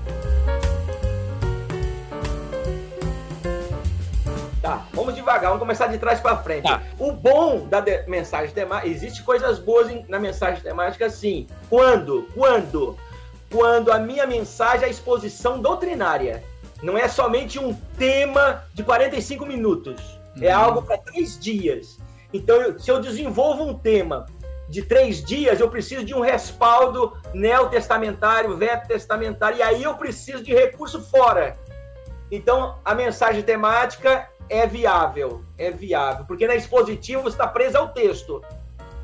Tá, 4.64 4.88
vamos 4.94 5.14
devagar, 5.14 5.50
vamos 5.50 5.60
começar 5.60 5.88
de 5.88 5.98
trás 5.98 6.22
para 6.22 6.38
frente. 6.38 6.64
Tá. 6.64 6.82
O 6.98 7.12
bom 7.12 7.68
da 7.68 7.84
mensagem 8.08 8.56
temática, 8.56 8.88
existe 8.88 9.22
coisas 9.22 9.60
boas 9.60 9.92
na 10.08 10.18
mensagem 10.18 10.64
temática, 10.64 11.10
sim. 11.10 11.48
Quando? 11.70 12.30
Quando? 12.34 12.98
Quando 13.52 13.92
a 13.92 14.00
minha 14.00 14.26
mensagem 14.26 14.86
é 14.86 14.88
a 14.88 14.90
exposição 14.90 15.62
doutrinária. 15.62 16.42
Não 16.82 16.98
é 16.98 17.10
somente 17.10 17.60
um 17.60 17.74
tema 17.98 18.64
de 18.74 18.84
45 18.84 19.46
minutos. 19.46 20.18
É 20.40 20.56
uhum. 20.56 20.64
algo 20.64 20.82
para 20.84 20.98
três 20.98 21.38
dias. 21.38 22.00
Então, 22.32 22.56
eu, 22.62 22.80
se 22.80 22.90
eu 22.90 23.02
desenvolvo 23.02 23.66
um 23.66 23.78
tema 23.78 24.28
de 24.70 24.82
três 24.82 25.22
dias, 25.22 25.60
eu 25.60 25.70
preciso 25.70 26.06
de 26.06 26.16
um 26.16 26.22
respaldo 26.22 27.18
neotestamentário, 27.34 28.56
veto-testamentário, 28.56 29.58
e 29.58 29.62
aí 29.62 29.84
eu 29.84 29.96
preciso 29.96 30.42
de 30.42 30.54
recurso 30.54 31.02
fora. 31.02 31.58
Então, 32.32 32.80
a 32.84 32.96
mensagem 32.96 33.44
temática 33.44 34.28
é 34.50 34.68
viável, 34.68 35.44
é 35.58 35.72
viável, 35.72 36.26
porque 36.26 36.48
na 36.48 36.56
expositiva 36.56 37.22
você 37.22 37.36
está 37.36 37.48
preso 37.48 37.78
ao 37.78 37.90
texto, 37.90 38.42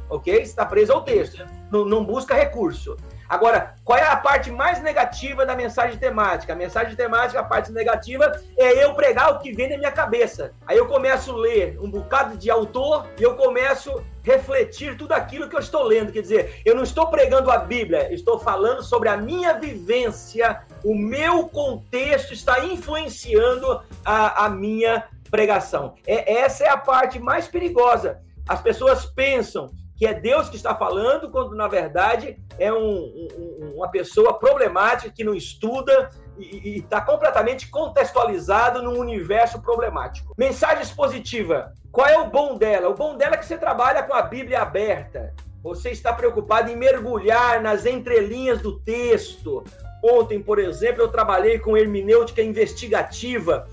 ok? 0.09 0.41
Está 0.41 0.65
preso 0.65 0.93
ao 0.93 1.03
texto, 1.03 1.45
não, 1.71 1.85
não, 1.85 2.03
busca 2.03 2.33
recurso. 2.33 2.97
Agora, 3.29 3.75
qual 3.85 3.99
é 3.99 4.03
a 4.03 4.15
parte 4.15 4.49
mais 4.49 4.81
negativa 4.81 5.45
da 5.45 5.55
mensagem 5.55 5.99
temática? 5.99 6.53
A 6.53 6.55
mensagem 6.55 6.95
temática, 6.95 7.39
a 7.39 7.43
parte 7.43 7.71
negativa, 7.71 8.41
é 8.57 8.83
eu 8.83 8.95
pregar 8.95 9.31
o 9.31 9.37
que 9.37 9.51
vem 9.51 9.69
na 9.69 9.77
minha 9.77 9.91
cabeça. 9.91 10.51
Aí 10.65 10.75
eu 10.75 10.87
começo 10.87 11.31
a 11.31 11.37
ler 11.37 11.77
um 11.79 11.91
bocado 11.91 12.35
de 12.35 12.49
autor 12.49 13.05
e 13.19 13.21
eu 13.21 13.35
começo 13.35 13.99
a 13.99 14.01
refletir 14.23 14.97
tudo 14.97 15.11
aquilo 15.11 15.47
que 15.47 15.55
eu 15.55 15.59
estou 15.59 15.83
lendo. 15.83 16.11
Quer 16.11 16.21
dizer, 16.21 16.61
eu 16.65 16.73
não 16.73 16.81
estou 16.81 17.05
pregando 17.05 17.51
a 17.51 17.59
Bíblia, 17.59 18.11
estou 18.11 18.39
falando 18.39 18.81
sobre 18.81 19.09
a 19.09 19.17
minha 19.17 19.53
vivência, 19.53 20.63
o 20.83 20.95
meu 20.95 21.47
contexto 21.47 22.33
está 22.33 22.65
influenciando 22.65 23.83
a, 24.03 24.45
a 24.45 24.49
minha 24.49 25.07
pregação. 25.29 25.95
É, 26.05 26.39
essa 26.39 26.63
é 26.63 26.69
a 26.69 26.77
parte 26.77 27.19
mais 27.19 27.47
perigosa. 27.47 28.19
As 28.47 28.61
pessoas 28.61 29.05
pensam 29.05 29.69
que 29.99 30.07
é 30.07 30.13
Deus 30.13 30.49
que 30.49 30.55
está 30.55 30.73
falando, 30.73 31.29
quando 31.29 31.53
na 31.53 31.67
verdade 31.67 32.37
é 32.57 32.71
um, 32.71 32.77
um, 32.77 33.73
uma 33.75 33.91
pessoa 33.91 34.39
problemática 34.39 35.13
que 35.13 35.25
não 35.25 35.35
estuda 35.35 36.09
e 36.37 36.79
está 36.79 37.01
completamente 37.01 37.69
contextualizado 37.69 38.81
num 38.81 38.97
universo 38.97 39.61
problemático. 39.61 40.33
Mensagem 40.37 40.81
expositiva. 40.81 41.73
Qual 41.91 42.07
é 42.07 42.17
o 42.17 42.29
bom 42.29 42.57
dela? 42.57 42.87
O 42.87 42.95
bom 42.95 43.17
dela 43.17 43.35
é 43.35 43.37
que 43.37 43.45
você 43.45 43.57
trabalha 43.57 44.03
com 44.03 44.13
a 44.13 44.21
Bíblia 44.21 44.61
aberta. 44.61 45.33
Você 45.61 45.89
está 45.89 46.13
preocupado 46.13 46.71
em 46.71 46.77
mergulhar 46.77 47.61
nas 47.61 47.85
entrelinhas 47.85 48.61
do 48.61 48.79
texto. 48.79 49.65
Ontem, 50.01 50.41
por 50.41 50.59
exemplo, 50.59 51.01
eu 51.01 51.09
trabalhei 51.09 51.59
com 51.59 51.75
hermenêutica 51.75 52.41
investigativa 52.41 53.67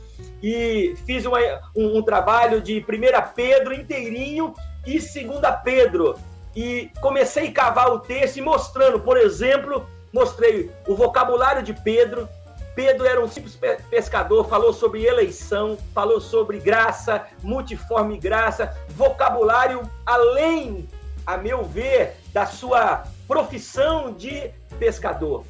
e 0.49 0.95
fiz 1.05 1.27
uma, 1.27 1.41
um, 1.75 1.99
um, 1.99 2.03
trabalho 2.03 2.61
de 2.61 2.79
1 2.79 3.35
Pedro 3.35 3.75
inteirinho 3.75 4.55
e 4.87 4.93
2 4.93 5.05
Pedro. 5.65 6.15
E 6.55 6.89
comecei 7.01 7.49
a 7.49 7.53
cavar 7.53 7.91
o 7.91 7.99
texto 7.99 8.37
e 8.37 8.41
mostrando, 8.41 9.01
por 9.01 9.17
exemplo, 9.17 9.85
mostrei 10.13 10.71
o 10.87 10.95
vocabulário 10.95 11.65
de 11.65 11.75
Pedro. 11.75 12.29
Pedro 12.77 13.05
era 13.05 13.21
um 13.21 13.27
simples 13.27 13.59
pescador, 13.91 14.49
falou 14.49 14.73
sobre 14.73 15.05
eleição, 15.05 15.77
falou 15.93 16.21
sobre 16.21 16.61
graça, 16.61 17.27
multiforme 17.43 18.17
graça, 18.17 18.73
vocabulário 18.91 19.83
além, 20.07 20.89
a 21.27 21.37
meu 21.37 21.65
ver, 21.65 22.19
da 22.33 22.47
sua 22.47 23.03
profissão 23.27 24.13
de 24.13 24.53
pescador. 24.79 25.43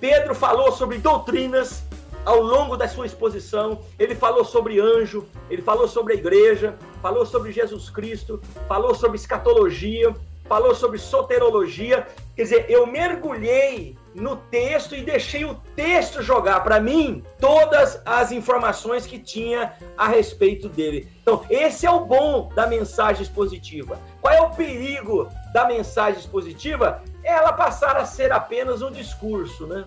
Pedro 0.00 0.34
falou 0.34 0.72
sobre 0.72 0.98
doutrinas, 0.98 1.84
ao 2.26 2.42
longo 2.42 2.76
da 2.76 2.88
sua 2.88 3.06
exposição, 3.06 3.80
ele 3.98 4.16
falou 4.16 4.44
sobre 4.44 4.80
anjo, 4.80 5.24
ele 5.48 5.62
falou 5.62 5.86
sobre 5.86 6.14
a 6.14 6.16
igreja, 6.16 6.76
falou 7.00 7.24
sobre 7.24 7.52
Jesus 7.52 7.88
Cristo, 7.88 8.42
falou 8.66 8.96
sobre 8.96 9.16
escatologia, 9.16 10.12
falou 10.48 10.74
sobre 10.74 10.98
soterologia. 10.98 12.04
Quer 12.34 12.42
dizer, 12.42 12.66
eu 12.68 12.84
mergulhei 12.84 13.96
no 14.12 14.36
texto 14.36 14.96
e 14.96 15.02
deixei 15.02 15.44
o 15.44 15.54
texto 15.76 16.20
jogar 16.20 16.64
para 16.64 16.80
mim 16.80 17.22
todas 17.40 18.02
as 18.04 18.32
informações 18.32 19.06
que 19.06 19.20
tinha 19.20 19.74
a 19.96 20.08
respeito 20.08 20.68
dele. 20.68 21.08
Então, 21.22 21.44
esse 21.48 21.86
é 21.86 21.90
o 21.90 22.06
bom 22.06 22.50
da 22.56 22.66
mensagem 22.66 23.22
expositiva. 23.22 24.00
Qual 24.20 24.34
é 24.34 24.40
o 24.40 24.50
perigo 24.50 25.28
da 25.52 25.68
mensagem 25.68 26.18
expositiva? 26.18 27.02
Ela 27.22 27.52
passar 27.52 27.96
a 27.96 28.04
ser 28.04 28.32
apenas 28.32 28.82
um 28.82 28.90
discurso, 28.90 29.64
né? 29.66 29.84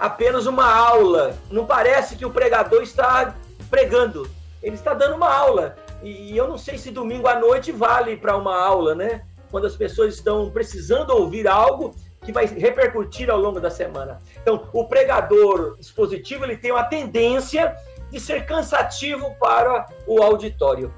Apenas 0.00 0.46
uma 0.46 0.66
aula. 0.66 1.36
Não 1.50 1.66
parece 1.66 2.16
que 2.16 2.24
o 2.24 2.30
pregador 2.30 2.82
está 2.82 3.36
pregando, 3.68 4.28
ele 4.62 4.74
está 4.74 4.94
dando 4.94 5.14
uma 5.14 5.32
aula. 5.32 5.76
E 6.02 6.34
eu 6.34 6.48
não 6.48 6.56
sei 6.56 6.78
se 6.78 6.90
domingo 6.90 7.28
à 7.28 7.38
noite 7.38 7.70
vale 7.70 8.16
para 8.16 8.36
uma 8.36 8.58
aula, 8.58 8.94
né? 8.94 9.22
Quando 9.50 9.66
as 9.66 9.76
pessoas 9.76 10.14
estão 10.14 10.50
precisando 10.50 11.10
ouvir 11.10 11.46
algo 11.46 11.94
que 12.22 12.32
vai 12.32 12.46
repercutir 12.46 13.30
ao 13.30 13.38
longo 13.38 13.60
da 13.60 13.70
semana. 13.70 14.18
Então, 14.40 14.68
o 14.72 14.84
pregador 14.86 15.76
expositivo 15.78 16.44
ele 16.44 16.56
tem 16.56 16.70
uma 16.70 16.84
tendência 16.84 17.76
de 18.10 18.18
ser 18.18 18.46
cansativo 18.46 19.34
para 19.38 19.86
o 20.06 20.22
auditório. 20.22 20.92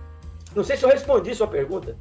Não 0.54 0.62
sei 0.62 0.76
se 0.76 0.84
eu 0.84 0.88
respondi 0.88 1.34
sua 1.34 1.46
pergunta. 1.46 1.96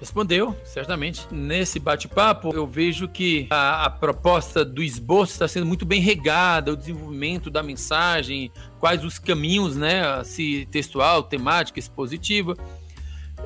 Respondeu, 0.00 0.56
certamente. 0.64 1.26
Nesse 1.30 1.80
bate-papo, 1.80 2.54
eu 2.54 2.66
vejo 2.66 3.08
que 3.08 3.48
a, 3.50 3.86
a, 3.86 3.90
proposta 3.90 4.64
do 4.64 4.80
esboço 4.80 5.32
está 5.32 5.48
sendo 5.48 5.66
muito 5.66 5.84
bem 5.84 6.00
regada, 6.00 6.72
o 6.72 6.76
desenvolvimento 6.76 7.50
da 7.50 7.64
mensagem, 7.64 8.52
quais 8.78 9.04
os 9.04 9.18
caminhos, 9.18 9.76
né, 9.76 10.22
se 10.22 10.68
textual, 10.70 11.24
temática, 11.24 11.80
expositiva. 11.80 12.56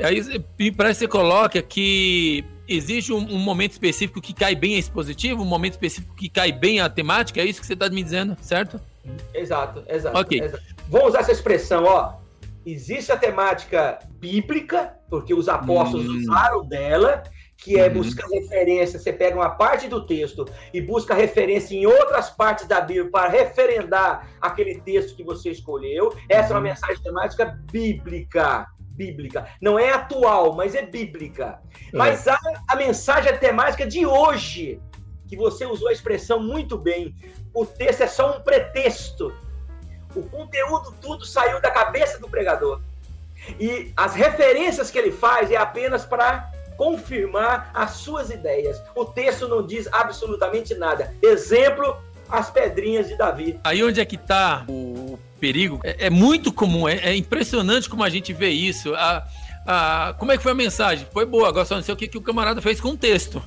Aí 0.02 0.72
parece 0.72 1.00
que 1.00 1.04
você 1.04 1.08
coloca 1.08 1.62
que 1.62 2.44
existe 2.68 3.12
um, 3.12 3.18
um, 3.18 3.38
momento 3.38 3.72
específico 3.72 4.20
que 4.20 4.34
cai 4.34 4.54
bem 4.54 4.76
a 4.76 4.78
expositiva, 4.78 5.40
um 5.40 5.46
momento 5.46 5.72
específico 5.72 6.14
que 6.14 6.28
cai 6.28 6.52
bem 6.52 6.80
a 6.80 6.88
temática, 6.88 7.40
é 7.40 7.44
isso 7.44 7.60
que 7.60 7.66
você 7.66 7.74
está 7.74 7.88
me 7.88 8.02
dizendo, 8.02 8.36
certo? 8.40 8.78
Exato, 9.34 9.82
exato. 9.88 10.18
Ok. 10.18 10.40
Exato. 10.40 10.62
Vamos 10.88 11.08
usar 11.08 11.20
essa 11.20 11.32
expressão, 11.32 11.84
ó. 11.84 12.21
Existe 12.64 13.10
a 13.10 13.16
temática 13.16 13.98
bíblica, 14.20 14.96
porque 15.10 15.34
os 15.34 15.48
apóstolos 15.48 16.08
hum. 16.08 16.18
usaram 16.18 16.64
dela, 16.64 17.22
que 17.56 17.78
é 17.78 17.88
uhum. 17.88 17.94
buscar 17.94 18.26
referência. 18.28 18.98
Você 18.98 19.12
pega 19.12 19.36
uma 19.36 19.50
parte 19.50 19.88
do 19.88 20.04
texto 20.06 20.46
e 20.72 20.80
busca 20.80 21.14
referência 21.14 21.76
em 21.76 21.86
outras 21.86 22.30
partes 22.30 22.66
da 22.66 22.80
Bíblia 22.80 23.10
para 23.10 23.28
referendar 23.28 24.28
aquele 24.40 24.80
texto 24.80 25.16
que 25.16 25.24
você 25.24 25.50
escolheu. 25.50 26.14
Essa 26.28 26.50
é 26.50 26.52
uma 26.52 26.58
uhum. 26.58 26.64
mensagem 26.64 27.02
temática 27.02 27.58
bíblica. 27.70 28.66
Bíblica. 28.94 29.48
Não 29.60 29.78
é 29.78 29.90
atual, 29.90 30.54
mas 30.54 30.74
é 30.74 30.82
bíblica. 30.82 31.60
É. 31.92 31.96
Mas 31.96 32.28
a, 32.28 32.38
a 32.68 32.76
mensagem 32.76 33.36
temática 33.38 33.86
de 33.86 34.04
hoje, 34.04 34.80
que 35.26 35.36
você 35.36 35.64
usou 35.64 35.88
a 35.88 35.92
expressão 35.92 36.40
muito 36.40 36.76
bem. 36.76 37.14
O 37.54 37.64
texto 37.64 38.02
é 38.02 38.06
só 38.06 38.36
um 38.36 38.40
pretexto 38.42 39.32
o 40.20 40.22
conteúdo 40.24 40.94
tudo 41.00 41.24
saiu 41.24 41.60
da 41.60 41.70
cabeça 41.70 42.18
do 42.18 42.28
pregador. 42.28 42.80
E 43.58 43.92
as 43.96 44.14
referências 44.14 44.90
que 44.90 44.98
ele 44.98 45.10
faz 45.10 45.50
é 45.50 45.56
apenas 45.56 46.04
para 46.04 46.50
confirmar 46.76 47.70
as 47.74 47.92
suas 47.92 48.30
ideias. 48.30 48.80
O 48.94 49.04
texto 49.04 49.48
não 49.48 49.66
diz 49.66 49.88
absolutamente 49.92 50.74
nada. 50.74 51.14
Exemplo, 51.22 51.96
as 52.28 52.50
pedrinhas 52.50 53.08
de 53.08 53.16
Davi. 53.16 53.58
Aí 53.62 53.82
onde 53.82 54.00
é 54.00 54.04
que 54.04 54.16
está 54.16 54.64
o 54.68 55.18
perigo? 55.38 55.80
É, 55.84 56.06
é 56.06 56.10
muito 56.10 56.52
comum, 56.52 56.88
é, 56.88 56.96
é, 56.96 57.16
impressionante 57.16 57.88
como 57.88 58.02
a 58.02 58.08
gente 58.08 58.32
vê 58.32 58.48
isso. 58.48 58.94
A, 58.94 59.26
a, 59.66 60.14
como 60.18 60.32
é 60.32 60.36
que 60.36 60.42
foi 60.42 60.52
a 60.52 60.54
mensagem? 60.54 61.06
Foi 61.12 61.26
boa, 61.26 61.48
agora 61.48 61.64
só 61.64 61.74
não 61.74 61.82
sei 61.82 61.94
o 61.94 61.96
que, 61.96 62.08
que 62.08 62.18
o 62.18 62.22
camarada 62.22 62.60
fez 62.62 62.80
com 62.80 62.90
o 62.90 62.96
texto. 62.96 63.42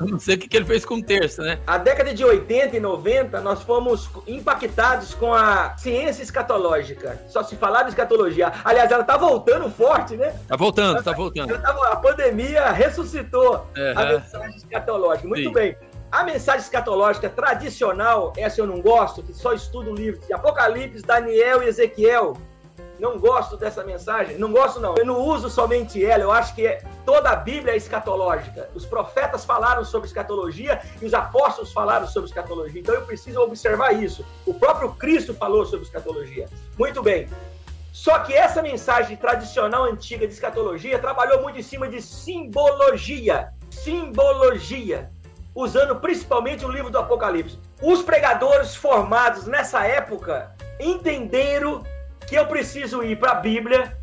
Eu 0.00 0.06
não 0.06 0.18
sei 0.18 0.36
o 0.36 0.38
que 0.38 0.56
ele 0.56 0.64
fez 0.64 0.84
com 0.84 0.94
o 0.94 1.02
terço, 1.02 1.42
né? 1.42 1.58
A 1.66 1.78
década 1.78 2.12
de 2.14 2.24
80 2.24 2.76
e 2.76 2.80
90, 2.80 3.40
nós 3.40 3.62
fomos 3.62 4.08
impactados 4.26 5.14
com 5.14 5.34
a 5.34 5.76
ciência 5.76 6.22
escatológica. 6.22 7.20
Só 7.28 7.42
se 7.42 7.56
falava 7.56 7.84
de 7.84 7.90
escatologia. 7.90 8.52
Aliás, 8.64 8.90
ela 8.90 9.04
tá 9.04 9.16
voltando 9.16 9.70
forte, 9.70 10.16
né? 10.16 10.34
Tá 10.48 10.56
voltando, 10.56 10.94
ela, 10.94 11.02
tá 11.02 11.12
voltando. 11.12 11.54
a 11.54 11.96
pandemia 11.96 12.70
ressuscitou 12.70 13.66
é, 13.76 13.92
a 13.96 14.04
mensagem 14.06 14.56
escatológica. 14.56 15.28
Muito 15.28 15.48
sim. 15.48 15.52
bem. 15.52 15.76
A 16.10 16.24
mensagem 16.24 16.62
escatológica 16.62 17.28
tradicional, 17.28 18.32
essa 18.36 18.60
eu 18.60 18.66
não 18.66 18.80
gosto, 18.80 19.22
que 19.22 19.32
só 19.32 19.52
estudo 19.52 19.94
livros 19.94 20.26
de 20.26 20.32
Apocalipse, 20.32 21.02
Daniel 21.02 21.62
e 21.62 21.66
Ezequiel 21.66 22.36
não 23.00 23.18
gosto 23.18 23.56
dessa 23.56 23.82
mensagem. 23.82 24.36
Não 24.36 24.52
gosto, 24.52 24.78
não. 24.78 24.94
Eu 24.96 25.06
não 25.06 25.18
uso 25.18 25.48
somente 25.48 26.04
ela. 26.04 26.22
Eu 26.22 26.30
acho 26.30 26.54
que 26.54 26.66
é, 26.66 26.82
toda 27.04 27.30
a 27.30 27.36
Bíblia 27.36 27.72
é 27.72 27.76
escatológica. 27.76 28.68
Os 28.74 28.84
profetas 28.84 29.44
falaram 29.44 29.84
sobre 29.84 30.06
escatologia 30.06 30.80
e 31.00 31.06
os 31.06 31.14
apóstolos 31.14 31.72
falaram 31.72 32.06
sobre 32.06 32.28
escatologia. 32.28 32.80
Então 32.80 32.94
eu 32.94 33.02
preciso 33.02 33.40
observar 33.40 33.92
isso. 33.92 34.24
O 34.46 34.52
próprio 34.52 34.92
Cristo 34.92 35.32
falou 35.34 35.64
sobre 35.64 35.86
escatologia. 35.86 36.46
Muito 36.78 37.02
bem. 37.02 37.28
Só 37.92 38.18
que 38.20 38.34
essa 38.34 38.62
mensagem 38.62 39.16
tradicional 39.16 39.84
antiga 39.84 40.26
de 40.26 40.32
escatologia 40.32 40.98
trabalhou 40.98 41.42
muito 41.42 41.58
em 41.58 41.62
cima 41.62 41.88
de 41.88 42.00
simbologia. 42.00 43.48
Simbologia. 43.70 45.10
Usando 45.54 45.96
principalmente 45.96 46.64
o 46.64 46.68
livro 46.68 46.90
do 46.90 46.98
Apocalipse. 46.98 47.58
Os 47.82 48.02
pregadores 48.02 48.76
formados 48.76 49.46
nessa 49.46 49.84
época 49.84 50.54
entenderam 50.78 51.82
que 52.26 52.34
eu 52.34 52.46
preciso 52.46 53.02
ir 53.02 53.18
para 53.18 53.32
a 53.32 53.36
Bíblia 53.36 53.96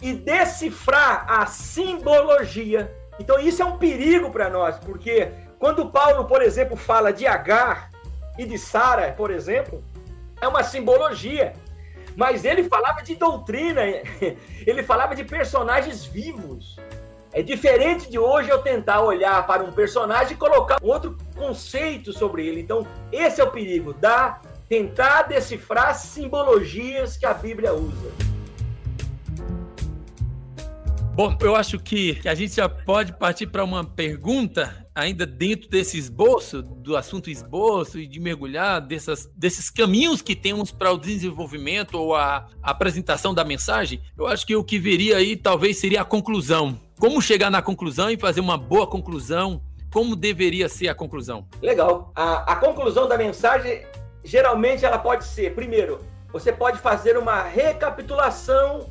e 0.00 0.12
decifrar 0.12 1.26
a 1.28 1.46
simbologia. 1.46 2.94
Então 3.18 3.38
isso 3.38 3.62
é 3.62 3.64
um 3.64 3.78
perigo 3.78 4.30
para 4.30 4.50
nós, 4.50 4.78
porque 4.78 5.32
quando 5.58 5.90
Paulo, 5.90 6.26
por 6.26 6.42
exemplo, 6.42 6.76
fala 6.76 7.12
de 7.12 7.26
Agar 7.26 7.90
e 8.38 8.44
de 8.44 8.58
Sara, 8.58 9.12
por 9.12 9.30
exemplo, 9.30 9.82
é 10.40 10.46
uma 10.46 10.62
simbologia. 10.62 11.54
Mas 12.14 12.44
ele 12.44 12.64
falava 12.64 13.02
de 13.02 13.14
doutrina, 13.14 13.82
ele 14.66 14.82
falava 14.82 15.14
de 15.14 15.24
personagens 15.24 16.04
vivos. 16.04 16.76
É 17.32 17.42
diferente 17.42 18.10
de 18.10 18.18
hoje 18.18 18.48
eu 18.48 18.62
tentar 18.62 19.02
olhar 19.02 19.46
para 19.46 19.62
um 19.62 19.70
personagem 19.70 20.32
e 20.32 20.36
colocar 20.36 20.78
outro 20.82 21.18
conceito 21.34 22.10
sobre 22.10 22.46
ele. 22.46 22.62
Então, 22.62 22.86
esse 23.12 23.42
é 23.42 23.44
o 23.44 23.50
perigo 23.50 23.92
da 23.92 24.40
tentar 24.68 25.22
decifrar 25.22 25.94
simbologias 25.94 27.16
que 27.16 27.26
a 27.26 27.34
Bíblia 27.34 27.72
usa. 27.72 28.12
Bom, 31.14 31.34
eu 31.40 31.56
acho 31.56 31.78
que 31.78 32.20
a 32.26 32.34
gente 32.34 32.56
já 32.56 32.68
pode 32.68 33.14
partir 33.14 33.46
para 33.46 33.64
uma 33.64 33.82
pergunta 33.82 34.86
ainda 34.94 35.24
dentro 35.24 35.68
desse 35.70 35.96
esboço, 35.96 36.60
do 36.62 36.94
assunto 36.94 37.30
esboço 37.30 37.98
e 37.98 38.06
de 38.06 38.20
mergulhar 38.20 38.82
dessas, 38.82 39.26
desses 39.34 39.70
caminhos 39.70 40.20
que 40.20 40.36
temos 40.36 40.70
para 40.70 40.92
o 40.92 40.98
desenvolvimento 40.98 41.94
ou 41.94 42.14
a, 42.14 42.46
a 42.62 42.70
apresentação 42.70 43.32
da 43.32 43.44
mensagem. 43.44 44.02
Eu 44.16 44.26
acho 44.26 44.46
que 44.46 44.54
o 44.54 44.62
que 44.62 44.78
viria 44.78 45.16
aí 45.16 45.36
talvez 45.36 45.78
seria 45.78 46.02
a 46.02 46.04
conclusão. 46.04 46.78
Como 46.98 47.22
chegar 47.22 47.50
na 47.50 47.62
conclusão 47.62 48.10
e 48.10 48.18
fazer 48.18 48.40
uma 48.40 48.58
boa 48.58 48.86
conclusão 48.86 49.62
como 49.90 50.14
deveria 50.14 50.68
ser 50.68 50.88
a 50.88 50.94
conclusão? 50.94 51.46
Legal. 51.62 52.12
A, 52.14 52.52
a 52.52 52.56
conclusão 52.56 53.08
da 53.08 53.16
mensagem 53.16 53.86
geralmente 54.26 54.84
ela 54.84 54.98
pode 54.98 55.24
ser, 55.24 55.54
primeiro, 55.54 56.00
você 56.32 56.52
pode 56.52 56.78
fazer 56.78 57.16
uma 57.16 57.42
recapitulação 57.42 58.90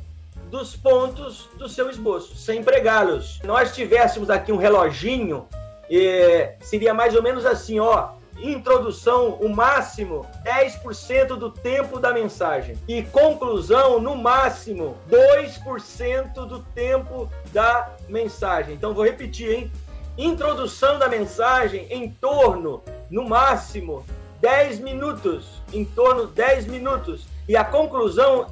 dos 0.50 0.74
pontos 0.74 1.48
do 1.58 1.68
seu 1.68 1.90
esboço, 1.90 2.36
sem 2.36 2.60
empregá-los. 2.60 3.38
Se 3.38 3.46
nós 3.46 3.74
tivéssemos 3.74 4.30
aqui 4.30 4.52
um 4.52 4.56
reloginho, 4.56 5.46
eh, 5.90 6.54
seria 6.60 6.94
mais 6.94 7.14
ou 7.14 7.22
menos 7.22 7.44
assim, 7.44 7.78
ó, 7.78 8.10
introdução, 8.38 9.34
o 9.34 9.48
máximo 9.48 10.26
10% 10.44 11.36
do 11.36 11.50
tempo 11.50 11.98
da 11.98 12.12
mensagem. 12.12 12.76
E 12.86 13.02
conclusão, 13.02 14.00
no 14.00 14.14
máximo 14.16 14.96
2% 15.08 16.46
do 16.46 16.60
tempo 16.74 17.30
da 17.52 17.94
mensagem. 18.08 18.74
Então 18.74 18.94
vou 18.94 19.04
repetir, 19.04 19.50
hein? 19.50 19.72
Introdução 20.18 20.98
da 20.98 21.08
mensagem 21.08 21.86
em 21.90 22.10
torno, 22.10 22.82
no 23.10 23.28
máximo, 23.28 24.04
10 24.40 24.80
minutos, 24.80 25.62
em 25.72 25.84
torno 25.84 26.26
de 26.26 26.32
10 26.34 26.66
minutos. 26.66 27.26
E 27.48 27.56
a 27.56 27.64
conclusão 27.64 28.46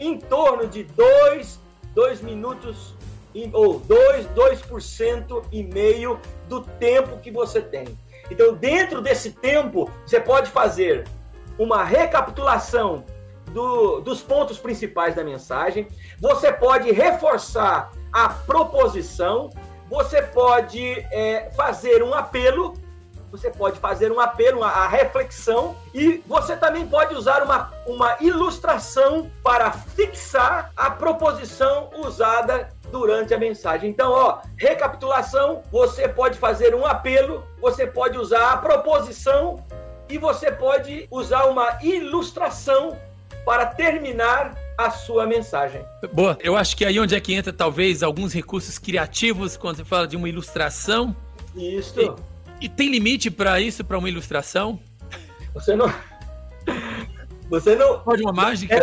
em 0.00 0.18
torno 0.18 0.66
de 0.66 0.84
2, 0.84 1.60
2 1.94 2.20
minutos 2.22 2.94
ou 3.52 3.78
2, 3.80 4.26
2% 4.28 5.44
e 5.52 5.62
meio 5.62 6.18
do 6.48 6.62
tempo 6.62 7.18
que 7.18 7.30
você 7.30 7.60
tem. 7.60 7.86
Então, 8.30 8.54
dentro 8.54 9.00
desse 9.00 9.32
tempo, 9.32 9.90
você 10.04 10.20
pode 10.20 10.50
fazer 10.50 11.06
uma 11.58 11.84
recapitulação 11.84 13.04
do, 13.52 14.00
dos 14.00 14.20
pontos 14.20 14.58
principais 14.58 15.14
da 15.14 15.24
mensagem, 15.24 15.88
você 16.20 16.52
pode 16.52 16.90
reforçar 16.92 17.92
a 18.12 18.28
proposição, 18.28 19.50
você 19.88 20.20
pode 20.22 20.92
é, 21.12 21.50
fazer 21.56 22.02
um 22.02 22.12
apelo 22.12 22.74
você 23.30 23.50
pode 23.50 23.78
fazer 23.78 24.10
um 24.10 24.20
apelo 24.20 24.62
à 24.62 24.86
reflexão 24.86 25.76
e 25.94 26.22
você 26.26 26.56
também 26.56 26.86
pode 26.86 27.14
usar 27.14 27.42
uma, 27.42 27.72
uma 27.86 28.16
ilustração 28.20 29.30
para 29.42 29.70
fixar 29.70 30.72
a 30.76 30.90
proposição 30.90 31.90
usada 31.96 32.70
durante 32.90 33.34
a 33.34 33.38
mensagem. 33.38 33.90
Então, 33.90 34.10
ó, 34.10 34.38
recapitulação, 34.56 35.62
você 35.70 36.08
pode 36.08 36.38
fazer 36.38 36.74
um 36.74 36.86
apelo, 36.86 37.44
você 37.60 37.86
pode 37.86 38.18
usar 38.18 38.52
a 38.52 38.56
proposição 38.56 39.64
e 40.08 40.16
você 40.16 40.50
pode 40.50 41.06
usar 41.10 41.44
uma 41.44 41.78
ilustração 41.82 42.96
para 43.44 43.66
terminar 43.66 44.54
a 44.76 44.90
sua 44.90 45.26
mensagem. 45.26 45.82
Boa, 46.12 46.38
eu 46.40 46.56
acho 46.56 46.76
que 46.76 46.84
aí 46.84 47.00
onde 47.00 47.14
é 47.14 47.20
que 47.20 47.34
entra 47.34 47.52
talvez 47.52 48.02
alguns 48.02 48.32
recursos 48.32 48.78
criativos 48.78 49.56
quando 49.56 49.76
você 49.76 49.84
fala 49.84 50.06
de 50.06 50.16
uma 50.16 50.28
ilustração. 50.28 51.14
Isso. 51.56 52.00
E 52.00 52.12
e 52.60 52.68
tem 52.68 52.90
limite 52.90 53.30
para 53.30 53.60
isso, 53.60 53.84
para 53.84 53.98
uma 53.98 54.08
ilustração? 54.08 54.80
Você 55.54 55.74
não. 55.74 55.92
Você 57.48 57.74
não. 57.74 58.00
Pode 58.00 58.22
uma 58.22 58.32
mágica? 58.32 58.76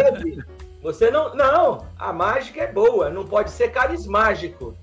Você 0.82 1.11
não. 1.11 1.36
Não, 1.36 1.88
a 1.97 2.11
mágica 2.11 2.61
é 2.61 2.71
boa, 2.71 3.09
não 3.09 3.26
pode 3.26 3.51
ser 3.51 3.69
carismágico. 3.69 4.76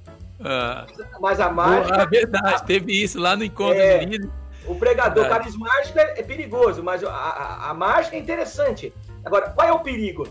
Ah, 0.45 0.87
Mas 1.21 1.41
a 1.41 1.51
mágica. 1.51 2.03
É 2.03 2.07
verdade, 2.07 2.65
teve 2.65 2.93
isso 2.93 3.19
lá 3.19 3.37
no 3.37 3.45
encontro 3.45 3.81
é, 3.81 4.05
de 4.05 4.29
O 4.67 4.75
pregador 4.75 5.29
carismático 5.29 5.99
é, 5.99 6.19
é, 6.19 6.23
perigoso, 6.23 6.83
mas 6.83 7.03
a, 7.05 7.11
a, 7.11 7.71
a 7.71 7.75
mágica 7.75 8.17
é 8.17 8.19
interessante. 8.19 8.93
Agora, 9.25 9.51
qual 9.51 9.69
é 9.69 9.73
o 9.73 9.81
perigo? 9.81 10.27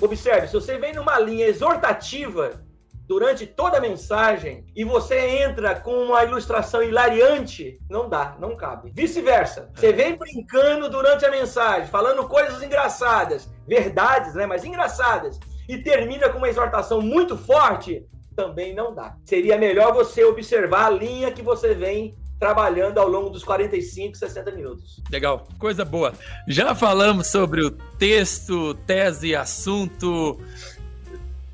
Observe, 0.00 0.48
se 0.48 0.52
você 0.52 0.76
vem 0.78 0.92
numa 0.92 1.18
linha 1.18 1.46
exortativa 1.46 2.60
durante 3.06 3.46
toda 3.46 3.78
a 3.78 3.80
mensagem 3.80 4.64
e 4.74 4.84
você 4.84 5.18
entra 5.42 5.76
com 5.76 5.92
uma 5.92 6.24
ilustração 6.24 6.82
hilariante, 6.82 7.78
não 7.88 8.08
dá, 8.08 8.36
não 8.40 8.56
cabe. 8.56 8.90
Vice-versa, 8.92 9.70
você 9.74 9.92
vem 9.92 10.16
brincando 10.16 10.88
durante 10.88 11.24
a 11.24 11.30
mensagem, 11.30 11.88
falando 11.88 12.26
coisas 12.28 12.62
engraçadas, 12.62 13.48
verdades, 13.66 14.34
né, 14.34 14.46
mas 14.46 14.64
engraçadas, 14.64 15.38
e 15.68 15.78
termina 15.78 16.28
com 16.28 16.38
uma 16.38 16.48
exortação 16.48 17.00
muito 17.00 17.36
forte, 17.36 18.04
também 18.34 18.74
não 18.74 18.94
dá. 18.94 19.16
Seria 19.24 19.56
melhor 19.56 19.92
você 19.92 20.24
observar 20.24 20.86
a 20.86 20.90
linha 20.90 21.32
que 21.32 21.42
você 21.42 21.74
vem 21.74 22.14
trabalhando 22.38 22.98
ao 22.98 23.08
longo 23.08 23.30
dos 23.30 23.42
45, 23.42 24.16
60 24.16 24.50
minutos. 24.52 25.02
Legal, 25.10 25.46
coisa 25.58 25.84
boa. 25.84 26.12
Já 26.46 26.74
falamos 26.74 27.28
sobre 27.28 27.62
o 27.64 27.70
texto, 27.70 28.74
tese, 28.86 29.34
assunto, 29.34 30.38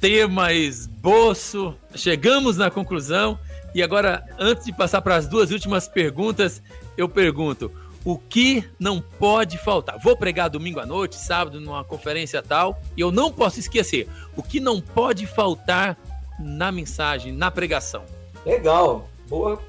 tema, 0.03 0.53
esboço. 0.53 1.77
Chegamos 1.95 2.57
na 2.57 2.73
conclusão. 2.73 3.39
E 3.73 3.81
agora, 3.81 4.27
antes 4.37 4.65
de 4.65 4.73
passar 4.73 5.01
para 5.01 5.15
as 5.15 5.29
duas 5.29 5.53
últimas 5.53 5.87
perguntas, 5.87 6.61
eu 6.97 7.09
pergunto: 7.09 7.71
o 8.05 8.19
que 8.19 8.69
não 8.81 9.01
pode 9.01 9.57
faltar? 9.59 10.01
Vou 10.01 10.17
pregar 10.17 10.51
domingo 10.51 10.81
à 10.81 10.85
noite, 10.85 11.15
sábado, 11.15 11.61
numa 11.61 11.85
conferência 11.85 12.43
tal, 12.43 12.83
e 12.97 13.01
eu 13.01 13.13
não 13.13 13.31
posso 13.31 13.61
esquecer: 13.61 14.09
o 14.37 14.43
que 14.43 14.59
não 14.59 14.81
pode 14.81 15.25
faltar 15.25 15.97
na 16.37 16.73
mensagem, 16.73 17.33
na 17.33 17.49
pregação? 17.49 18.03
Legal, 18.45 19.09
boa 19.29 19.63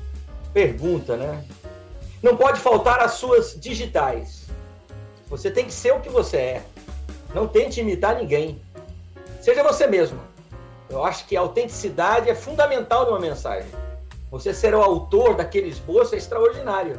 pergunta, 0.52 1.16
né? 1.16 1.46
Não 2.24 2.36
pode 2.36 2.60
faltar 2.60 3.02
as 3.02 3.14
suas 3.14 3.56
digitais. 3.60 4.48
Você 5.30 5.52
tem 5.52 5.66
que 5.66 5.74
ser 5.74 5.94
o 5.94 6.00
que 6.00 6.10
você 6.10 6.38
é. 6.38 6.66
Não 7.36 7.48
tente 7.48 7.80
imitar 7.80 8.16
ninguém. 8.16 8.60
Seja 9.44 9.62
você 9.62 9.86
mesmo. 9.88 10.22
Eu 10.90 11.04
acho 11.04 11.26
que 11.26 11.36
a 11.36 11.42
autenticidade 11.42 12.30
é 12.30 12.34
fundamental 12.34 13.08
numa 13.08 13.20
mensagem. 13.20 13.70
Você 14.32 14.54
ser 14.54 14.74
o 14.74 14.82
autor 14.82 15.36
daquele 15.36 15.68
esboço 15.68 16.16
é 16.16 16.18
extraordinário. 16.18 16.98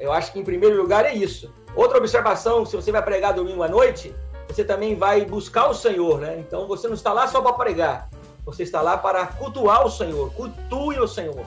Eu 0.00 0.10
acho 0.10 0.32
que, 0.32 0.38
em 0.38 0.42
primeiro 0.42 0.80
lugar, 0.80 1.04
é 1.04 1.12
isso. 1.12 1.52
Outra 1.74 1.98
observação: 1.98 2.64
se 2.64 2.74
você 2.74 2.90
vai 2.90 3.02
pregar 3.02 3.34
domingo 3.34 3.62
à 3.62 3.68
noite, 3.68 4.16
você 4.48 4.64
também 4.64 4.96
vai 4.96 5.26
buscar 5.26 5.68
o 5.68 5.74
Senhor, 5.74 6.18
né? 6.18 6.38
Então 6.38 6.66
você 6.66 6.88
não 6.88 6.94
está 6.94 7.12
lá 7.12 7.26
só 7.26 7.42
para 7.42 7.52
pregar, 7.52 8.08
você 8.46 8.62
está 8.62 8.80
lá 8.80 8.96
para 8.96 9.26
cultuar 9.26 9.86
o 9.86 9.90
Senhor. 9.90 10.32
Cultue 10.32 10.98
o 10.98 11.06
Senhor. 11.06 11.44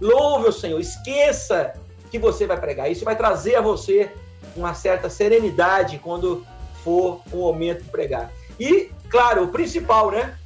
Louve 0.00 0.48
o 0.48 0.52
Senhor, 0.52 0.80
esqueça 0.80 1.74
que 2.10 2.18
você 2.18 2.46
vai 2.46 2.58
pregar. 2.58 2.90
Isso 2.90 3.04
vai 3.04 3.14
trazer 3.14 3.56
a 3.56 3.60
você 3.60 4.10
uma 4.56 4.72
certa 4.72 5.10
serenidade 5.10 5.98
quando 5.98 6.46
for 6.82 7.20
o 7.30 7.36
momento 7.36 7.82
de 7.82 7.90
pregar. 7.90 8.32
E, 8.58 8.90
claro, 9.10 9.44
o 9.44 9.48
principal, 9.48 10.10
né? 10.10 10.36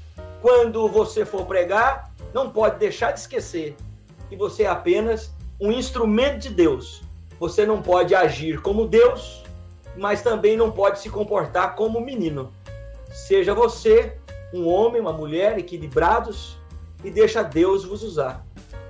Quando 0.40 0.88
você 0.88 1.24
for 1.24 1.44
pregar, 1.46 2.10
não 2.32 2.50
pode 2.50 2.78
deixar 2.78 3.12
de 3.12 3.20
esquecer 3.20 3.76
que 4.28 4.36
você 4.36 4.62
é 4.62 4.68
apenas 4.68 5.32
um 5.60 5.70
instrumento 5.72 6.38
de 6.38 6.50
Deus. 6.50 7.02
Você 7.38 7.66
não 7.66 7.82
pode 7.82 8.14
agir 8.14 8.60
como 8.60 8.86
Deus, 8.86 9.42
mas 9.96 10.22
também 10.22 10.56
não 10.56 10.70
pode 10.70 11.00
se 11.00 11.10
comportar 11.10 11.74
como 11.74 12.00
menino. 12.00 12.52
Seja 13.10 13.54
você 13.54 14.16
um 14.52 14.68
homem, 14.68 15.00
uma 15.00 15.12
mulher 15.12 15.58
equilibrados 15.58 16.56
e 17.04 17.10
deixa 17.10 17.42
Deus 17.42 17.84
vos 17.84 18.02
usar. 18.02 18.44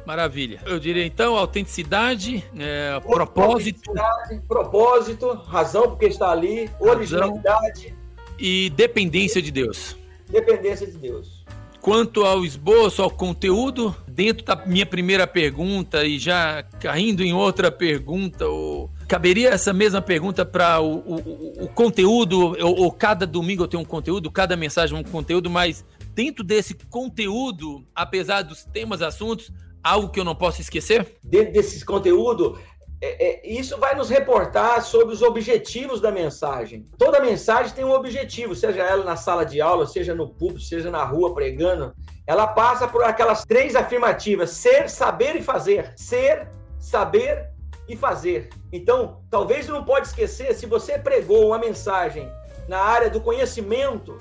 Maravilha. 0.07 0.61
Eu 0.67 0.79
diria 0.79 1.05
então 1.05 1.37
autenticidade, 1.37 2.45
é, 2.59 2.99
propósito. 3.01 3.93
propósito, 4.49 5.33
razão 5.47 5.83
porque 5.91 6.07
está 6.07 6.31
ali, 6.31 6.71
originalidade. 6.81 7.95
E 8.41 8.71
dependência 8.71 9.43
de 9.43 9.51
Deus. 9.51 9.97
Dependência 10.29 10.87
de 10.87 10.97
Deus. 10.97 11.45
Quanto 11.81 12.25
ao 12.25 12.45
esboço, 12.45 13.03
ao 13.03 13.11
conteúdo, 13.11 13.95
dentro 14.09 14.45
da 14.45 14.57
minha 14.67 14.87
primeira 14.87 15.27
pergunta 15.27 16.05
e 16.05 16.19
já 16.19 16.63
caindo 16.79 17.23
em 17.23 17.33
outra 17.33 17.71
pergunta, 17.71 18.47
ou, 18.47 18.91
caberia 19.09 19.51
essa 19.51 19.73
mesma 19.73 20.01
pergunta 20.01 20.45
para 20.45 20.81
o, 20.81 20.97
o, 20.99 21.65
o, 21.65 21.69
conteúdo, 21.69 22.57
ou, 22.63 22.81
ou 22.81 22.93
cada 22.93 23.27
domingo 23.27 23.65
eu 23.65 23.69
tenho 23.69 23.83
um 23.83 23.87
conteúdo, 23.87 24.31
cada 24.31 24.57
mensagem 24.57 24.97
um 24.97 25.03
conteúdo, 25.03 25.49
mas 25.49 25.85
dentro 26.15 26.45
desse 26.45 26.75
conteúdo, 26.91 27.85
apesar 27.95 28.43
dos 28.43 28.65
temas, 28.65 29.01
assuntos, 29.01 29.51
algo 29.83 30.11
que 30.11 30.21
eu 30.21 30.25
não 30.25 30.35
posso 30.35 30.61
esquecer? 30.61 31.17
Dentro 31.23 31.53
desse 31.55 31.85
conteúdo, 31.85 32.59
é, 33.03 33.29
é, 33.29 33.49
isso 33.49 33.79
vai 33.79 33.95
nos 33.95 34.11
reportar 34.11 34.83
sobre 34.83 35.15
os 35.15 35.23
objetivos 35.23 36.01
da 36.01 36.13
mensagem. 36.13 36.85
Toda 36.99 37.21
mensagem 37.21 37.75
tem 37.75 37.85
um 37.85 37.93
objetivo, 37.93 38.55
seja 38.55 38.83
ela 38.83 39.05
na 39.05 39.17
sala 39.17 39.45
de 39.45 39.61
aula, 39.61 39.87
seja 39.87 40.15
no 40.15 40.29
público, 40.29 40.61
seja 40.61 40.91
na 40.91 41.03
rua 41.03 41.33
pregando. 41.33 41.95
Ela 42.27 42.47
passa 42.47 42.87
por 42.87 43.03
aquelas 43.03 43.45
três 43.45 43.75
afirmativas: 43.75 44.51
ser, 44.51 44.91
saber 44.91 45.37
e 45.37 45.43
fazer. 45.43 45.95
Ser, 45.97 46.47
saber 46.79 47.49
e 47.89 47.97
fazer. 47.97 48.51
Então, 48.71 49.23
talvez 49.31 49.67
não 49.67 49.83
pode 49.83 50.09
esquecer, 50.09 50.55
se 50.55 50.67
você 50.67 50.99
pregou 50.99 51.47
uma 51.47 51.59
mensagem 51.59 52.31
na 52.69 52.79
área 52.79 53.11
do 53.11 53.21
conhecimento, 53.21 54.17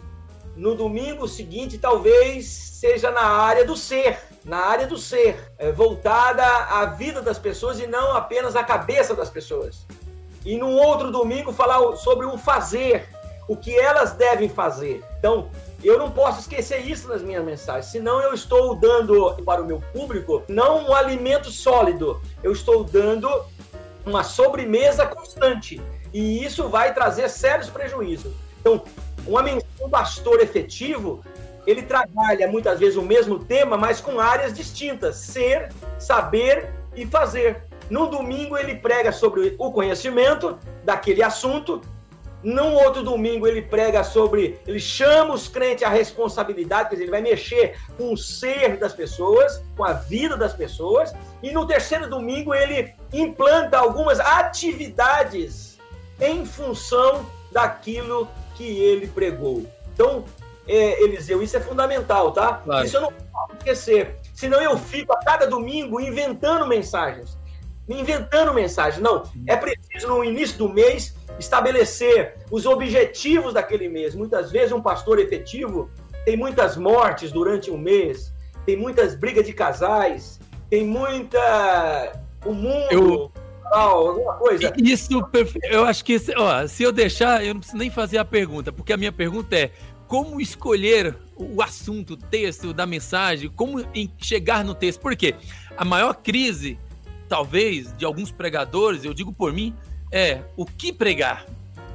no 0.59 0.75
domingo 0.75 1.27
seguinte 1.27 1.77
talvez 1.77 2.45
seja 2.45 3.09
na 3.11 3.21
área 3.21 3.65
do 3.65 3.75
ser 3.75 4.19
na 4.43 4.57
área 4.57 4.87
do 4.87 4.97
ser, 4.97 5.51
é, 5.57 5.71
voltada 5.71 6.43
à 6.43 6.85
vida 6.85 7.21
das 7.21 7.37
pessoas 7.37 7.79
e 7.79 7.87
não 7.87 8.15
apenas 8.15 8.55
à 8.55 8.63
cabeça 8.63 9.13
das 9.13 9.29
pessoas. 9.29 9.85
E 10.45 10.57
no 10.57 10.69
outro 10.69 11.11
domingo 11.11 11.51
falar 11.51 11.95
sobre 11.97 12.25
o 12.25 12.37
fazer, 12.37 13.07
o 13.47 13.55
que 13.55 13.77
elas 13.77 14.13
devem 14.13 14.47
fazer. 14.47 15.03
Então, 15.17 15.49
eu 15.83 15.97
não 15.97 16.11
posso 16.11 16.41
esquecer 16.41 16.79
isso 16.79 17.07
nas 17.07 17.21
minhas 17.21 17.43
mensagens, 17.43 17.87
senão 17.87 18.21
eu 18.21 18.33
estou 18.33 18.75
dando 18.75 19.35
para 19.43 19.61
o 19.61 19.65
meu 19.65 19.81
público 19.93 20.43
não 20.47 20.89
um 20.89 20.93
alimento 20.93 21.49
sólido, 21.49 22.21
eu 22.43 22.51
estou 22.51 22.83
dando 22.83 23.29
uma 24.05 24.23
sobremesa 24.23 25.05
constante. 25.05 25.81
E 26.13 26.43
isso 26.43 26.67
vai 26.69 26.93
trazer 26.93 27.29
sérios 27.29 27.69
prejuízos. 27.69 28.33
Então, 28.59 28.83
uma, 29.27 29.43
um 29.81 29.89
pastor 29.89 30.41
efetivo 30.41 31.23
ele 31.69 31.83
trabalha 31.83 32.47
muitas 32.47 32.79
vezes 32.79 32.95
o 32.95 33.01
mesmo 33.01 33.37
tema, 33.37 33.77
mas 33.77 34.01
com 34.01 34.19
áreas 34.19 34.53
distintas: 34.53 35.17
ser, 35.17 35.69
saber 35.99 36.73
e 36.95 37.05
fazer. 37.05 37.63
No 37.89 38.07
domingo 38.07 38.57
ele 38.57 38.75
prega 38.75 39.11
sobre 39.11 39.55
o 39.57 39.71
conhecimento 39.71 40.57
daquele 40.83 41.21
assunto. 41.21 41.81
Num 42.41 42.73
outro 42.73 43.03
domingo 43.03 43.45
ele 43.45 43.61
prega 43.61 44.01
sobre, 44.01 44.57
ele 44.65 44.79
chama 44.79 45.33
os 45.33 45.49
crentes 45.49 45.83
à 45.83 45.89
responsabilidade, 45.89 46.87
quer 46.87 46.95
dizer, 46.95 47.03
ele 47.03 47.11
vai 47.11 47.21
mexer 47.21 47.75
com 47.97 48.13
o 48.13 48.17
ser 48.17 48.77
das 48.77 48.93
pessoas, 48.93 49.61
com 49.75 49.83
a 49.83 49.91
vida 49.91 50.37
das 50.37 50.53
pessoas. 50.53 51.13
E 51.43 51.51
no 51.51 51.67
terceiro 51.67 52.09
domingo 52.09 52.55
ele 52.55 52.93
implanta 53.11 53.77
algumas 53.77 54.21
atividades 54.21 55.77
em 56.21 56.45
função 56.45 57.25
daquilo 57.51 58.27
que 58.59 58.83
ele 58.83 59.07
pregou. 59.07 59.65
Então, 59.93 60.25
é, 60.67 61.01
Eliseu, 61.01 61.41
isso 61.41 61.55
é 61.55 61.61
fundamental, 61.61 62.33
tá? 62.33 62.55
Claro. 62.65 62.85
Isso 62.85 62.97
eu 62.97 63.01
não 63.01 63.13
posso 63.13 63.53
esquecer. 63.57 64.17
Senão 64.35 64.61
eu 64.61 64.77
fico 64.77 65.13
a 65.13 65.17
cada 65.17 65.47
domingo 65.47 66.01
inventando 66.01 66.67
mensagens. 66.67 67.37
Inventando 67.87 68.53
mensagens. 68.53 69.01
Não, 69.01 69.23
é 69.47 69.55
preciso 69.55 70.09
no 70.09 70.25
início 70.25 70.57
do 70.57 70.67
mês 70.67 71.15
estabelecer 71.39 72.35
os 72.51 72.65
objetivos 72.65 73.53
daquele 73.53 73.87
mês. 73.87 74.13
Muitas 74.13 74.51
vezes 74.51 74.73
um 74.73 74.81
pastor 74.81 75.19
efetivo 75.19 75.89
tem 76.25 76.35
muitas 76.35 76.75
mortes 76.75 77.31
durante 77.31 77.71
um 77.71 77.77
mês, 77.77 78.33
tem 78.65 78.75
muitas 78.75 79.15
brigas 79.15 79.45
de 79.45 79.53
casais, 79.53 80.37
tem 80.69 80.85
muita. 80.85 82.21
O 82.45 82.53
mundo. 82.53 82.87
Eu... 82.91 83.31
Alguma 83.71 84.33
coisa. 84.33 84.73
Isso, 84.77 85.09
eu 85.63 85.85
acho 85.85 86.03
que, 86.03 86.17
ó, 86.35 86.67
se 86.67 86.83
eu 86.83 86.91
deixar, 86.91 87.45
eu 87.45 87.53
não 87.53 87.59
preciso 87.59 87.77
nem 87.77 87.89
fazer 87.89 88.17
a 88.17 88.25
pergunta, 88.25 88.71
porque 88.71 88.93
a 88.93 88.97
minha 88.97 89.11
pergunta 89.11 89.55
é: 89.55 89.71
como 90.07 90.41
escolher 90.41 91.15
o 91.35 91.61
assunto, 91.61 92.13
o 92.13 92.17
texto 92.17 92.73
da 92.73 92.85
mensagem, 92.85 93.49
como 93.49 93.85
chegar 94.17 94.65
no 94.65 94.73
texto. 94.73 94.99
Porque 94.99 95.35
a 95.77 95.85
maior 95.85 96.15
crise, 96.15 96.79
talvez, 97.27 97.95
de 97.95 98.03
alguns 98.05 98.31
pregadores, 98.31 99.05
eu 99.05 99.13
digo 99.13 99.31
por 99.31 99.53
mim, 99.53 99.73
é 100.11 100.41
o 100.57 100.65
que 100.65 100.91
pregar. 100.91 101.45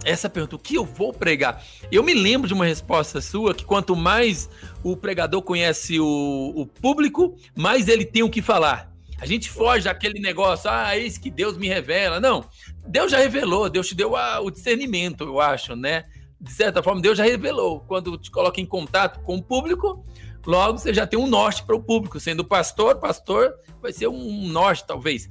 Essa 0.04 0.28
pergunta, 0.28 0.54
o 0.54 0.58
que 0.58 0.76
eu 0.76 0.84
vou 0.84 1.12
pregar? 1.12 1.64
Eu 1.90 2.04
me 2.04 2.14
lembro 2.14 2.46
de 2.46 2.54
uma 2.54 2.66
resposta 2.66 3.20
sua 3.20 3.54
que 3.54 3.64
quanto 3.64 3.96
mais 3.96 4.48
o 4.82 4.96
pregador 4.96 5.42
conhece 5.42 5.98
o, 5.98 6.52
o 6.54 6.66
público, 6.66 7.34
mais 7.56 7.88
ele 7.88 8.04
tem 8.04 8.22
o 8.22 8.30
que 8.30 8.42
falar. 8.42 8.93
A 9.24 9.26
gente 9.26 9.50
foge 9.50 9.84
daquele 9.84 10.20
negócio, 10.20 10.70
ah, 10.70 10.96
eis 10.96 11.16
que 11.16 11.30
Deus 11.30 11.56
me 11.56 11.66
revela. 11.66 12.20
Não, 12.20 12.44
Deus 12.86 13.10
já 13.10 13.18
revelou, 13.18 13.70
Deus 13.70 13.88
te 13.88 13.94
deu 13.94 14.14
a, 14.14 14.40
o 14.40 14.50
discernimento, 14.50 15.24
eu 15.24 15.40
acho, 15.40 15.74
né? 15.74 16.04
de 16.40 16.52
certa 16.52 16.82
forma, 16.82 17.00
Deus 17.00 17.16
já 17.16 17.24
revelou. 17.24 17.80
Quando 17.80 18.18
te 18.18 18.30
coloca 18.30 18.60
em 18.60 18.66
contato 18.66 19.20
com 19.20 19.36
o 19.36 19.42
público, 19.42 20.04
Logo, 20.46 20.78
você 20.78 20.92
já 20.92 21.06
tem 21.06 21.18
um 21.18 21.26
norte 21.26 21.62
para 21.62 21.74
o 21.74 21.82
público. 21.82 22.20
Sendo 22.20 22.44
pastor, 22.44 22.96
pastor 22.96 23.54
vai 23.80 23.92
ser 23.92 24.08
um 24.08 24.48
norte, 24.48 24.86
talvez. 24.86 25.28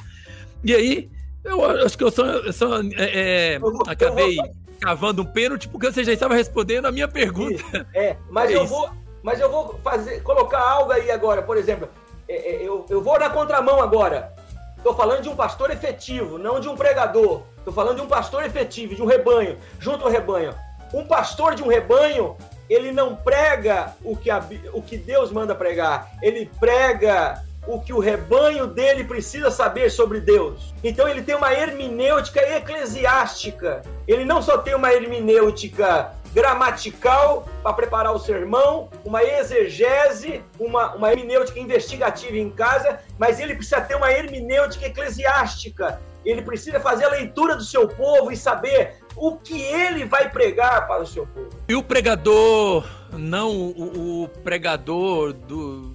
E 0.63 0.73
aí, 0.73 1.11
eu 1.43 1.63
acho 1.85 1.97
que 1.97 2.03
eu 2.03 2.11
só, 2.11 2.25
eu 2.25 2.53
só 2.53 2.81
é, 2.81 3.55
é, 3.55 3.59
acabei 3.87 4.37
cavando 4.79 5.21
um 5.21 5.25
pênalti 5.25 5.67
porque 5.67 5.91
você 5.91 6.03
já 6.03 6.13
estava 6.13 6.35
respondendo 6.35 6.85
a 6.85 6.91
minha 6.91 7.07
pergunta. 7.07 7.87
É, 7.93 8.17
mas 8.29 8.51
é 8.51 8.55
eu 8.55 8.65
vou, 8.65 8.89
mas 9.21 9.39
eu 9.39 9.49
vou 9.49 9.79
fazer, 9.83 10.21
colocar 10.23 10.59
algo 10.59 10.91
aí 10.91 11.11
agora, 11.11 11.41
por 11.41 11.57
exemplo, 11.57 11.87
é, 11.87 11.89
é, 11.89 12.02
eu, 12.27 12.85
eu 12.89 13.01
vou 13.01 13.19
na 13.19 13.29
contramão 13.29 13.81
agora. 13.81 14.33
Estou 14.77 14.95
falando 14.95 15.21
de 15.21 15.29
um 15.29 15.35
pastor 15.35 15.71
efetivo, 15.71 16.37
não 16.37 16.59
de 16.59 16.67
um 16.67 16.75
pregador. 16.75 17.43
Estou 17.57 17.73
falando 17.73 17.97
de 17.97 18.01
um 18.01 18.07
pastor 18.07 18.43
efetivo, 18.43 18.93
de 18.93 19.01
um 19.01 19.05
rebanho, 19.05 19.57
junto 19.79 20.03
ao 20.03 20.11
rebanho. 20.11 20.53
Um 20.93 21.05
pastor 21.05 21.55
de 21.55 21.63
um 21.63 21.67
rebanho, 21.67 22.35
ele 22.69 22.91
não 22.91 23.15
prega 23.15 23.95
o 24.03 24.15
que, 24.15 24.29
a, 24.29 24.43
o 24.73 24.81
que 24.81 24.97
Deus 24.97 25.31
manda 25.31 25.55
pregar, 25.55 26.11
ele 26.21 26.51
prega 26.59 27.41
o 27.65 27.79
que 27.79 27.93
o 27.93 27.99
rebanho 27.99 28.67
dele 28.67 29.05
precisa 29.05 29.49
saber 29.49 29.89
sobre 29.89 30.19
Deus. 30.19 30.73
Então 30.83 31.07
ele 31.07 31.21
tem 31.21 31.35
uma 31.35 31.53
hermenêutica 31.53 32.41
eclesiástica. 32.41 33.81
Ele 34.07 34.25
não 34.25 34.41
só 34.41 34.57
tem 34.57 34.75
uma 34.75 34.91
hermenêutica 34.91 36.11
gramatical 36.33 37.47
para 37.61 37.73
preparar 37.73 38.13
o 38.13 38.19
sermão, 38.19 38.89
uma 39.05 39.23
exegese, 39.23 40.41
uma, 40.59 40.95
uma 40.95 41.11
hermenêutica 41.11 41.59
investigativa 41.59 42.37
em 42.37 42.49
casa, 42.49 42.99
mas 43.17 43.39
ele 43.39 43.55
precisa 43.55 43.81
ter 43.81 43.95
uma 43.95 44.11
hermenêutica 44.11 44.87
eclesiástica. 44.87 46.01
Ele 46.25 46.41
precisa 46.41 46.79
fazer 46.79 47.05
a 47.05 47.09
leitura 47.09 47.55
do 47.55 47.63
seu 47.63 47.87
povo 47.87 48.31
e 48.31 48.37
saber 48.37 48.95
o 49.15 49.35
que 49.35 49.61
ele 49.61 50.05
vai 50.05 50.29
pregar 50.29 50.87
para 50.87 51.03
o 51.03 51.07
seu 51.07 51.27
povo. 51.27 51.49
E 51.67 51.75
o 51.75 51.83
pregador, 51.83 52.85
não 53.11 53.51
o, 53.51 54.23
o 54.23 54.27
pregador 54.41 55.33
do, 55.33 55.93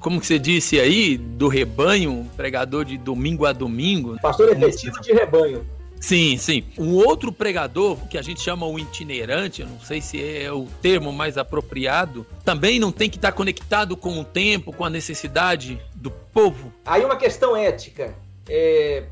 como 0.00 0.20
que 0.20 0.26
você 0.26 0.38
disse 0.38 0.78
aí, 0.78 1.16
do 1.16 1.48
rebanho, 1.48 2.28
pregador 2.36 2.84
de 2.84 2.96
domingo 2.96 3.46
a 3.46 3.52
domingo. 3.52 4.16
Pastor 4.20 4.50
efetivo 4.50 5.00
de 5.00 5.12
rebanho. 5.12 5.66
Sim, 6.00 6.38
sim. 6.38 6.64
Um 6.78 6.94
outro 6.94 7.30
pregador, 7.30 7.96
que 8.08 8.16
a 8.16 8.22
gente 8.22 8.40
chama 8.40 8.66
o 8.66 8.78
itinerante, 8.78 9.60
eu 9.60 9.68
não 9.68 9.78
sei 9.80 10.00
se 10.00 10.42
é 10.42 10.50
o 10.50 10.66
termo 10.80 11.12
mais 11.12 11.36
apropriado, 11.36 12.26
também 12.42 12.80
não 12.80 12.90
tem 12.90 13.10
que 13.10 13.16
estar 13.16 13.32
conectado 13.32 13.96
com 13.96 14.18
o 14.18 14.24
tempo, 14.24 14.72
com 14.72 14.84
a 14.84 14.90
necessidade 14.90 15.80
do 15.94 16.10
povo. 16.10 16.72
Aí 16.86 17.04
uma 17.04 17.16
questão 17.16 17.54
ética. 17.54 18.14
É, 18.48 19.04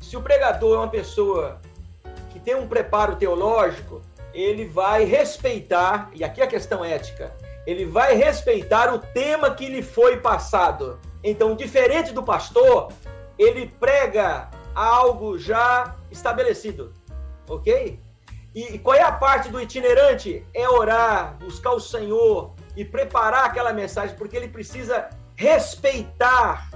se 0.00 0.16
o 0.16 0.22
pregador 0.22 0.76
é 0.76 0.78
uma 0.78 0.88
pessoa 0.88 1.60
que 2.32 2.38
tem 2.38 2.54
um 2.54 2.68
preparo 2.68 3.16
teológico, 3.16 4.00
ele 4.32 4.66
vai 4.66 5.04
respeitar, 5.04 6.10
e 6.14 6.22
aqui 6.22 6.40
a 6.40 6.46
questão 6.46 6.84
ética, 6.84 7.34
ele 7.66 7.84
vai 7.84 8.14
respeitar 8.14 8.94
o 8.94 9.00
tema 9.00 9.50
que 9.50 9.68
lhe 9.68 9.82
foi 9.82 10.18
passado. 10.18 11.00
Então, 11.24 11.56
diferente 11.56 12.12
do 12.12 12.22
pastor, 12.22 12.92
ele 13.36 13.66
prega 13.80 14.48
algo 14.74 15.38
já 15.38 15.96
estabelecido, 16.16 16.92
ok? 17.48 18.00
E 18.54 18.78
qual 18.78 18.96
é 18.96 19.02
a 19.02 19.12
parte 19.12 19.50
do 19.50 19.60
itinerante? 19.60 20.42
É 20.54 20.66
orar, 20.68 21.36
buscar 21.38 21.72
o 21.72 21.80
Senhor 21.80 22.54
e 22.74 22.84
preparar 22.84 23.44
aquela 23.44 23.72
mensagem, 23.72 24.16
porque 24.16 24.34
ele 24.34 24.48
precisa 24.48 25.10
respeitar 25.34 26.70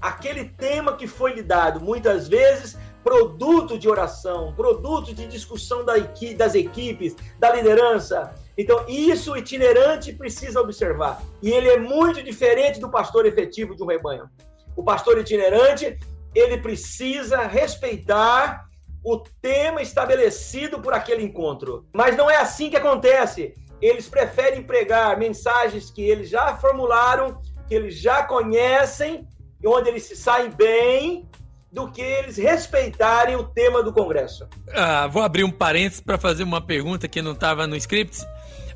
aquele 0.00 0.44
tema 0.50 0.96
que 0.96 1.08
foi 1.08 1.34
lhe 1.34 1.42
dado. 1.42 1.80
Muitas 1.80 2.28
vezes, 2.28 2.78
produto 3.02 3.76
de 3.76 3.88
oração, 3.88 4.52
produto 4.54 5.12
de 5.12 5.26
discussão 5.26 5.84
das 5.84 6.54
equipes, 6.54 7.16
da 7.38 7.52
liderança. 7.52 8.32
Então, 8.56 8.84
isso 8.86 9.32
o 9.32 9.36
itinerante 9.36 10.12
precisa 10.12 10.60
observar. 10.60 11.20
E 11.42 11.50
ele 11.50 11.68
é 11.68 11.78
muito 11.78 12.22
diferente 12.22 12.78
do 12.78 12.88
pastor 12.88 13.26
efetivo 13.26 13.74
de 13.74 13.82
um 13.82 13.86
rebanho. 13.86 14.30
O 14.76 14.84
pastor 14.84 15.18
itinerante, 15.18 15.98
ele 16.32 16.58
precisa 16.58 17.42
respeitar 17.42 18.63
o 19.04 19.18
tema 19.18 19.82
estabelecido 19.82 20.80
por 20.80 20.94
aquele 20.94 21.22
encontro. 21.22 21.86
Mas 21.94 22.16
não 22.16 22.30
é 22.30 22.36
assim 22.36 22.70
que 22.70 22.76
acontece. 22.76 23.54
Eles 23.80 24.08
preferem 24.08 24.62
pregar 24.62 25.18
mensagens 25.18 25.90
que 25.90 26.02
eles 26.02 26.30
já 26.30 26.56
formularam, 26.56 27.38
que 27.68 27.74
eles 27.74 28.00
já 28.00 28.22
conhecem, 28.22 29.28
onde 29.64 29.90
eles 29.90 30.04
se 30.04 30.16
saem 30.16 30.50
bem, 30.50 31.28
do 31.70 31.90
que 31.90 32.00
eles 32.00 32.38
respeitarem 32.38 33.36
o 33.36 33.44
tema 33.44 33.82
do 33.82 33.92
congresso. 33.92 34.48
Ah, 34.72 35.06
vou 35.06 35.22
abrir 35.22 35.44
um 35.44 35.50
parênteses 35.50 36.00
para 36.00 36.16
fazer 36.16 36.44
uma 36.44 36.60
pergunta 36.60 37.06
que 37.06 37.20
não 37.20 37.32
estava 37.32 37.66
no 37.66 37.76
script. 37.76 38.24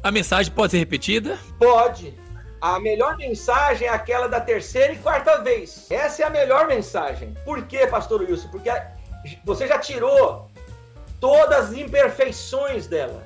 A 0.03 0.11
mensagem 0.11 0.53
pode 0.53 0.73
ser 0.73 0.79
repetida? 0.79 1.39
Pode. 1.59 2.13
A 2.61 2.81
melhor 2.81 3.17
mensagem 3.17 3.87
é 3.87 3.91
aquela 3.91 4.29
da 4.29 4.41
terceira 4.41 4.93
e 4.93 4.99
quarta 4.99 5.41
vez. 5.43 5.87
Essa 5.91 6.23
é 6.23 6.27
a 6.27 6.31
melhor 6.31 6.67
mensagem. 6.67 7.33
Por 7.45 7.63
quê, 7.67 7.87
pastor 7.87 8.21
Wilson? 8.23 8.49
Porque 8.49 8.69
você 9.45 9.67
já 9.67 9.79
tirou 9.79 10.49
todas 11.21 11.71
as 11.71 11.73
imperfeições 11.73 12.87
dela. 12.87 13.23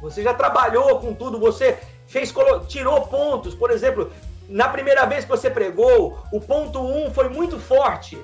Você 0.00 0.22
já 0.22 0.32
trabalhou 0.32 1.00
com 1.00 1.12
tudo, 1.12 1.38
você 1.38 1.78
fez 2.06 2.32
tirou 2.68 3.02
pontos. 3.06 3.54
Por 3.54 3.70
exemplo, 3.70 4.12
na 4.48 4.68
primeira 4.68 5.06
vez 5.06 5.24
que 5.24 5.30
você 5.30 5.50
pregou, 5.50 6.18
o 6.32 6.40
ponto 6.40 6.80
1 6.80 7.06
um 7.06 7.10
foi 7.12 7.28
muito 7.28 7.58
forte. 7.58 8.18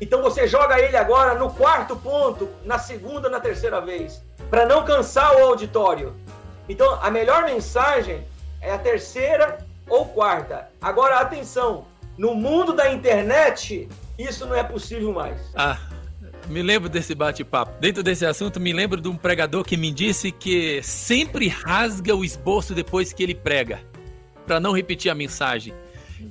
Então 0.00 0.20
você 0.22 0.46
joga 0.46 0.80
ele 0.80 0.96
agora 0.96 1.34
no 1.34 1.52
quarto 1.52 1.96
ponto, 1.96 2.48
na 2.64 2.78
segunda, 2.78 3.28
na 3.28 3.40
terceira 3.40 3.80
vez, 3.80 4.22
para 4.50 4.66
não 4.66 4.84
cansar 4.84 5.36
o 5.36 5.44
auditório. 5.44 6.14
Então 6.68 6.98
a 7.00 7.10
melhor 7.10 7.44
mensagem 7.44 8.26
é 8.60 8.72
a 8.72 8.78
terceira 8.78 9.58
ou 9.88 10.06
quarta. 10.06 10.68
Agora, 10.80 11.20
atenção, 11.20 11.84
no 12.16 12.34
mundo 12.34 12.72
da 12.72 12.90
internet, 12.90 13.88
isso 14.18 14.46
não 14.46 14.54
é 14.54 14.62
possível 14.62 15.12
mais. 15.12 15.40
Ah, 15.54 15.78
me 16.48 16.62
lembro 16.62 16.88
desse 16.88 17.14
bate-papo. 17.14 17.78
Dentro 17.80 18.02
desse 18.02 18.24
assunto, 18.24 18.60
me 18.60 18.72
lembro 18.72 19.00
de 19.00 19.08
um 19.08 19.16
pregador 19.16 19.64
que 19.64 19.76
me 19.76 19.90
disse 19.90 20.30
que 20.30 20.82
sempre 20.82 21.48
rasga 21.48 22.14
o 22.14 22.24
esboço 22.24 22.74
depois 22.74 23.12
que 23.12 23.22
ele 23.22 23.34
prega, 23.34 23.80
para 24.46 24.60
não 24.60 24.72
repetir 24.72 25.10
a 25.10 25.14
mensagem. 25.14 25.74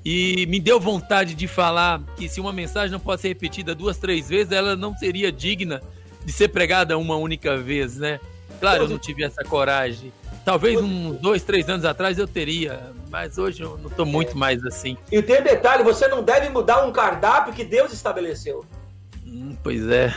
E 0.04 0.46
me 0.48 0.60
deu 0.60 0.80
vontade 0.80 1.36
de 1.36 1.48
falar 1.48 2.02
que 2.16 2.28
se 2.28 2.40
uma 2.42 2.52
mensagem 2.52 2.92
não 2.92 3.00
pode 3.00 3.22
ser 3.22 3.30
repetida 3.30 3.76
duas, 3.76 3.98
três 3.98 4.30
vezes, 4.30 4.52
ela 4.52 4.76
não 4.76 4.98
seria 4.98 5.32
digna 5.32 5.82
de 6.26 6.32
ser 6.32 6.50
pregada 6.50 6.98
uma 6.98 7.16
única 7.16 7.58
vez, 7.58 7.98
né? 7.98 8.20
Claro, 8.60 8.84
eu 8.84 8.90
não 8.90 8.98
tive 8.98 9.24
essa 9.24 9.44
coragem. 9.44 10.12
Talvez 10.46 10.80
uns 10.80 11.18
dois, 11.20 11.44
três 11.44 11.70
anos 11.70 11.86
atrás 11.86 12.18
eu 12.18 12.28
teria, 12.28 12.92
mas 13.10 13.38
hoje 13.38 13.62
eu 13.62 13.78
não 13.78 13.90
estou 13.90 14.06
muito 14.06 14.32
é. 14.32 14.36
mais 14.36 14.66
assim. 14.66 14.98
E 15.12 15.22
tem 15.22 15.40
um 15.40 15.44
detalhe: 15.44 15.84
você 15.84 16.08
não 16.08 16.22
deve 16.22 16.50
mudar 16.50 16.86
um 16.86 16.92
cardápio 16.92 17.54
que 17.54 17.64
Deus 17.64 17.94
estabeleceu. 17.94 18.66
Hum, 19.34 19.58
pois 19.64 19.90
é. 19.90 20.14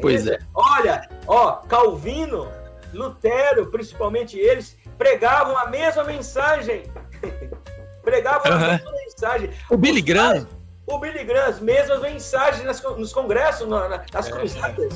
Pois 0.00 0.26
é. 0.26 0.38
Olha, 0.52 1.08
ó, 1.28 1.52
Calvino, 1.52 2.50
Lutero, 2.92 3.66
principalmente 3.66 4.36
eles, 4.36 4.76
pregavam 4.96 5.56
a 5.56 5.68
mesma 5.68 6.02
mensagem. 6.02 6.82
pregavam 8.02 8.52
a 8.52 8.58
mesma 8.58 8.90
mensagem. 8.90 9.50
O 9.70 9.76
Billy 9.76 10.02
Graham. 10.02 10.48
O 10.84 10.98
Billy 10.98 11.22
Graham, 11.22 11.48
as 11.48 11.60
mesmas 11.60 12.00
mensagens 12.00 12.64
nas, 12.64 12.82
nos 12.82 13.12
congressos, 13.12 13.68
nas 13.68 14.26
é. 14.26 14.30
cruzadas. 14.32 14.94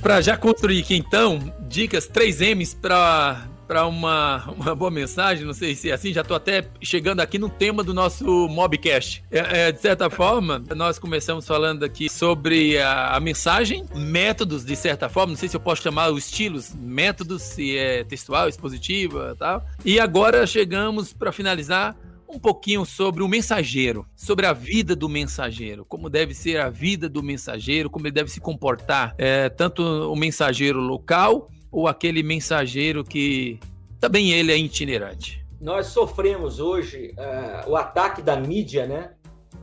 Para 0.00 0.22
já 0.22 0.36
construir 0.36 0.80
aqui 0.80 0.96
então, 0.96 1.40
dicas 1.60 2.06
3 2.06 2.40
M's 2.40 2.72
para 2.72 3.46
para 3.66 3.86
uma, 3.86 4.44
uma 4.50 4.74
boa 4.74 4.90
mensagem, 4.90 5.44
não 5.44 5.52
sei 5.52 5.74
se 5.74 5.90
é 5.90 5.94
assim, 5.94 6.12
já 6.12 6.20
estou 6.20 6.36
até 6.36 6.68
chegando 6.80 7.20
aqui 7.20 7.38
no 7.38 7.48
tema 7.48 7.82
do 7.82 7.94
nosso 7.94 8.24
Mobcast. 8.48 9.24
É, 9.30 9.68
é, 9.68 9.72
de 9.72 9.80
certa 9.80 10.08
forma, 10.10 10.62
nós 10.74 10.98
começamos 10.98 11.46
falando 11.46 11.84
aqui 11.84 12.08
sobre 12.08 12.78
a, 12.78 13.16
a, 13.16 13.20
mensagem, 13.20 13.84
métodos, 13.94 14.64
de 14.64 14.76
certa 14.76 15.08
forma, 15.08 15.32
não 15.32 15.38
sei 15.38 15.48
se 15.48 15.56
eu 15.56 15.60
posso 15.60 15.82
chamar 15.82 16.10
os 16.10 16.26
estilos, 16.26 16.74
métodos, 16.74 17.42
se 17.42 17.76
é 17.76 18.04
textual, 18.04 18.48
expositiva 18.48 19.36
tal. 19.38 19.64
E 19.84 19.98
agora 19.98 20.46
chegamos 20.46 21.12
para 21.12 21.32
finalizar 21.32 21.96
um 22.28 22.38
pouquinho 22.38 22.84
sobre 22.84 23.22
o 23.22 23.28
mensageiro, 23.28 24.06
sobre 24.16 24.44
a 24.44 24.52
vida 24.52 24.96
do 24.96 25.08
mensageiro, 25.08 25.84
como 25.84 26.10
deve 26.10 26.34
ser 26.34 26.60
a 26.60 26.68
vida 26.68 27.08
do 27.08 27.22
mensageiro, 27.22 27.88
como 27.88 28.06
ele 28.06 28.14
deve 28.14 28.30
se 28.30 28.40
comportar, 28.40 29.14
é, 29.16 29.48
tanto 29.48 29.82
o 29.82 30.16
mensageiro 30.16 30.80
local 30.80 31.48
ou 31.74 31.88
aquele 31.88 32.22
mensageiro 32.22 33.02
que 33.02 33.58
também 33.98 34.30
ele 34.30 34.52
é 34.52 34.56
itinerante. 34.56 35.44
Nós 35.60 35.88
sofremos 35.88 36.60
hoje 36.60 37.12
uh, 37.18 37.68
o 37.68 37.76
ataque 37.76 38.22
da 38.22 38.36
mídia, 38.36 38.86
né? 38.86 39.10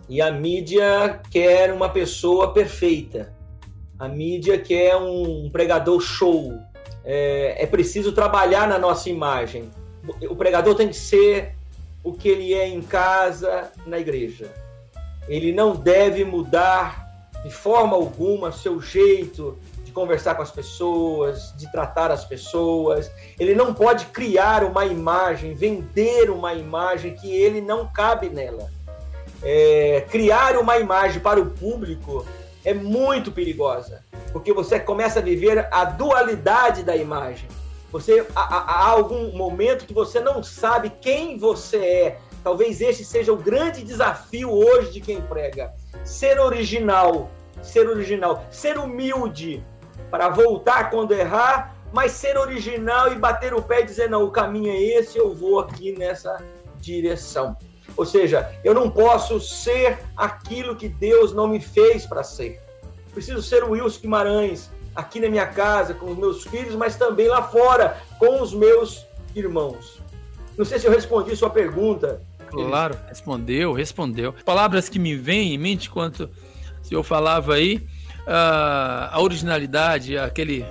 E 0.09 0.22
a 0.22 0.30
mídia 0.30 1.22
quer 1.32 1.72
uma 1.72 1.88
pessoa 1.88 2.51
perfeita. 2.51 3.34
A 3.97 4.09
mídia 4.09 4.57
quer 4.57 4.97
um 4.97 5.49
pregador 5.49 6.01
show. 6.01 6.59
É, 7.05 7.64
é 7.64 7.66
preciso 7.66 8.12
trabalhar 8.12 8.68
na 8.68 8.78
nossa 8.78 9.09
imagem. 9.09 9.72
O 10.30 10.36
pregador 10.36 10.76
tem 10.76 10.89
que 10.89 10.97
ser 10.97 11.55
o 12.03 12.12
que 12.12 12.28
ele 12.28 12.53
é 12.53 12.68
em 12.68 12.82
casa, 12.82 13.72
na 13.86 13.97
igreja. 13.97 14.51
Ele 15.30 15.53
não 15.53 15.78
deve 15.78 16.26
mudar 16.26 17.07
de 17.45 17.51
forma 17.51 17.95
alguma 17.95 18.51
seu 18.51 18.82
jeito 18.82 19.57
de 19.91 19.93
conversar 19.93 20.35
com 20.35 20.41
as 20.41 20.51
pessoas, 20.51 21.53
de 21.57 21.69
tratar 21.69 22.09
as 22.11 22.23
pessoas. 22.23 23.11
Ele 23.37 23.53
não 23.53 23.73
pode 23.73 24.05
criar 24.05 24.63
uma 24.63 24.85
imagem, 24.85 25.53
vender 25.53 26.29
uma 26.29 26.53
imagem 26.53 27.13
que 27.13 27.29
ele 27.29 27.59
não 27.59 27.85
cabe 27.85 28.29
nela. 28.29 28.69
É, 29.43 30.05
criar 30.09 30.57
uma 30.57 30.77
imagem 30.77 31.19
para 31.19 31.39
o 31.39 31.47
público 31.47 32.25
é 32.63 32.73
muito 32.73 33.31
perigosa, 33.31 34.03
porque 34.31 34.53
você 34.53 34.79
começa 34.79 35.19
a 35.19 35.21
viver 35.21 35.67
a 35.71 35.83
dualidade 35.83 36.83
da 36.83 36.95
imagem. 36.95 37.49
Você 37.91 38.25
há, 38.33 38.41
há 38.41 38.87
algum 38.87 39.35
momento 39.35 39.85
que 39.85 39.93
você 39.93 40.21
não 40.21 40.41
sabe 40.41 40.91
quem 41.01 41.37
você 41.37 41.77
é. 41.77 42.19
Talvez 42.43 42.79
este 42.79 43.03
seja 43.03 43.33
o 43.33 43.37
grande 43.37 43.83
desafio 43.83 44.49
hoje 44.49 44.93
de 44.93 45.01
quem 45.01 45.21
prega. 45.21 45.73
Ser 46.05 46.39
original, 46.39 47.29
ser 47.61 47.89
original, 47.89 48.45
ser 48.49 48.77
humilde 48.77 49.63
para 50.12 50.30
voltar 50.30 50.91
quando 50.91 51.14
errar, 51.14 51.76
mas 51.93 52.12
ser 52.12 52.38
original 52.38 53.12
e 53.12 53.16
bater 53.16 53.53
o 53.53 53.62
pé 53.62 53.82
e 53.82 53.86
dizer 53.86 54.09
não, 54.09 54.24
o 54.26 54.30
caminho 54.30 54.72
é 54.72 54.80
esse, 54.80 55.18
eu 55.18 55.34
vou 55.34 55.59
aqui 55.59 55.93
nessa 55.97 56.43
direção. 56.80 57.55
Ou 57.97 58.05
seja, 58.05 58.53
eu 58.64 58.74
não 58.74 58.89
posso 58.89 59.39
ser 59.39 59.99
aquilo 60.16 60.76
que 60.76 60.88
Deus 60.88 61.34
não 61.34 61.47
me 61.47 61.59
fez 61.59 62.05
para 62.05 62.24
ser. 62.24 62.62
Preciso 63.14 63.41
ser 63.41 63.64
o 63.64 63.72
Wilson 63.72 64.01
Guimarães, 64.01 64.70
aqui 64.95 65.20
na 65.20 65.30
minha 65.30 65.47
casa, 65.47 65.93
com 65.93 66.12
os 66.12 66.18
meus 66.18 66.43
filhos, 66.43 66.76
mas 66.76 66.95
também 66.95 67.28
lá 67.28 67.43
fora, 67.43 67.97
com 68.20 68.41
os 68.41 68.53
meus 68.53 69.05
irmãos. 69.36 70.01
Não 70.57 70.66
sei 70.66 70.80
se 70.80 70.86
eu 70.86 70.91
respondi 70.91 71.36
sua 71.36 71.49
pergunta. 71.49 72.22
Claro, 72.49 72.97
respondeu, 73.07 73.72
respondeu. 73.74 74.34
Palavras 74.45 74.89
que 74.89 74.99
me 74.99 75.16
vêm 75.16 75.53
em 75.53 75.57
mente 75.57 75.89
quanto 75.89 76.30
o 76.82 76.86
senhor 76.86 77.03
falava 77.03 77.53
aí, 77.53 77.88
a 78.28 79.19
originalidade, 79.19 80.17
aquele. 80.17 80.65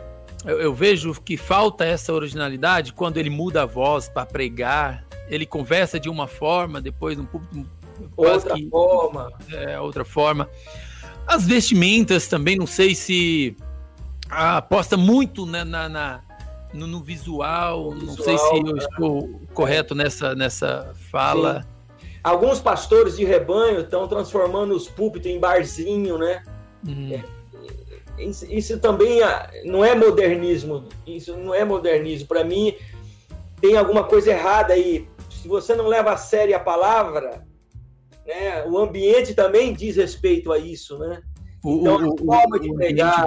Eu, 0.44 0.60
eu 0.60 0.74
vejo 0.74 1.12
que 1.22 1.36
falta 1.36 1.84
essa 1.84 2.12
originalidade 2.12 2.92
quando 2.92 3.18
ele 3.18 3.30
muda 3.30 3.62
a 3.62 3.66
voz 3.66 4.08
para 4.08 4.24
pregar, 4.24 5.04
ele 5.28 5.44
conversa 5.44 6.00
de 6.00 6.08
uma 6.08 6.26
forma, 6.26 6.80
depois 6.80 7.18
um 7.18 7.26
público 7.26 7.66
outra 8.16 8.54
que, 8.54 8.68
forma, 8.68 9.32
é 9.52 9.78
outra 9.78 10.04
forma. 10.04 10.48
As 11.26 11.46
vestimentas 11.46 12.26
também, 12.26 12.56
não 12.56 12.66
sei 12.66 12.94
se 12.94 13.56
aposta 14.28 14.96
muito 14.96 15.44
na, 15.44 15.64
na, 15.64 15.88
na 15.88 16.20
no, 16.72 16.86
no, 16.86 17.02
visual, 17.02 17.90
visual, 17.90 18.06
não 18.06 18.24
sei 18.24 18.38
se 18.38 18.56
eu 18.56 18.62
né? 18.62 18.78
estou 18.78 19.40
correto 19.52 19.94
nessa, 19.94 20.34
nessa 20.34 20.92
fala. 21.10 21.62
Sim. 21.62 21.68
Alguns 22.22 22.60
pastores 22.60 23.16
de 23.16 23.24
rebanho 23.24 23.80
estão 23.80 24.06
transformando 24.06 24.74
os 24.74 24.88
púlpitos 24.88 25.30
em 25.30 25.38
barzinho, 25.38 26.18
né? 26.18 26.42
Uhum. 26.86 27.14
É, 27.14 27.24
isso, 28.24 28.46
isso, 28.52 28.78
também 28.78 29.22
é, 29.22 29.62
não 29.64 29.84
é 29.84 29.94
modernismo. 29.94 30.84
Isso 31.06 31.36
não 31.36 31.54
é 31.54 31.64
modernismo. 31.64 32.28
Para 32.28 32.44
mim, 32.44 32.74
tem 33.60 33.76
alguma 33.76 34.04
coisa 34.04 34.30
errada 34.30 34.74
aí 34.74 35.08
se 35.40 35.48
você 35.48 35.74
não 35.74 35.86
leva 35.86 36.12
a 36.12 36.16
sério 36.16 36.54
a 36.54 36.60
palavra, 36.60 37.46
né, 38.26 38.64
o 38.66 38.76
ambiente 38.76 39.34
também 39.34 39.72
diz 39.72 39.96
respeito 39.96 40.52
a 40.52 40.58
isso, 40.58 40.98
né? 40.98 41.22
O, 41.64 41.80
então, 41.80 42.08
o, 42.08 42.32
a 42.32 42.36
forma 42.36 42.60
de 42.60 42.72
pregar, 42.74 43.26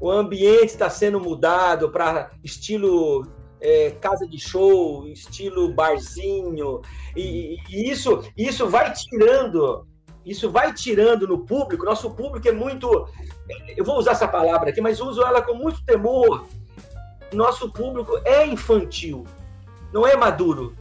o 0.00 0.10
ambiente 0.10 0.66
está 0.66 0.90
sendo 0.90 1.18
mudado 1.18 1.90
para 1.90 2.30
estilo 2.42 3.26
é, 3.58 3.90
casa 3.92 4.26
de 4.26 4.38
show, 4.38 5.06
estilo 5.08 5.72
barzinho, 5.72 6.82
e, 7.16 7.56
e, 7.70 7.90
isso, 7.90 8.22
isso 8.36 8.68
vai 8.68 8.92
tirando, 8.92 9.86
isso 10.24 10.50
vai 10.50 10.72
tirando 10.72 11.26
no 11.26 11.38
público. 11.38 11.84
Nosso 11.84 12.10
público 12.10 12.48
é 12.48 12.52
muito, 12.52 13.08
eu 13.76 13.84
vou 13.84 13.98
usar 13.98 14.12
essa 14.12 14.28
palavra 14.28 14.70
aqui, 14.70 14.80
mas 14.80 15.00
uso 15.00 15.22
ela 15.22 15.42
com 15.42 15.54
muito 15.54 15.84
temor. 15.84 16.46
Nosso 17.32 17.70
público 17.70 18.20
é 18.24 18.46
infantil, 18.46 19.26
não 19.92 20.06
é 20.06 20.16
maduro. 20.16 20.74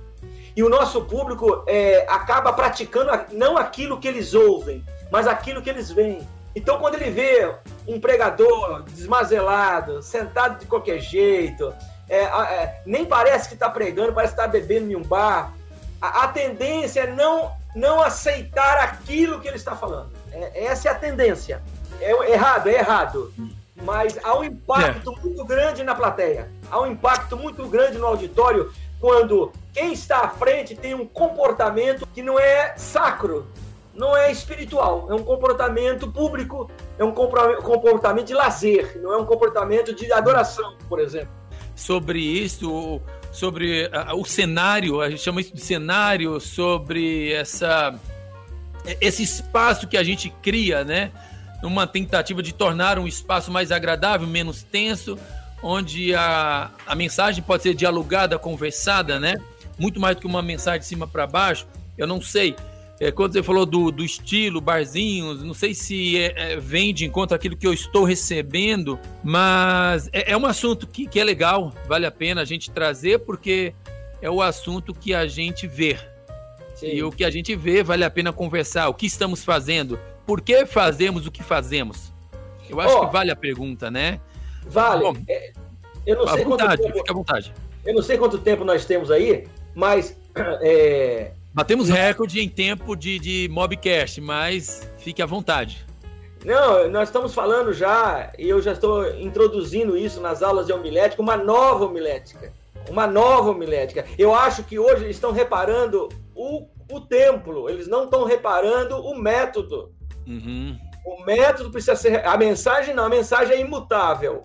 E 0.56 0.64
o 0.64 0.70
nosso 0.70 1.04
público 1.06 1.64
é, 1.66 2.06
acaba 2.08 2.54
praticando 2.54 3.10
não 3.32 3.58
aquilo 3.58 4.00
que 4.00 4.08
eles 4.08 4.34
ouvem, 4.34 4.84
mas 5.12 5.28
aquilo 5.28 5.62
que 5.62 5.70
eles 5.70 5.92
veem. 5.92 6.28
Então, 6.56 6.78
quando 6.78 6.96
ele 6.96 7.10
vê 7.10 7.52
um 7.88 8.00
pregador 8.00 8.84
desmazelado, 8.84 10.04
sentado 10.04 10.60
de 10.60 10.68
qualquer 10.68 11.00
jeito, 11.00 11.74
é, 12.08 12.24
é, 12.24 12.82
nem 12.86 13.06
parece 13.06 13.48
que 13.48 13.56
está 13.56 13.70
pregando, 13.70 14.14
parece 14.14 14.36
que 14.36 14.40
está 14.40 14.52
bebendo 14.52 14.92
em 14.92 14.96
um 14.96 15.02
bar, 15.02 15.52
a, 16.00 16.26
a, 16.26 16.28
tendência 16.28 17.02
é 17.02 17.08
não, 17.08 17.52
não 17.76 18.02
aceitar 18.02 18.78
aquilo 18.80 19.40
que 19.40 19.48
ele 19.48 19.58
está 19.58 19.76
falando. 19.76 20.12
É, 20.32 20.66
essa 20.66 20.90
é 20.90 20.92
a 20.92 20.96
tendência. 20.96 21.62
É 22.00 22.32
errado, 22.32 22.68
é 22.68 22.76
errado. 22.76 23.34
Mas 23.82 24.18
há 24.24 24.38
um 24.38 24.44
impacto 24.44 25.12
é. 25.12 25.22
muito 25.22 25.44
grande 25.46 25.84
na 25.84 25.96
plateia, 25.96 26.50
há 26.70 26.80
um 26.80 26.88
impacto 26.88 27.36
muito 27.36 27.68
grande 27.68 27.98
no 27.98 28.06
auditório 28.06 28.72
quando 29.04 29.52
quem 29.74 29.92
está 29.92 30.20
à 30.20 30.30
frente 30.30 30.76
tem 30.76 30.94
um 30.94 31.06
comportamento 31.06 32.08
que 32.14 32.22
não 32.22 32.40
é 32.40 32.74
sacro, 32.78 33.46
não 33.94 34.16
é 34.16 34.32
espiritual, 34.32 35.08
é 35.10 35.14
um 35.14 35.24
comportamento 35.24 36.10
público, 36.10 36.72
é 36.98 37.04
um 37.04 37.12
comportamento 37.12 38.28
de 38.28 38.34
lazer, 38.34 38.98
não 39.02 39.12
é 39.12 39.18
um 39.18 39.26
comportamento 39.26 39.94
de 39.94 40.10
adoração, 40.14 40.78
por 40.88 41.02
exemplo. 41.02 41.28
Sobre 41.76 42.20
isso, 42.20 43.02
sobre 43.34 43.90
o 44.16 44.24
cenário, 44.24 45.02
a 45.02 45.10
gente 45.10 45.22
chama 45.22 45.42
isso 45.42 45.54
de 45.54 45.60
cenário, 45.60 46.40
sobre 46.40 47.34
essa 47.34 48.00
esse 49.02 49.24
espaço 49.24 49.88
que 49.88 49.98
a 49.98 50.04
gente 50.04 50.30
cria, 50.42 50.84
né? 50.84 51.12
Uma 51.64 51.88
tentativa 51.88 52.44
de 52.44 52.54
tornar 52.54 53.00
um 53.00 53.08
espaço 53.08 53.50
mais 53.52 53.72
agradável, 53.72 54.28
menos 54.28 54.62
tenso, 54.62 55.18
onde 55.62 56.14
a, 56.14 56.70
a 56.86 56.94
mensagem 56.94 57.42
pode 57.42 57.64
ser 57.64 57.74
dialogada, 57.74 58.38
conversada, 58.38 59.20
né? 59.20 59.36
Muito 59.80 60.00
mais 60.00 60.16
do 60.16 60.22
que 60.22 60.28
uma 60.28 60.42
mensagem 60.42 60.82
de 60.82 60.86
cima 60.86 61.08
para 61.08 61.26
baixo. 61.26 61.66
Eu 61.98 62.06
não 62.06 62.22
sei. 62.22 62.56
É, 63.00 63.12
quando 63.12 63.34
você 63.34 63.42
falou 63.42 63.66
do, 63.66 63.92
do 63.92 64.04
estilo, 64.04 64.62
barzinhos, 64.62 65.44
não 65.44 65.54
sei 65.54 65.74
se 65.74 66.18
é, 66.18 66.54
é, 66.54 66.60
vem 66.60 66.94
de 66.94 67.06
encontro 67.06 67.36
aquilo 67.36 67.58
que 67.58 67.66
eu 67.66 67.74
estou 67.74 68.04
recebendo, 68.04 69.00
mas 69.24 70.10
é, 70.14 70.32
é 70.32 70.38
um 70.38 70.46
assunto 70.46 70.86
que, 70.86 71.08
que 71.08 71.20
é 71.20 71.24
legal, 71.24 71.74
vale 71.88 72.06
a 72.06 72.12
pena 72.12 72.42
a 72.42 72.46
gente 72.46 72.70
trazer, 72.70 73.20
porque 73.20 73.74
é 74.22 74.30
o 74.30 74.42
assunto 74.42 74.94
que 74.94 75.14
a 75.14 75.28
gente 75.28 75.68
vê. 75.68 75.98
Sim. 76.76 76.88
E 76.88 77.04
o 77.04 77.12
que 77.12 77.26
a 77.26 77.30
gente 77.30 77.56
vê 77.56 77.84
vale 77.84 78.04
a 78.04 78.10
pena 78.10 78.32
conversar. 78.32 78.88
O 78.90 78.94
que 78.94 79.06
estamos 79.06 79.44
fazendo? 79.44 80.00
Por 80.26 80.42
que 80.42 80.66
fazemos 80.66 81.28
o 81.28 81.32
que 81.32 81.44
fazemos? 81.44 82.14
Eu 82.70 82.80
acho 82.80 82.96
oh, 82.96 83.08
que 83.08 83.14
vale 83.14 83.32
a 83.32 83.36
pergunta, 83.36 83.92
né? 83.92 84.20
Vale. 84.66 85.02
Bom, 85.02 85.14
é, 85.28 85.52
eu 86.06 86.18
não 86.18 86.28
sei 86.28 86.44
vontade, 86.44 86.78
quanto 86.78 86.82
tempo, 86.82 86.98
fica 86.98 87.12
à 87.12 87.16
vontade. 87.16 87.54
Eu 87.86 87.94
não 87.94 88.02
sei 88.02 88.18
quanto 88.18 88.38
tempo 88.38 88.64
nós 88.64 88.86
temos 88.86 89.12
aí, 89.12 89.48
mas. 89.76 90.18
É... 90.62 91.32
Batemos 91.54 91.88
recorde 91.88 92.42
em 92.42 92.50
tempo 92.50 92.96
de, 92.96 93.20
de 93.20 93.48
mobcast, 93.52 94.20
mas 94.20 94.90
fique 94.98 95.22
à 95.22 95.26
vontade. 95.26 95.86
Não, 96.44 96.90
nós 96.90 97.10
estamos 97.10 97.34
falando 97.34 97.72
já, 97.72 98.34
e 98.38 98.50
eu 98.50 98.62
já 98.62 98.74
estou 98.74 99.08
introduzindo 99.16 99.96
isso 99.96 100.20
nas 100.20 100.42
aulas 100.42 100.66
de 100.66 100.74
homilética, 100.74 101.22
uma 101.22 101.38
nova 101.38 101.86
homilética. 101.86 102.52
Uma 102.90 103.08
nova 103.08 103.52
homilética. 103.52 104.04
Eu 104.18 104.34
acho 104.34 104.64
que 104.64 104.78
hoje 104.78 105.04
eles 105.06 105.16
estão 105.16 105.32
reparando 105.32 106.10
o, 106.36 106.68
o 106.92 107.00
templo, 107.00 107.70
eles 107.70 107.88
não 107.88 108.06
estão 108.06 108.26
reparando 108.26 108.98
o 108.98 109.16
método. 109.16 109.94
Uhum. 110.28 110.78
O 111.06 111.24
método 111.24 111.70
precisa 111.70 111.96
ser. 111.96 112.26
A 112.26 112.36
mensagem 112.36 112.94
não, 112.94 113.06
a 113.06 113.10
mensagem 113.10 113.56
é 113.56 113.62
imutável. 113.62 114.44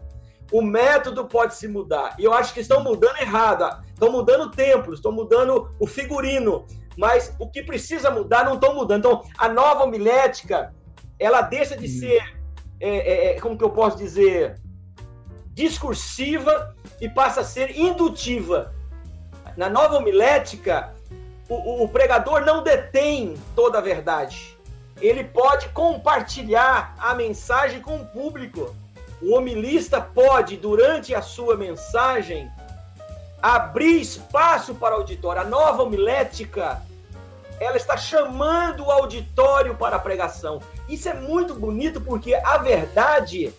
O 0.53 0.63
método 0.63 1.25
pode 1.27 1.55
se 1.55 1.67
mudar. 1.67 2.15
E 2.19 2.25
eu 2.25 2.33
acho 2.33 2.55
que 2.55 2.61
estão 2.61 2.83
mudando 2.83 3.19
errado. 3.19 3.83
Estão 3.89 4.13
mudando 4.13 4.51
templos, 4.51 4.99
estão 4.99 5.13
mudando 5.13 5.69
o 5.81 5.87
figurino. 5.87 6.67
Mas 6.99 7.33
o 7.39 7.49
que 7.49 7.63
precisa 7.63 8.11
mudar 8.11 8.45
não 8.45 8.55
estão 8.55 8.75
mudando. 8.75 8.99
Então, 8.99 9.23
a 9.39 9.49
nova 9.49 9.85
homilética, 9.85 10.75
ela 11.17 11.43
deixa 11.43 11.77
de 11.77 11.87
hum. 11.87 12.01
ser, 12.01 12.37
é, 12.81 12.89
é, 12.89 13.37
é, 13.37 13.41
como 13.41 13.57
que 13.57 13.63
eu 13.63 13.71
posso 13.71 13.97
dizer, 13.97 14.61
discursiva 15.55 16.75
e 17.01 17.09
passa 17.09 17.43
a 17.43 17.45
ser 17.45 17.79
indutiva. 17.79 18.75
Na 19.57 19.71
nova 19.71 19.97
homilética, 19.97 20.93
o, 21.49 21.55
o, 21.55 21.85
o 21.85 21.89
pregador 21.89 22.45
não 22.45 22.65
detém 22.65 23.35
toda 23.55 23.79
a 23.79 23.81
verdade. 23.81 24.59
Ele 25.01 25.23
pode 25.23 25.69
compartilhar 25.69 26.97
a 26.99 27.15
mensagem 27.15 27.81
com 27.81 28.01
o 28.01 28.07
público. 28.07 28.75
O 29.23 29.37
homilista 29.37 30.01
pode, 30.01 30.57
durante 30.57 31.15
a 31.15 31.23
sua 31.23 31.57
mensagem, 31.57 32.51
abrir 33.41 34.01
espaço 34.01 34.75
para 34.75 34.97
o 34.97 34.99
auditório. 34.99 35.43
A 35.43 35.45
nova 35.45 35.85
homilética, 35.85 36.83
ela 37.61 37.77
está 37.77 37.97
chamando 37.97 38.85
o 38.85 38.91
auditório 38.91 39.75
para 39.75 39.97
a 39.97 39.99
pregação. 40.01 40.61
Isso 40.89 41.09
é 41.09 41.15
muito 41.15 41.55
bonito 41.55 42.01
porque 42.01 42.35
a 42.35 42.59
verdade 42.59 43.53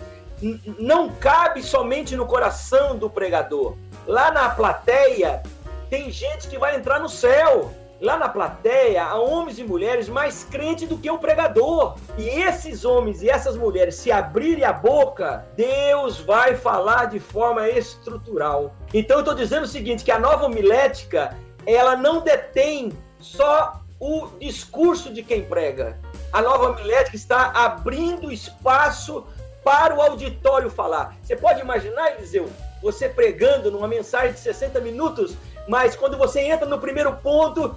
não 0.78 1.10
cabe 1.10 1.62
somente 1.62 2.16
no 2.16 2.26
coração 2.26 2.98
do 2.98 3.10
pregador. 3.10 3.76
Lá 4.08 4.32
na 4.32 4.50
plateia, 4.50 5.44
tem 5.90 6.10
gente 6.10 6.48
que 6.48 6.58
vai 6.58 6.76
entrar 6.76 7.00
no 7.00 7.10
céu. 7.10 7.72
lá 8.02 8.18
na 8.18 8.30
plateia 8.30 9.04
há 9.04 9.20
homens 9.20 9.60
e 9.60 9.64
mulheres 9.64 10.08
mais 10.08 10.46
crentes 10.46 10.88
do 10.88 10.98
que 10.98 11.10
o 11.10 11.18
pregador. 11.18 11.98
E 12.18 12.28
esses 12.30 12.86
homens 12.86 13.22
e 13.22 13.30
essas 13.30 13.58
mulheres, 13.58 13.96
se 13.96 14.12
abrirem 14.12 14.64
a 14.64 14.72
boca, 14.72 15.46
Deus 15.56 16.20
vai 16.20 16.56
falar 16.56 17.06
de 17.06 17.20
forma 17.20 17.68
estrutural. 17.68 18.74
Então 18.94 19.18
eu 19.18 19.22
estou 19.22 19.36
dizendo 19.36 19.64
o 19.64 19.68
seguinte: 19.68 20.04
que 20.04 20.12
a 20.12 20.20
nova 20.20 20.46
homilética 20.46 21.36
ela 21.66 21.96
não 21.96 22.22
detém 22.22 22.94
só 23.20 23.79
o 24.00 24.28
discurso 24.40 25.14
de 25.14 25.22
quem 25.22 25.44
prega. 25.44 26.00
A 26.32 26.42
nova 26.42 26.70
homilética 26.70 27.16
está 27.16 27.52
abrindo 27.52 28.32
espaço 28.32 29.26
para 29.64 29.94
o 29.94 30.02
auditório 30.02 30.70
falar. 30.70 31.16
Você 31.22 31.36
pode 31.36 31.60
imaginar, 31.60 32.14
Eliseu, 32.14 32.50
você 32.82 33.10
pregando 33.10 33.70
numa 33.70 33.88
mensagem 33.88 34.34
de 34.34 34.40
60 34.40 34.80
minutos, 34.80 35.36
mas 35.68 35.96
quando 35.96 36.18
você 36.18 36.40
entra 36.42 36.66
no 36.66 36.80
primeiro 36.80 37.16
ponto, 37.18 37.76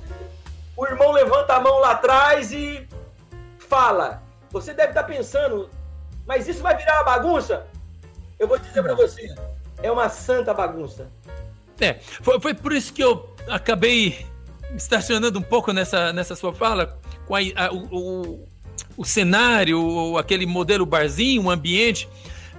o 0.77 0.87
irmão 0.87 1.11
levanta 1.11 1.55
a 1.55 1.61
mão 1.61 1.81
lá 1.81 1.93
atrás 1.93 2.53
e 2.53 2.87
fala. 3.59 4.23
Você 4.51 4.73
deve 4.73 4.91
estar 4.91 5.03
pensando, 5.05 5.69
mas 6.27 6.47
isso 6.47 6.63
vai 6.63 6.77
virar 6.77 6.97
uma 6.99 7.05
bagunça? 7.05 7.67
Eu 8.39 8.47
vou 8.47 8.59
dizer 8.59 8.83
para 8.83 8.95
você, 8.95 9.35
é 9.83 9.91
uma 9.91 10.09
santa 10.09 10.55
bagunça. 10.55 11.09
É, 11.81 11.95
foi, 11.95 12.39
foi 12.41 12.55
por 12.55 12.73
isso 12.73 12.93
que 12.93 13.03
eu 13.03 13.35
acabei 13.49 14.27
estacionando 14.77 15.39
um 15.39 15.43
pouco 15.43 15.73
nessa, 15.73 16.13
nessa 16.13 16.35
sua 16.35 16.53
fala, 16.53 16.99
com 17.27 17.35
a, 17.35 17.41
a, 17.57 17.73
o, 17.73 17.89
o, 17.91 18.49
o 18.97 19.05
cenário, 19.05 20.17
aquele 20.19 20.47
modelo 20.47 20.87
barzinho, 20.87 21.45
o 21.45 21.51
ambiente 21.51 22.09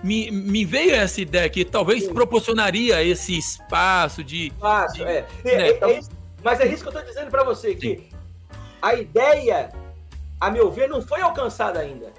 me, 0.04 0.30
me 0.30 0.66
veio 0.66 0.94
essa 0.94 1.22
ideia 1.22 1.50
que 1.50 1.64
talvez 1.64 2.04
Sim. 2.04 2.14
proporcionaria 2.14 3.02
esse 3.02 3.38
espaço 3.38 4.24
de. 4.24 4.48
Espaço, 4.48 4.96
de, 4.96 5.04
é. 5.04 5.26
é, 5.46 5.58
né, 5.58 5.70
é, 5.70 5.80
é 5.82 6.00
isso, 6.00 6.12
mas 6.44 6.60
é 6.60 6.68
isso 6.68 6.84
que 6.84 6.90
eu 6.90 6.94
estou 6.94 7.08
dizendo 7.08 7.32
para 7.32 7.44
você, 7.44 7.74
que 7.74 7.98
Sim. 7.98 8.04
a 8.82 8.96
ideia, 8.96 9.70
a 10.40 10.52
meu 10.52 10.70
ver, 10.70 10.90
não 10.90 11.02
foi 11.02 11.22
alcançada 11.22 11.80
ainda. 11.80 12.12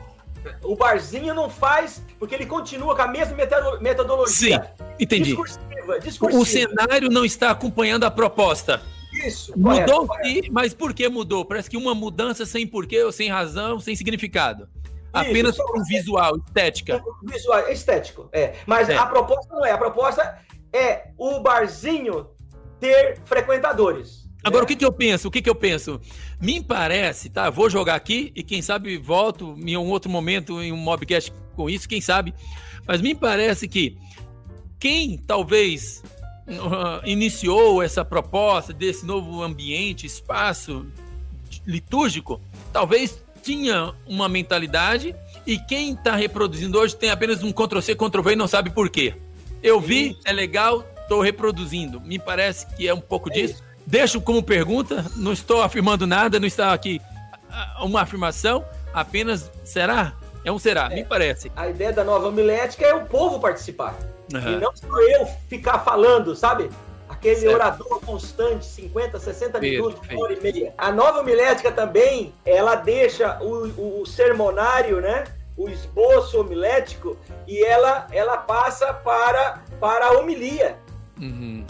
O 0.62 0.76
barzinho 0.76 1.34
não 1.34 1.48
faz, 1.48 2.02
porque 2.18 2.34
ele 2.34 2.44
continua 2.44 2.94
com 2.94 3.02
a 3.02 3.08
mesma 3.08 3.34
metodologia. 3.80 4.62
Sim, 4.76 4.84
entendi. 5.00 5.30
Discursiva, 5.30 6.00
discursiva. 6.00 6.42
O 6.42 6.44
cenário 6.44 7.08
não 7.10 7.24
está 7.24 7.50
acompanhando 7.50 8.04
a 8.04 8.10
proposta. 8.10 8.82
Isso. 9.24 9.52
Mudou, 9.56 10.06
correto, 10.06 10.24
correto. 10.24 10.52
mas 10.52 10.74
por 10.74 10.92
que 10.92 11.08
mudou? 11.08 11.44
Parece 11.44 11.70
que 11.70 11.76
uma 11.76 11.94
mudança 11.94 12.44
sem 12.44 12.66
porquê, 12.66 13.02
ou 13.02 13.12
sem 13.12 13.28
razão, 13.28 13.78
sem 13.78 13.94
significado. 13.94 14.68
Apenas 15.12 15.56
por 15.56 15.78
um 15.78 15.84
visual, 15.84 16.36
estética. 16.38 17.02
Visual, 17.22 17.68
estético, 17.70 18.28
é. 18.32 18.54
Mas 18.66 18.88
é. 18.88 18.96
a 18.96 19.06
proposta 19.06 19.54
não 19.54 19.64
é. 19.64 19.70
A 19.70 19.78
proposta 19.78 20.38
é 20.72 21.10
o 21.16 21.38
barzinho 21.40 22.26
ter 22.80 23.20
frequentadores. 23.24 24.24
Agora, 24.42 24.62
né? 24.62 24.64
o 24.64 24.66
que, 24.66 24.76
que 24.76 24.84
eu 24.84 24.92
penso? 24.92 25.28
O 25.28 25.30
que, 25.30 25.40
que 25.40 25.48
eu 25.48 25.54
penso? 25.54 26.00
Me 26.40 26.62
parece, 26.62 27.30
tá? 27.30 27.48
Vou 27.48 27.70
jogar 27.70 27.94
aqui 27.94 28.32
e 28.34 28.42
quem 28.42 28.60
sabe 28.60 28.98
volto 28.98 29.56
em 29.58 29.76
um 29.76 29.88
outro 29.88 30.10
momento 30.10 30.60
em 30.60 30.72
um 30.72 30.76
mobcast 30.76 31.32
com 31.54 31.70
isso, 31.70 31.88
quem 31.88 32.00
sabe. 32.00 32.34
Mas 32.86 33.00
me 33.00 33.14
parece 33.14 33.68
que 33.68 33.96
quem 34.78 35.16
talvez 35.16 36.02
uh, 36.48 37.06
iniciou 37.06 37.82
essa 37.82 38.04
proposta 38.04 38.72
desse 38.72 39.04
novo 39.04 39.42
ambiente, 39.42 40.06
espaço 40.06 40.86
litúrgico, 41.66 42.40
talvez 42.72 43.22
tinha 43.42 43.92
uma 44.06 44.28
mentalidade 44.28 45.14
e 45.46 45.58
quem 45.58 45.92
está 45.92 46.16
reproduzindo 46.16 46.78
hoje 46.78 46.96
tem 46.96 47.10
apenas 47.10 47.42
um 47.42 47.52
Ctrl-C, 47.52 47.94
Ctrl-V 47.94 48.32
e 48.32 48.36
não 48.36 48.48
sabe 48.48 48.70
por 48.70 48.88
quê. 48.88 49.14
Eu 49.62 49.80
vi, 49.80 50.18
é 50.24 50.32
legal, 50.32 50.84
estou 51.02 51.20
reproduzindo. 51.20 52.00
Me 52.00 52.18
parece 52.18 52.66
que 52.74 52.88
é 52.88 52.94
um 52.94 53.00
pouco 53.00 53.30
é 53.30 53.34
disso. 53.34 53.54
Isso. 53.54 53.64
Deixo 53.86 54.20
como 54.20 54.42
pergunta, 54.42 55.04
não 55.16 55.32
estou 55.32 55.62
afirmando 55.62 56.06
nada, 56.06 56.40
não 56.40 56.46
está 56.46 56.72
aqui 56.72 57.00
uma 57.80 58.02
afirmação, 58.02 58.64
apenas 58.92 59.50
será? 59.62 60.14
É 60.44 60.50
um 60.50 60.58
será, 60.58 60.88
é. 60.90 60.96
me 60.96 61.04
parece. 61.04 61.50
A 61.56 61.68
ideia 61.68 61.92
da 61.92 62.04
nova 62.04 62.28
homilética 62.28 62.84
é 62.84 62.94
o 62.94 63.04
povo 63.06 63.38
participar. 63.40 63.94
Uhum. 64.32 64.52
E 64.52 64.56
não 64.56 64.74
só 64.74 65.00
eu 65.00 65.26
ficar 65.48 65.80
falando, 65.80 66.34
sabe? 66.34 66.70
aquele 67.24 67.36
certo. 67.36 67.54
orador 67.54 68.00
constante, 68.00 68.66
50, 68.66 69.18
60 69.18 69.60
minutos, 69.60 70.00
uma 70.08 70.22
hora 70.22 70.34
e 70.34 70.40
meia. 70.40 70.74
A 70.76 70.92
nova 70.92 71.20
homilética 71.20 71.72
também, 71.72 72.32
ela 72.44 72.74
deixa 72.74 73.38
o, 73.42 74.00
o 74.00 74.06
sermonário, 74.06 75.00
né? 75.00 75.24
O 75.56 75.68
esboço 75.68 76.40
homilético 76.40 77.16
e 77.46 77.64
ela, 77.64 78.06
ela 78.10 78.36
passa 78.36 78.92
para, 78.92 79.62
para 79.80 80.06
a 80.06 80.12
homilia. 80.12 80.76
Uhum. 81.20 81.64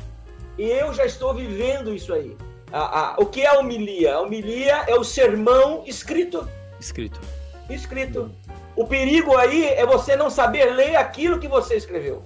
E 0.59 0.65
eu 0.65 0.93
já 0.93 1.05
estou 1.05 1.35
vivendo 1.35 1.95
isso 1.95 2.13
aí. 2.13 2.37
A, 2.73 3.01
a, 3.01 3.17
o 3.19 3.27
que 3.27 3.43
é 3.43 3.47
a 3.47 3.59
homilia? 3.59 4.15
A 4.15 4.21
homilia 4.21 4.85
é 4.89 4.95
o 4.95 5.05
sermão 5.05 5.85
escrito. 5.87 6.49
Escrito. 6.81 7.21
Escrito. 7.69 8.31
O 8.75 8.87
perigo 8.87 9.37
aí 9.37 9.67
é 9.67 9.87
você 9.87 10.17
não 10.17 10.29
saber 10.29 10.73
ler 10.75 10.97
aquilo 10.97 11.39
que 11.39 11.47
você 11.47 11.77
escreveu 11.77 12.25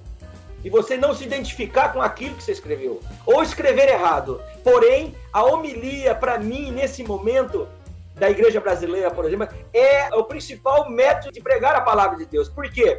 e 0.65 0.71
você 0.71 0.97
não 0.97 1.15
se 1.15 1.25
identificar 1.25 1.93
com 1.93 2.03
aquilo 2.03 2.35
que 2.35 2.43
você 2.43 2.53
escreveu, 2.53 3.01
ou 3.25 3.43
escrever 3.43 3.89
errado. 3.89 4.43
Porém, 4.65 5.15
a 5.33 5.45
homilia, 5.45 6.15
para 6.15 6.39
mim, 6.39 6.71
nesse 6.73 7.05
momento 7.05 7.69
da 8.15 8.29
igreja 8.29 8.61
brasileira, 8.61 9.11
por 9.11 9.25
exemplo, 9.25 9.49
é 9.73 10.15
o 10.15 10.25
principal 10.25 10.91
método 10.91 11.33
de 11.33 11.41
pregar 11.41 11.75
a 11.77 11.81
palavra 11.81 12.17
de 12.17 12.27
Deus. 12.27 12.49
Por 12.49 12.69
quê? 12.71 12.99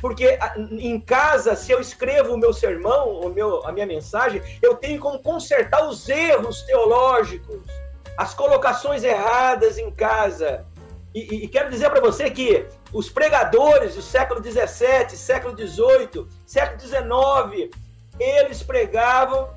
Porque 0.00 0.38
em 0.70 1.00
casa, 1.00 1.54
se 1.54 1.72
eu 1.72 1.80
escrevo 1.80 2.34
o 2.34 2.38
meu 2.38 2.52
sermão, 2.52 3.20
o 3.20 3.28
meu, 3.28 3.66
a 3.66 3.72
minha 3.72 3.86
mensagem, 3.86 4.42
eu 4.62 4.74
tenho 4.74 5.00
como 5.00 5.18
consertar 5.18 5.86
os 5.86 6.08
erros 6.08 6.62
teológicos, 6.62 7.62
as 8.16 8.34
colocações 8.34 9.02
erradas 9.02 9.78
em 9.78 9.90
casa. 9.90 10.64
E, 11.14 11.44
e 11.44 11.48
quero 11.48 11.70
dizer 11.70 11.90
para 11.90 12.00
você 12.00 12.30
que 12.30 12.66
os 12.94 13.10
pregadores 13.10 13.96
do 13.96 14.00
século 14.00 14.40
XVII, 14.40 15.16
século 15.16 15.52
XVIII, 15.52 16.28
século 16.46 16.80
XIX, 16.80 17.76
eles 18.20 18.62
pregavam 18.62 19.50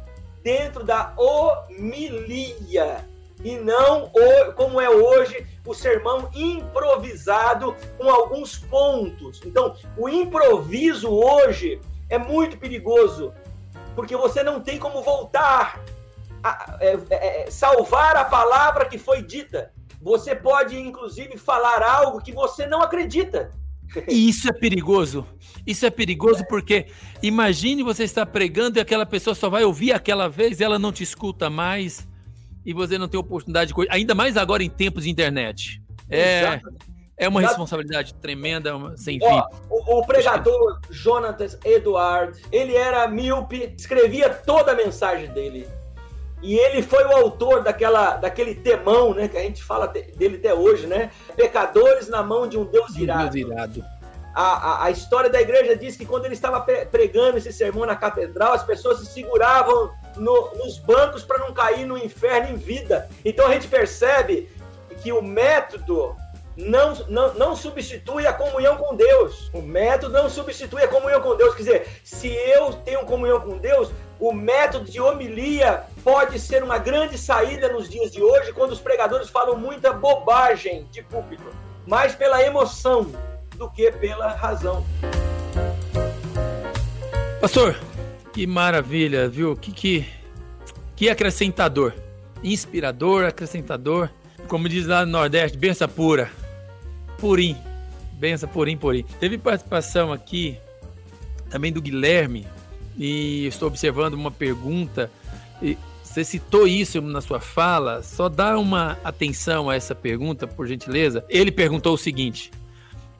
dentro 0.43 0.83
da 0.83 1.13
homilia 1.15 3.05
e 3.43 3.55
não 3.55 4.11
como 4.55 4.81
é 4.81 4.89
hoje 4.89 5.45
o 5.63 5.75
sermão 5.75 6.31
improvisado 6.33 7.75
com 7.99 8.09
alguns 8.09 8.57
pontos. 8.57 9.39
Então, 9.45 9.75
o 9.95 10.09
improviso 10.09 11.07
hoje 11.07 11.79
é 12.09 12.17
muito 12.17 12.57
perigoso, 12.57 13.31
porque 13.95 14.17
você 14.17 14.41
não 14.41 14.59
tem 14.59 14.79
como 14.79 15.03
voltar 15.03 15.79
a, 16.43 16.77
é, 16.79 16.97
é, 17.11 17.43
é 17.43 17.51
salvar 17.51 18.15
a 18.15 18.25
palavra 18.25 18.85
que 18.85 18.97
foi 18.97 19.21
dita. 19.21 19.71
Você 20.07 20.33
pode, 20.33 20.79
inclusive, 20.79 21.37
falar 21.37 21.83
algo 21.83 22.21
que 22.21 22.31
você 22.31 22.65
não 22.65 22.81
acredita. 22.81 23.51
E 24.07 24.29
isso 24.29 24.49
é 24.49 24.53
perigoso. 24.53 25.25
Isso 25.65 25.85
é 25.85 25.89
perigoso 25.89 26.45
porque 26.47 26.87
imagine 27.23 27.83
você 27.83 28.03
estar 28.03 28.25
pregando 28.25 28.77
e 28.77 28.81
aquela 28.81 29.05
pessoa 29.05 29.33
só 29.33 29.49
vai 29.49 29.63
ouvir 29.63 29.93
aquela 29.93 30.27
vez, 30.27 30.59
ela 30.59 30.77
não 30.77 30.91
te 30.91 31.03
escuta 31.03 31.49
mais 31.49 32.05
e 32.65 32.73
você 32.73 32.97
não 32.97 33.07
tem 33.07 33.17
oportunidade 33.17 33.73
de 33.73 33.87
ainda 33.89 34.13
mais 34.13 34.35
agora 34.35 34.61
em 34.61 34.69
tempos 34.69 35.05
de 35.05 35.09
internet. 35.09 35.81
É, 36.09 36.59
é 37.17 37.29
uma 37.29 37.39
responsabilidade 37.39 38.13
tremenda, 38.15 38.73
sem 38.97 39.19
fim. 39.19 39.41
o, 39.69 39.99
o, 39.99 40.05
pregador 40.05 40.81
Jonathan 40.91 41.47
Edward, 41.63 42.41
ele 42.51 42.75
era 42.75 43.07
míope, 43.07 43.73
escrevia 43.77 44.29
toda 44.29 44.73
a 44.73 44.75
mensagem 44.75 45.31
dele. 45.31 45.65
E 46.41 46.55
ele 46.55 46.83
foi 46.83 47.03
o 47.05 47.15
autor 47.15 47.63
daquela, 47.63 48.15
daquele 48.15 48.53
temão, 48.53 49.13
né? 49.13 49.27
Que 49.27 49.37
a 49.37 49.41
gente 49.41 49.63
fala 49.63 49.87
dele 49.87 50.37
até 50.37 50.53
hoje, 50.53 50.85
né? 50.85 51.11
Pecadores 51.35 52.07
na 52.07 52.21
mão 52.21 52.47
de 52.47 52.57
um 52.57 52.65
Deus 52.65 52.95
irado. 52.95 53.31
Deus 53.31 53.51
irado. 53.51 53.85
A, 54.35 54.43
a, 54.43 54.85
a, 54.85 54.91
história 54.91 55.31
da 55.31 55.41
igreja 55.41 55.75
diz 55.75 55.97
que 55.97 56.05
quando 56.05 56.25
ele 56.25 56.35
estava 56.35 56.61
pregando 56.61 57.39
esse 57.39 57.51
sermão 57.51 57.87
na 57.87 57.95
catedral, 57.95 58.53
as 58.53 58.63
pessoas 58.63 58.99
se 58.99 59.07
seguravam 59.07 59.91
no, 60.15 60.53
nos 60.55 60.77
bancos 60.77 61.23
para 61.23 61.39
não 61.39 61.51
cair 61.51 61.87
no 61.87 61.97
inferno 61.97 62.49
em 62.51 62.55
vida. 62.55 63.09
Então 63.25 63.47
a 63.47 63.53
gente 63.53 63.67
percebe 63.67 64.47
que 65.01 65.11
o 65.11 65.23
método 65.23 66.15
não, 66.57 66.95
não, 67.07 67.33
não 67.35 67.55
substitui 67.55 68.25
a 68.25 68.33
comunhão 68.33 68.77
com 68.77 68.95
Deus. 68.95 69.49
O 69.53 69.61
método 69.61 70.13
não 70.13 70.27
substitui 70.27 70.81
a 70.81 70.87
comunhão 70.87 71.21
com 71.21 71.35
Deus. 71.35 71.53
Quer 71.53 71.63
dizer, 71.63 71.87
se 72.03 72.27
eu 72.29 72.73
tenho 72.73 73.05
comunhão 73.05 73.39
com 73.39 73.59
Deus, 73.59 73.91
o 74.19 74.33
método 74.33 74.89
de 74.89 74.99
homilia 74.99 75.83
pode 76.03 76.39
ser 76.39 76.63
uma 76.63 76.79
grande 76.79 77.15
saída 77.15 77.71
nos 77.71 77.87
dias 77.87 78.11
de 78.11 78.23
hoje, 78.23 78.51
quando 78.53 78.71
os 78.71 78.79
pregadores 78.79 79.29
falam 79.29 79.55
muita 79.55 79.93
bobagem 79.93 80.87
de 80.91 81.03
público, 81.03 81.45
mais 81.85 82.15
pela 82.15 82.41
emoção 82.41 83.11
do 83.55 83.69
que 83.69 83.91
pela 83.91 84.29
razão. 84.29 84.83
Pastor, 87.39 87.77
que 88.33 88.47
maravilha, 88.47 89.29
viu? 89.29 89.55
Que, 89.55 89.71
que, 89.71 90.07
que 90.95 91.07
acrescentador, 91.07 91.93
inspirador, 92.43 93.25
acrescentador. 93.25 94.09
Como 94.47 94.67
diz 94.67 94.87
lá 94.87 95.05
no 95.05 95.11
Nordeste, 95.11 95.57
benção 95.57 95.89
pura, 95.89 96.31
purim, 97.17 97.55
benção 98.13 98.49
purim, 98.49 98.77
purim. 98.77 99.03
Teve 99.19 99.37
participação 99.37 100.11
aqui 100.11 100.57
também 101.49 101.71
do 101.71 101.81
Guilherme, 101.81 102.45
e 102.97 103.45
estou 103.45 103.67
observando 103.67 104.15
uma 104.15 104.31
pergunta. 104.31 105.11
Você 106.03 106.23
citou 106.23 106.67
isso 106.67 106.99
na 107.01 107.21
sua 107.21 107.39
fala, 107.39 108.01
só 108.01 108.27
dá 108.27 108.57
uma 108.57 108.97
atenção 109.03 109.69
a 109.69 109.75
essa 109.75 109.93
pergunta, 109.93 110.47
por 110.47 110.65
gentileza. 110.65 111.23
Ele 111.29 111.51
perguntou 111.51 111.93
o 111.93 111.97
seguinte: 111.97 112.51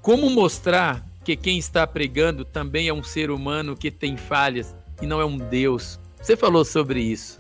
Como 0.02 0.30
mostrar 0.30 1.06
que 1.24 1.36
quem 1.36 1.60
está 1.60 1.86
pregando 1.86 2.43
também 2.43 2.88
é 2.88 2.93
um 2.93 3.04
ser 3.04 3.30
humano 3.30 3.76
que 3.76 3.91
tem 3.91 4.18
falhas 4.18 4.76
e 5.02 5.06
não 5.06 5.22
é 5.22 5.26
um 5.26 5.38
Deus? 5.38 6.00
Você 6.20 6.36
falou 6.36 6.66
sobre 6.66 7.02
isso. 7.02 7.38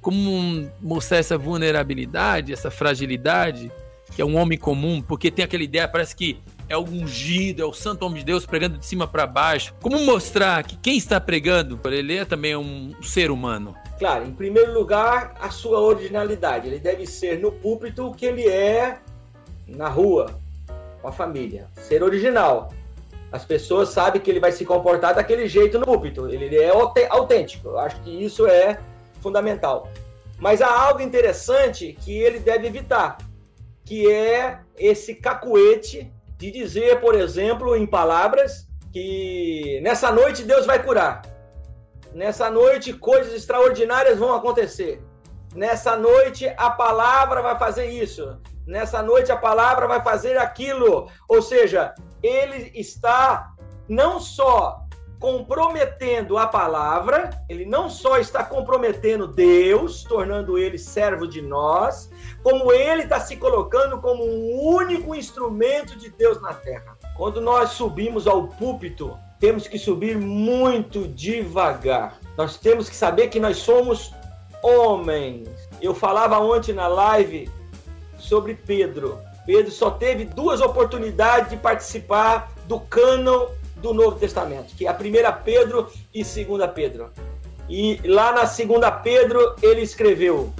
Como 0.00 0.68
mostrar 0.80 1.18
essa 1.18 1.38
vulnerabilidade, 1.38 2.52
essa 2.52 2.70
fragilidade, 2.70 3.70
que 4.14 4.22
é 4.22 4.24
um 4.24 4.36
homem 4.36 4.58
comum, 4.58 5.00
porque 5.00 5.30
tem 5.30 5.44
aquela 5.44 5.62
ideia, 5.62 5.88
parece 5.88 6.14
que 6.14 6.40
é 6.68 6.76
o 6.76 6.82
ungido, 6.82 7.62
é 7.62 7.64
o 7.64 7.72
santo 7.72 8.04
homem 8.04 8.18
de 8.18 8.24
Deus 8.24 8.46
pregando 8.46 8.78
de 8.78 8.86
cima 8.86 9.06
para 9.06 9.26
baixo. 9.26 9.74
Como 9.80 9.98
mostrar 10.00 10.62
que 10.64 10.76
quem 10.76 10.96
está 10.96 11.20
pregando, 11.20 11.78
ele 11.86 12.16
é 12.16 12.24
também 12.24 12.56
um 12.56 12.94
ser 13.02 13.30
humano? 13.30 13.74
Claro, 13.98 14.26
em 14.26 14.32
primeiro 14.32 14.72
lugar, 14.72 15.34
a 15.40 15.50
sua 15.50 15.80
originalidade. 15.80 16.66
Ele 16.68 16.78
deve 16.78 17.06
ser 17.06 17.38
no 17.38 17.52
púlpito 17.52 18.06
o 18.06 18.14
que 18.14 18.26
ele 18.26 18.48
é 18.48 18.98
na 19.66 19.88
rua, 19.88 20.38
com 21.00 21.08
a 21.08 21.12
família. 21.12 21.68
Ser 21.74 22.02
original. 22.02 22.72
As 23.30 23.44
pessoas 23.44 23.90
sabem 23.90 24.20
que 24.20 24.30
ele 24.30 24.40
vai 24.40 24.52
se 24.52 24.64
comportar 24.64 25.14
daquele 25.14 25.48
jeito 25.48 25.78
no 25.78 25.86
púlpito. 25.86 26.28
Ele 26.28 26.56
é 26.56 26.70
autêntico. 27.08 27.68
Eu 27.68 27.78
acho 27.78 28.00
que 28.02 28.10
isso 28.10 28.46
é 28.46 28.78
fundamental. 29.20 29.88
Mas 30.38 30.60
há 30.60 30.68
algo 30.68 31.00
interessante 31.00 31.96
que 32.04 32.12
ele 32.18 32.40
deve 32.40 32.66
evitar, 32.66 33.16
que 33.92 34.10
é 34.10 34.58
esse 34.78 35.14
cacuete 35.14 36.10
de 36.38 36.50
dizer, 36.50 36.98
por 37.02 37.14
exemplo, 37.14 37.76
em 37.76 37.84
palavras, 37.84 38.66
que 38.90 39.78
nessa 39.82 40.10
noite 40.10 40.44
Deus 40.44 40.64
vai 40.64 40.82
curar. 40.82 41.20
Nessa 42.14 42.50
noite 42.50 42.94
coisas 42.94 43.34
extraordinárias 43.34 44.18
vão 44.18 44.34
acontecer. 44.34 45.02
Nessa 45.54 45.94
noite 45.94 46.50
a 46.56 46.70
palavra 46.70 47.42
vai 47.42 47.58
fazer 47.58 47.90
isso. 47.90 48.40
Nessa 48.66 49.02
noite 49.02 49.30
a 49.30 49.36
palavra 49.36 49.86
vai 49.86 50.02
fazer 50.02 50.38
aquilo. 50.38 51.10
Ou 51.28 51.42
seja, 51.42 51.94
ele 52.22 52.72
está 52.74 53.52
não 53.86 54.18
só 54.18 54.81
comprometendo 55.22 56.36
a 56.36 56.48
palavra, 56.48 57.30
ele 57.48 57.64
não 57.64 57.88
só 57.88 58.18
está 58.18 58.42
comprometendo 58.42 59.28
Deus, 59.28 60.02
tornando 60.02 60.58
ele 60.58 60.76
servo 60.76 61.28
de 61.28 61.40
nós, 61.40 62.10
como 62.42 62.72
ele 62.72 63.04
está 63.04 63.20
se 63.20 63.36
colocando 63.36 63.98
como 63.98 64.24
um 64.24 64.74
único 64.74 65.14
instrumento 65.14 65.96
de 65.96 66.10
Deus 66.10 66.42
na 66.42 66.52
terra. 66.52 66.98
Quando 67.16 67.40
nós 67.40 67.70
subimos 67.70 68.26
ao 68.26 68.48
púlpito, 68.48 69.16
temos 69.38 69.68
que 69.68 69.78
subir 69.78 70.18
muito 70.18 71.06
devagar. 71.06 72.18
Nós 72.36 72.56
temos 72.56 72.88
que 72.88 72.96
saber 72.96 73.28
que 73.28 73.38
nós 73.38 73.58
somos 73.58 74.12
homens. 74.60 75.48
Eu 75.80 75.94
falava 75.94 76.40
ontem 76.40 76.72
na 76.72 76.88
live 76.88 77.48
sobre 78.18 78.54
Pedro. 78.54 79.20
Pedro 79.46 79.70
só 79.70 79.88
teve 79.88 80.24
duas 80.24 80.60
oportunidades 80.60 81.50
de 81.50 81.56
participar 81.56 82.52
do 82.66 82.80
cânon 82.80 83.46
do 83.82 83.92
Novo 83.92 84.18
Testamento, 84.18 84.74
que 84.76 84.86
é 84.86 84.88
a 84.88 84.94
primeira 84.94 85.32
Pedro 85.32 85.90
e 86.14 86.24
segunda 86.24 86.68
Pedro. 86.68 87.10
E 87.68 88.00
lá 88.04 88.32
na 88.32 88.46
segunda 88.46 88.90
Pedro 88.90 89.56
ele 89.60 89.82
escreveu: 89.82 90.52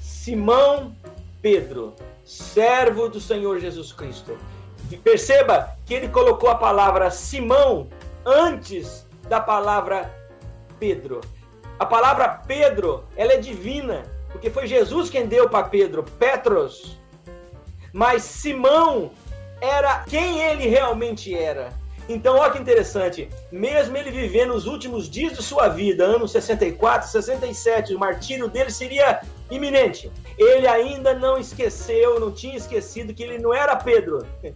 Simão 0.00 0.94
Pedro, 1.42 1.92
servo 2.24 3.08
do 3.08 3.20
Senhor 3.20 3.58
Jesus 3.58 3.92
Cristo. 3.92 4.38
E 4.90 4.96
perceba 4.96 5.70
que 5.84 5.94
ele 5.94 6.08
colocou 6.08 6.50
a 6.50 6.54
palavra 6.54 7.10
Simão 7.10 7.88
antes 8.24 9.06
da 9.28 9.40
palavra 9.40 10.14
Pedro. 10.78 11.20
A 11.78 11.86
palavra 11.86 12.28
Pedro, 12.46 13.04
ela 13.16 13.32
é 13.32 13.38
divina, 13.38 14.04
porque 14.30 14.50
foi 14.50 14.66
Jesus 14.66 15.10
quem 15.10 15.26
deu 15.26 15.48
para 15.48 15.68
Pedro, 15.68 16.04
Petros. 16.18 16.98
Mas 17.92 18.22
Simão 18.22 19.10
era 19.60 20.04
quem 20.04 20.42
ele 20.42 20.68
realmente 20.68 21.34
era. 21.34 21.72
Então, 22.12 22.36
olha 22.36 22.52
que 22.52 22.58
interessante, 22.58 23.28
mesmo 23.50 23.96
ele 23.96 24.10
vivendo 24.10 24.52
os 24.52 24.66
últimos 24.66 25.08
dias 25.08 25.32
de 25.32 25.42
sua 25.42 25.68
vida, 25.68 26.04
anos 26.04 26.30
64, 26.32 27.08
67, 27.08 27.94
o 27.94 27.98
martírio 27.98 28.48
dele 28.48 28.70
seria 28.70 29.22
iminente. 29.50 30.12
Ele 30.36 30.66
ainda 30.66 31.14
não 31.14 31.38
esqueceu, 31.38 32.20
não 32.20 32.30
tinha 32.30 32.56
esquecido 32.56 33.14
que 33.14 33.22
ele 33.22 33.38
não 33.38 33.54
era 33.54 33.74
Pedro. 33.76 34.26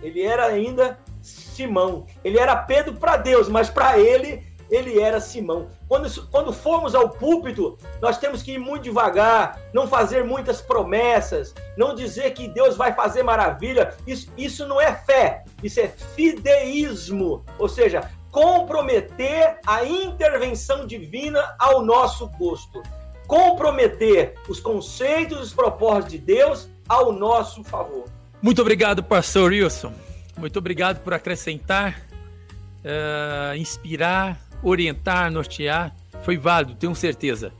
Ele 0.00 0.22
era 0.22 0.46
ainda 0.46 0.96
Simão. 1.20 2.06
Ele 2.22 2.38
era 2.38 2.54
Pedro 2.54 2.94
para 2.94 3.16
Deus, 3.16 3.48
mas 3.48 3.68
para 3.68 3.98
ele 3.98 4.46
ele 4.70 5.00
era 5.00 5.20
Simão. 5.20 5.68
Quando, 5.88 6.26
quando 6.28 6.52
formos 6.52 6.94
ao 6.94 7.08
púlpito, 7.08 7.78
nós 8.00 8.18
temos 8.18 8.42
que 8.42 8.52
ir 8.52 8.58
muito 8.58 8.84
devagar, 8.84 9.60
não 9.72 9.86
fazer 9.86 10.24
muitas 10.24 10.60
promessas, 10.60 11.54
não 11.76 11.94
dizer 11.94 12.32
que 12.32 12.48
Deus 12.48 12.76
vai 12.76 12.94
fazer 12.94 13.22
maravilha. 13.22 13.94
Isso, 14.06 14.30
isso 14.36 14.66
não 14.66 14.80
é 14.80 14.92
fé, 14.94 15.44
isso 15.62 15.80
é 15.80 15.88
fideísmo, 15.88 17.44
ou 17.58 17.68
seja, 17.68 18.10
comprometer 18.30 19.58
a 19.66 19.84
intervenção 19.84 20.86
divina 20.86 21.54
ao 21.58 21.82
nosso 21.82 22.28
gosto. 22.38 22.82
Comprometer 23.26 24.34
os 24.48 24.60
conceitos 24.60 25.38
e 25.38 25.42
os 25.42 25.52
propósitos 25.52 26.12
de 26.12 26.18
Deus 26.18 26.68
ao 26.88 27.12
nosso 27.12 27.62
favor. 27.62 28.04
Muito 28.40 28.62
obrigado, 28.62 29.02
pastor 29.02 29.50
Wilson. 29.50 29.92
Muito 30.36 30.58
obrigado 30.58 31.00
por 31.00 31.12
acrescentar, 31.12 32.00
uh, 32.84 33.54
inspirar 33.56 34.38
orientar, 34.62 35.30
nortear, 35.30 35.94
foi 36.22 36.36
válido, 36.36 36.74
tenho 36.74 36.94
certeza. 36.94 37.52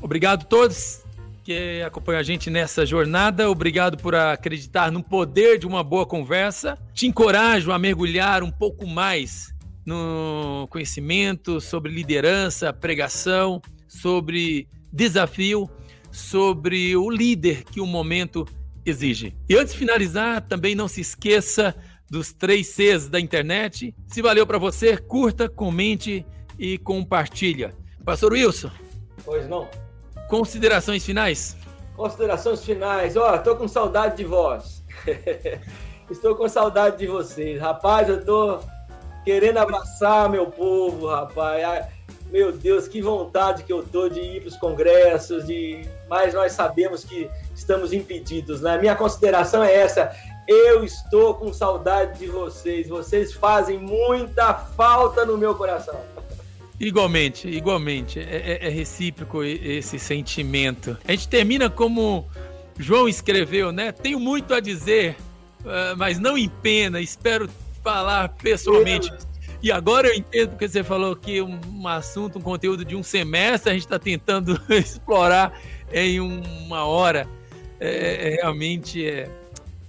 Obrigado 0.00 0.42
a 0.42 0.44
todos 0.44 1.02
que 1.48 1.82
acompanham 1.82 2.20
a 2.20 2.22
gente 2.22 2.50
nessa 2.50 2.84
jornada. 2.84 3.50
Obrigado 3.50 3.96
por 3.96 4.14
acreditar 4.14 4.92
no 4.92 5.02
poder 5.02 5.58
de 5.58 5.66
uma 5.66 5.82
boa 5.82 6.04
conversa. 6.04 6.78
Te 6.92 7.06
encorajo 7.06 7.72
a 7.72 7.78
mergulhar 7.78 8.42
um 8.42 8.50
pouco 8.50 8.86
mais 8.86 9.54
no 9.86 10.68
conhecimento 10.68 11.58
sobre 11.58 11.90
liderança, 11.90 12.70
pregação, 12.70 13.62
sobre 13.88 14.68
desafio, 14.92 15.70
sobre 16.10 16.94
o 16.94 17.08
líder 17.08 17.64
que 17.64 17.80
o 17.80 17.86
momento 17.86 18.46
exige. 18.84 19.34
E 19.48 19.56
antes 19.56 19.72
de 19.72 19.78
finalizar, 19.78 20.42
também 20.42 20.74
não 20.74 20.86
se 20.86 21.00
esqueça 21.00 21.74
dos 22.10 22.32
três 22.32 22.68
Cs 22.68 23.08
da 23.08 23.20
internet. 23.20 23.94
Se 24.06 24.22
valeu 24.22 24.46
para 24.46 24.58
você, 24.58 24.96
curta, 24.96 25.48
comente 25.48 26.24
e 26.58 26.78
compartilha. 26.78 27.74
Pastor 28.04 28.32
Wilson. 28.32 28.70
Pois 29.24 29.48
não. 29.48 29.68
Considerações 30.28 31.04
finais? 31.04 31.56
Considerações 31.96 32.64
finais. 32.64 33.16
Ó, 33.16 33.34
oh, 33.34 33.38
tô 33.38 33.56
com 33.56 33.68
saudade 33.68 34.16
de 34.16 34.24
vós. 34.24 34.82
Estou 36.10 36.34
com 36.34 36.48
saudade 36.48 36.98
de 36.98 37.06
vocês. 37.06 37.60
Rapaz, 37.60 38.08
eu 38.08 38.24
tô 38.24 38.60
querendo 39.24 39.58
abraçar 39.58 40.30
meu 40.30 40.46
povo, 40.46 41.06
rapaz. 41.08 41.86
Meu 42.30 42.52
Deus, 42.52 42.88
que 42.88 43.02
vontade 43.02 43.62
que 43.62 43.72
eu 43.72 43.82
tô 43.82 44.08
de 44.08 44.20
ir 44.20 44.40
para 44.40 44.48
os 44.48 44.56
congressos, 44.56 45.46
de... 45.46 45.86
mas 46.08 46.34
nós 46.34 46.52
sabemos 46.52 47.04
que 47.04 47.28
estamos 47.54 47.92
impedidos, 47.92 48.60
né? 48.60 48.78
Minha 48.78 48.94
consideração 48.94 49.62
é 49.62 49.74
essa. 49.74 50.14
Eu 50.48 50.82
estou 50.82 51.34
com 51.34 51.52
saudade 51.52 52.20
de 52.20 52.26
vocês. 52.26 52.88
Vocês 52.88 53.34
fazem 53.34 53.78
muita 53.78 54.54
falta 54.54 55.26
no 55.26 55.36
meu 55.36 55.54
coração. 55.54 56.00
Igualmente, 56.80 57.46
igualmente. 57.46 58.18
É, 58.18 58.62
é, 58.62 58.66
é, 58.66 58.68
recíproco 58.70 59.44
esse 59.44 59.98
sentimento. 59.98 60.96
A 61.06 61.10
gente 61.10 61.28
termina 61.28 61.68
como 61.68 62.26
João 62.78 63.06
escreveu, 63.06 63.70
né? 63.70 63.92
Tenho 63.92 64.18
muito 64.18 64.54
a 64.54 64.60
dizer, 64.60 65.16
ah, 65.66 65.94
mas 65.98 66.18
não 66.18 66.38
em 66.38 66.48
pena. 66.48 66.98
Espero 66.98 67.50
falar 67.84 68.30
pessoalmente. 68.30 69.12
E 69.62 69.70
agora 69.70 70.08
eu 70.08 70.14
entendo 70.14 70.50
porque 70.50 70.66
você 70.66 70.82
falou 70.82 71.14
que 71.14 71.42
um, 71.42 71.60
um 71.74 71.86
assunto, 71.86 72.38
um 72.38 72.42
conteúdo 72.42 72.86
de 72.86 72.96
um 72.96 73.02
semestre, 73.02 73.70
a 73.70 73.74
gente 73.74 73.84
está 73.84 73.98
tentando 73.98 74.58
explorar 74.70 75.60
em 75.92 76.20
uma 76.20 76.86
hora. 76.86 77.28
É, 77.80 78.28
é 78.28 78.34
realmente 78.36 79.06
é, 79.06 79.28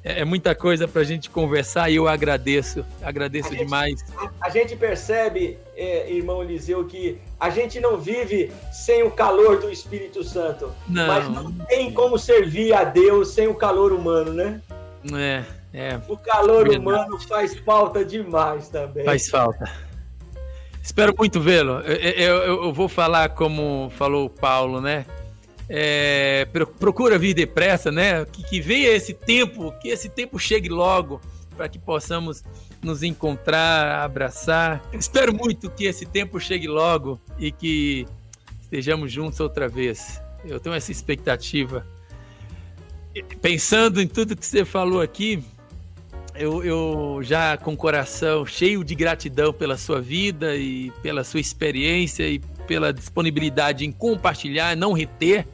é, 0.10 0.22
é 0.22 0.26
muita 0.26 0.56
coisa 0.56 0.88
para 0.88 1.02
a 1.02 1.06
gente 1.06 1.30
conversar 1.30 1.90
e 1.90 1.96
eu 1.96 2.08
agradeço, 2.08 2.84
agradeço 3.02 3.54
a 3.54 3.56
demais. 3.56 4.00
Gente, 4.00 4.32
a, 4.42 4.50
gente 4.50 4.76
percebe, 4.76 5.60
é, 5.76 6.12
irmão 6.12 6.44
Eliseu, 6.44 6.84
que 6.86 7.20
a 7.40 7.50
gente 7.50 7.80
não 7.80 7.98
vive 7.98 8.52
sem 8.72 9.04
o 9.04 9.12
calor 9.12 9.60
do 9.60 9.70
Espírito 9.70 10.24
Santo, 10.24 10.72
não. 10.88 11.08
mas 11.08 11.30
não 11.30 11.52
tem 11.68 11.94
como 11.94 12.18
servir 12.18 12.74
a 12.74 12.84
Deus 12.84 13.30
sem 13.30 13.48
o 13.48 13.54
calor 13.54 13.94
humano, 13.94 14.34
né? 14.34 14.62
É, 15.14 15.44
é. 15.74 16.00
O 16.08 16.18
calor 16.18 16.68
verdade. 16.68 16.80
humano 16.80 17.20
faz 17.28 17.56
falta 17.60 18.04
demais 18.04 18.68
também. 18.70 19.06
Faz 19.06 19.30
falta. 19.30 19.72
Espero 20.82 21.14
muito 21.16 21.40
vê-lo. 21.40 21.82
Eu, 21.82 21.96
eu, 21.96 22.64
eu, 22.64 22.74
vou 22.74 22.90
falar 22.90 23.30
como 23.30 23.92
falou 23.92 24.28
Paulo, 24.30 24.82
né? 24.82 25.06
É, 25.70 26.48
procura 26.80 27.20
vir 27.20 27.36
depressa, 27.36 27.92
né? 27.92 28.26
Que, 28.26 28.44
que 28.44 28.60
venha 28.60 28.90
esse 28.90 29.14
tempo, 29.14 29.72
que 29.80 29.90
esse 29.90 30.10
tempo 30.10 30.40
chegue 30.40 30.68
logo 30.68 31.22
para 31.56 31.70
que 31.70 31.78
possamos 31.78 32.44
nos 32.82 33.04
encontrar, 33.04 34.04
abraçar. 34.04 34.82
Espero 34.94 35.34
muito 35.34 35.70
que 35.70 35.86
esse 35.86 36.06
tempo 36.06 36.40
chegue 36.40 36.68
logo 36.68 37.20
e 37.38 37.52
que 37.52 38.08
estejamos 38.62 39.12
juntos 39.12 39.40
outra 39.40 39.68
vez. 39.68 40.22
Eu 40.46 40.60
tenho 40.60 40.76
essa 40.76 40.92
expectativa. 40.92 41.86
Pensando 43.42 44.02
em 44.02 44.08
tudo 44.08 44.36
que 44.36 44.46
você 44.46 44.64
falou 44.64 45.02
aqui, 45.02 45.44
eu, 46.34 46.64
eu, 46.64 47.20
já 47.22 47.58
com 47.58 47.74
o 47.74 47.78
coração 47.78 48.46
cheio 48.46 48.84
de 48.84 48.96
gratidão 48.96 49.52
pela 49.52 49.78
sua 49.78 50.00
vida 50.00 50.56
e 50.56 50.92
pela 51.02 51.24
sua 51.24 51.42
experiência 51.42 52.28
e 52.30 52.40
pela 52.66 52.94
disponibilidade 52.94 53.86
em 53.86 53.92
compartilhar, 53.92 54.78
não 54.78 54.94
reter, 54.94 55.46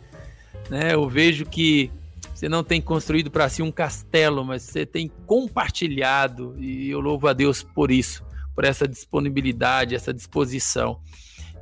né? 0.70 0.94
Eu 0.94 1.08
vejo 1.08 1.46
que 1.46 1.92
você 2.34 2.50
não 2.50 2.64
tem 2.64 2.82
construído 2.82 3.32
para 3.32 3.48
si 3.48 3.62
um 3.62 3.72
castelo, 3.72 4.44
mas 4.44 4.64
você 4.64 4.86
tem 4.86 5.10
compartilhado 5.26 6.56
e 6.60 6.90
eu 6.90 7.00
louvo 7.00 7.28
a 7.28 7.34
Deus 7.34 7.64
por 7.64 7.90
isso, 7.90 8.26
por 8.54 8.66
essa 8.66 8.88
disponibilidade, 8.88 9.96
essa 9.96 10.14
disposição. 10.14 11.00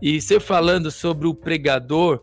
E 0.01 0.19
você 0.19 0.39
falando 0.39 0.89
sobre 0.89 1.27
o 1.27 1.33
pregador, 1.33 2.21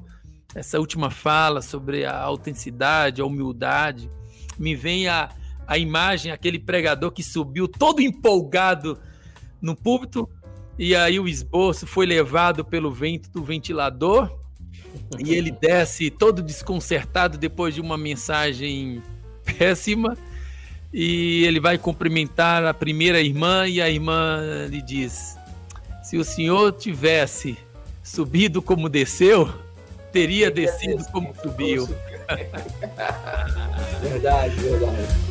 essa 0.55 0.81
última 0.81 1.11
fala 1.11 1.62
sobre 1.62 2.05
a 2.05 2.19
autenticidade, 2.19 3.23
a 3.23 3.24
humildade, 3.24 4.11
me 4.59 4.74
vem 4.74 5.07
a, 5.07 5.31
a 5.66 5.78
imagem, 5.78 6.32
aquele 6.32 6.59
pregador 6.59 7.12
que 7.12 7.23
subiu 7.23 7.69
todo 7.69 8.02
empolgado 8.02 8.98
no 9.62 9.77
púlpito, 9.77 10.28
e 10.78 10.97
aí 10.97 11.20
o 11.20 11.28
esboço 11.28 11.86
foi 11.86 12.05
levado 12.05 12.65
pelo 12.65 12.90
vento 12.90 13.31
do 13.31 13.44
ventilador, 13.44 14.40
e 15.19 15.35
ele 15.35 15.51
desce 15.51 16.11
todo 16.11 16.43
desconcertado 16.43 17.37
depois 17.37 17.75
de 17.75 17.81
uma 17.81 17.99
mensagem 17.99 19.03
péssima, 19.45 20.17
e 20.93 21.45
ele 21.45 21.61
vai 21.61 21.79
cumprimentar 21.79 22.65
a 22.65 22.75
primeira 22.75 23.21
irmã, 23.21 23.67
e 23.67 23.81
a 23.81 23.89
irmã 23.89 24.41
lhe 24.69 24.83
diz: 24.83 25.37
Se 26.03 26.17
o 26.17 26.25
senhor 26.25 26.73
tivesse 26.73 27.57
subido 28.03 28.61
como 28.61 28.89
desceu, 28.89 29.49
teria 30.12 30.51
descido 30.51 31.05
como 31.12 31.35
subiu. 31.41 31.89
verdade, 34.03 34.57
verdade. 34.57 35.31